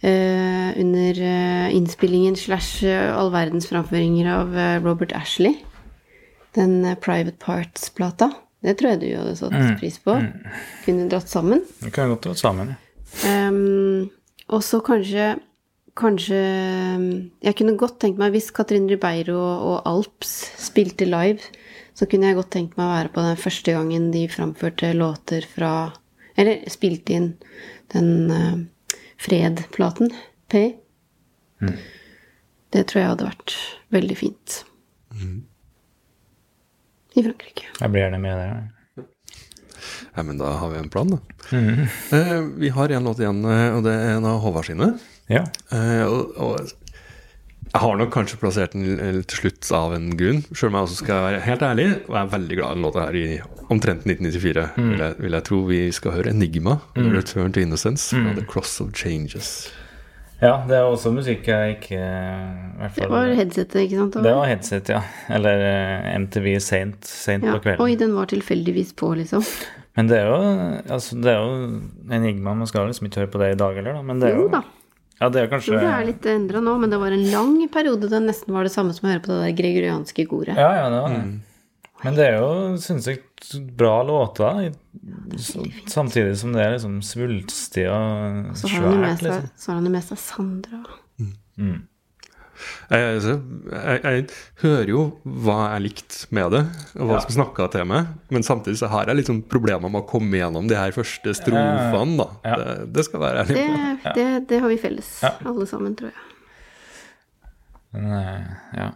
eh, 0.05 0.69
under 0.79 1.21
eh, 1.31 1.69
innspillingen 1.75 2.37
slash 2.37 2.85
all 2.85 3.31
verdens 3.33 3.67
framføringer 3.71 4.29
av 4.29 4.53
Robert 4.85 5.15
Ashley. 5.17 5.57
Den 6.57 6.81
Private 7.01 7.37
Parts-plata. 7.41 8.31
Det 8.65 8.75
tror 8.79 8.93
jeg 8.93 9.01
du 9.01 9.09
hadde 9.15 9.35
satt 9.39 9.57
pris 9.79 9.99
på. 10.03 10.15
Kunne 10.85 11.09
dratt 11.11 11.29
sammen. 11.31 11.61
Det 11.79 11.93
kunne 11.95 12.15
godt 12.15 12.25
dratt 12.29 12.41
sammen. 12.41 12.73
ja. 12.75 12.85
Um, 13.25 14.09
og 14.53 14.61
så 14.61 14.77
kanskje 14.85 15.39
kanskje 15.97 16.37
Jeg 17.41 17.55
kunne 17.57 17.77
godt 17.77 17.99
tenkt 18.01 18.19
meg, 18.21 18.33
hvis 18.35 18.51
Katrin 18.55 18.85
Ribeiro 18.89 19.37
og 19.39 19.87
Alps 19.89 20.51
spilte 20.61 21.07
live, 21.09 21.41
så 21.99 22.07
kunne 22.07 22.29
jeg 22.29 22.37
godt 22.37 22.53
tenkt 22.55 22.77
meg 22.79 22.85
å 22.85 22.93
være 22.93 23.11
på 23.11 23.23
den 23.25 23.39
første 23.41 23.73
gangen 23.75 24.05
de 24.13 24.23
framførte 24.31 24.93
låter 24.95 25.43
fra 25.43 25.91
Eller 26.39 26.61
spilte 26.71 27.17
inn 27.17 27.33
den 27.91 28.31
uh, 28.31 28.61
Fred-platen, 29.19 30.13
P. 30.47 30.61
Det 32.71 32.83
tror 32.87 33.01
jeg 33.01 33.09
hadde 33.11 33.27
vært 33.27 33.55
veldig 33.91 34.15
fint. 34.15 34.59
I 37.17 37.23
Frankrike. 37.25 37.67
Jeg 37.67 37.91
blir 37.91 38.05
gjerne 38.05 38.21
med 38.23 38.39
der. 38.39 38.69
Ja, 40.15 40.23
men 40.23 40.39
da 40.39 40.53
har 40.61 40.71
vi 40.71 40.79
en 40.79 40.89
plan, 40.93 41.11
da. 41.17 41.19
Eh, 42.15 42.39
vi 42.63 42.69
har 42.69 42.89
en 42.89 43.03
låt 43.03 43.19
igjen, 43.19 43.43
eh, 43.45 43.75
og 43.75 43.83
det 43.83 43.93
er 43.97 44.15
en 44.15 44.29
av 44.29 44.39
Håvard 44.43 44.69
sine. 44.69 44.93
Ja. 45.29 45.43
Uh, 45.73 46.05
og, 46.07 46.37
og 46.41 46.71
jeg 47.69 47.81
har 47.83 47.97
nok 47.99 48.09
kanskje 48.13 48.37
plassert 48.41 48.73
den 48.73 49.21
til 49.29 49.41
slutt 49.43 49.67
av 49.77 49.91
en 49.93 50.07
grunn, 50.17 50.39
sjøl 50.57 50.71
om 50.71 50.77
jeg 50.79 50.87
også 50.87 51.03
skal 51.03 51.19
være 51.27 51.41
helt 51.45 51.65
ærlig. 51.67 51.87
Og 52.07 52.15
jeg 52.15 52.21
er 52.21 52.31
veldig 52.31 52.55
glad 52.57 52.71
i 52.71 52.77
den 52.77 52.85
låta 52.87 53.03
her 53.03 53.17
i 53.19 53.25
omtrent 53.69 54.07
1994. 54.09 54.63
Vil, 54.77 55.03
jeg, 55.03 55.17
vil 55.19 55.37
jeg 55.37 55.45
tro 55.49 55.59
vi 55.67 55.81
skal 55.93 56.15
høre 56.17 56.33
Enigma, 56.33 56.79
'Return 56.97 57.53
to 57.53 57.61
Innocence', 57.61 58.09
mm. 58.17 58.31
The 58.39 58.45
Cross 58.49 58.81
of 58.81 58.89
Changes. 58.97 59.69
ja, 60.41 60.55
det 60.65 60.79
er 60.79 60.87
også 60.87 61.11
musikk 61.11 61.47
jeg 61.47 61.75
ikke 61.75 61.99
Det 62.95 63.09
var 63.11 63.33
headsetet, 63.37 63.81
ikke 63.83 64.01
sant? 64.01 64.17
Det 64.23 64.33
var 64.33 64.49
headset, 64.49 64.89
ja. 64.89 65.03
Eller 65.29 65.65
eh, 65.67 66.15
MTV 66.23 66.59
Saint, 66.59 67.05
Saint 67.05 67.45
ja. 67.45 67.53
på 67.53 67.67
kvelden. 67.67 67.85
Oi, 67.85 67.95
den 67.99 68.15
var 68.15 68.31
tilfeldigvis 68.33 68.95
på, 68.97 69.13
liksom. 69.19 69.45
Men 69.99 70.09
det 70.09 70.17
er 70.17 70.25
jo 70.31 70.41
altså, 70.89 71.21
det 71.21 71.35
er 71.35 71.37
jo 71.43 72.13
enigma. 72.17 72.55
Man 72.55 72.67
skal 72.67 72.89
liksom 72.89 73.11
ikke 73.11 73.25
høre 73.25 73.33
på 73.35 73.43
det 73.43 73.53
i 73.53 73.61
dag 73.61 73.77
heller, 73.77 73.99
da. 73.99 74.01
Men 74.01 74.21
det 74.23 74.31
er 74.31 74.37
Jo 74.39 74.47
jo 74.47 74.51
da. 74.57 74.65
Ja, 75.19 75.27
det 75.29 75.41
er 75.43 75.47
kanskje 75.51 75.75
det 75.81 75.89
er 75.91 76.05
litt 76.07 76.25
endra 76.31 76.61
nå, 76.63 76.77
men 76.79 76.89
det 76.93 76.99
var 77.01 77.11
en 77.11 77.25
lang 77.31 77.55
periode 77.73 78.07
det 78.09 78.21
nesten 78.23 78.53
var 78.55 78.63
det 78.63 78.71
samme 78.71 78.93
som 78.95 79.07
å 79.09 79.11
høre 79.11 79.21
på 79.25 79.33
det 79.33 79.41
der 79.49 79.55
gregorianske 79.63 80.25
koret. 80.31 80.55
Ja, 80.55 80.69
ja, 80.77 80.89
det 80.93 81.01
var 81.03 81.09
det. 81.17 81.39
Men 82.03 82.15
det 82.15 82.25
er 82.29 82.37
jo, 82.39 82.77
sinnssykt 82.79 83.49
bra 83.75 83.97
låter. 84.07 84.69
i- 84.69 85.37
Samtidig 85.91 86.37
som 86.37 86.53
det 86.53 86.61
er 86.63 86.71
liksom 86.77 87.01
svulstig 87.03 87.83
og 87.91 88.55
Så 88.55 88.69
har 88.69 88.81
han 88.85 88.93
jo 88.93 88.99
med 89.01 89.17
svært, 89.19 89.21
liksom. 89.27 89.49
så 89.57 89.67
har 89.67 89.75
han 89.75 89.85
jo 89.85 89.91
med 89.91 90.03
seg 90.03 90.17
Sandra. 90.17 90.83
Jeg, 92.89 93.15
altså, 93.15 93.33
jeg, 93.71 93.99
jeg 94.03 94.25
hører 94.63 94.89
jo 94.91 95.03
hva 95.23 95.57
jeg 95.73 95.83
likte 95.87 96.27
med 96.35 96.51
det, 96.55 96.61
og 96.99 97.09
hva 97.11 97.19
som 97.23 97.35
snakka 97.37 97.67
til 97.71 97.85
meg, 97.89 98.09
men 98.33 98.43
samtidig 98.45 98.79
så 98.81 98.89
har 98.91 99.07
jeg 99.11 99.21
liksom 99.21 99.43
problemer 99.51 99.87
med 99.91 100.01
å 100.03 100.07
komme 100.09 100.39
gjennom 100.41 100.67
de 100.69 100.75
her 100.79 100.91
første 100.95 101.33
strofene, 101.37 102.17
da. 102.19 102.27
Ja. 102.43 102.55
Det, 102.59 102.73
det 102.97 103.05
skal 103.07 103.23
være 103.23 103.43
ærlig 103.45 103.55
Det, 103.59 103.67
på. 104.03 104.15
det, 104.19 104.27
det 104.49 104.59
har 104.65 104.73
vi 104.73 104.79
felles, 104.81 105.13
Ja. 105.23 105.33
alle 105.45 105.67
sammen, 105.69 105.95
tror 105.99 106.11
jeg. 106.11 106.25
Men, 107.93 108.11
eh, 108.13 108.49
ja. 108.77 108.89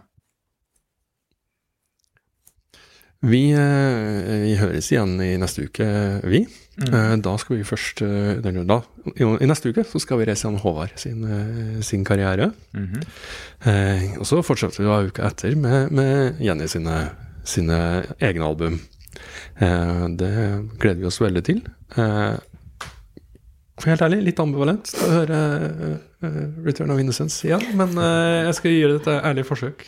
Vi, 3.24 3.44
eh, 3.56 4.42
vi 4.44 4.54
høres 4.60 4.90
igjen 4.92 5.16
i 5.24 5.34
neste 5.40 5.64
uke, 5.68 5.86
vi. 6.28 6.44
Mm. 6.74 7.20
Da 7.22 7.36
skal 7.38 7.60
vi 7.60 7.66
først 7.66 8.00
eh, 8.02 8.40
da, 8.42 8.80
I 9.14 9.46
neste 9.46 9.70
uke 9.70 9.84
så 9.86 10.00
skal 10.02 10.18
vi 10.18 10.26
reise 10.26 10.48
igjen 10.48 10.58
Håvard 10.58 10.96
sin, 10.98 11.20
eh, 11.22 11.76
sin 11.86 12.02
karriere. 12.06 12.50
Eh, 12.74 14.16
og 14.18 14.26
så 14.28 14.42
fortsetter 14.44 14.82
vi 14.82 14.90
da 14.90 14.98
uka 15.06 15.28
etter 15.30 15.54
med, 15.56 15.94
med 15.94 16.42
Jenny 16.42 16.66
sine, 16.70 16.96
sine 17.46 17.78
egne 18.18 18.48
album. 18.48 18.80
Eh, 19.62 20.02
det 20.18 20.34
gleder 20.82 21.00
vi 21.00 21.08
oss 21.08 21.22
veldig 21.22 21.44
til. 21.46 21.62
Eh, 21.96 22.34
helt 23.86 24.04
ærlig, 24.04 24.20
litt 24.28 24.42
ambivalent 24.42 24.90
til 24.90 25.06
å 25.06 25.14
høre 25.14 25.40
eh, 26.26 26.42
Return 26.66 26.92
of 26.92 27.00
Innocence 27.00 27.46
igjen, 27.46 27.64
men 27.78 27.94
eh, 27.96 28.44
jeg 28.50 28.58
skal 28.60 28.76
gjøre 28.76 29.00
et 29.00 29.10
ærlig 29.16 29.46
forsøk. 29.48 29.86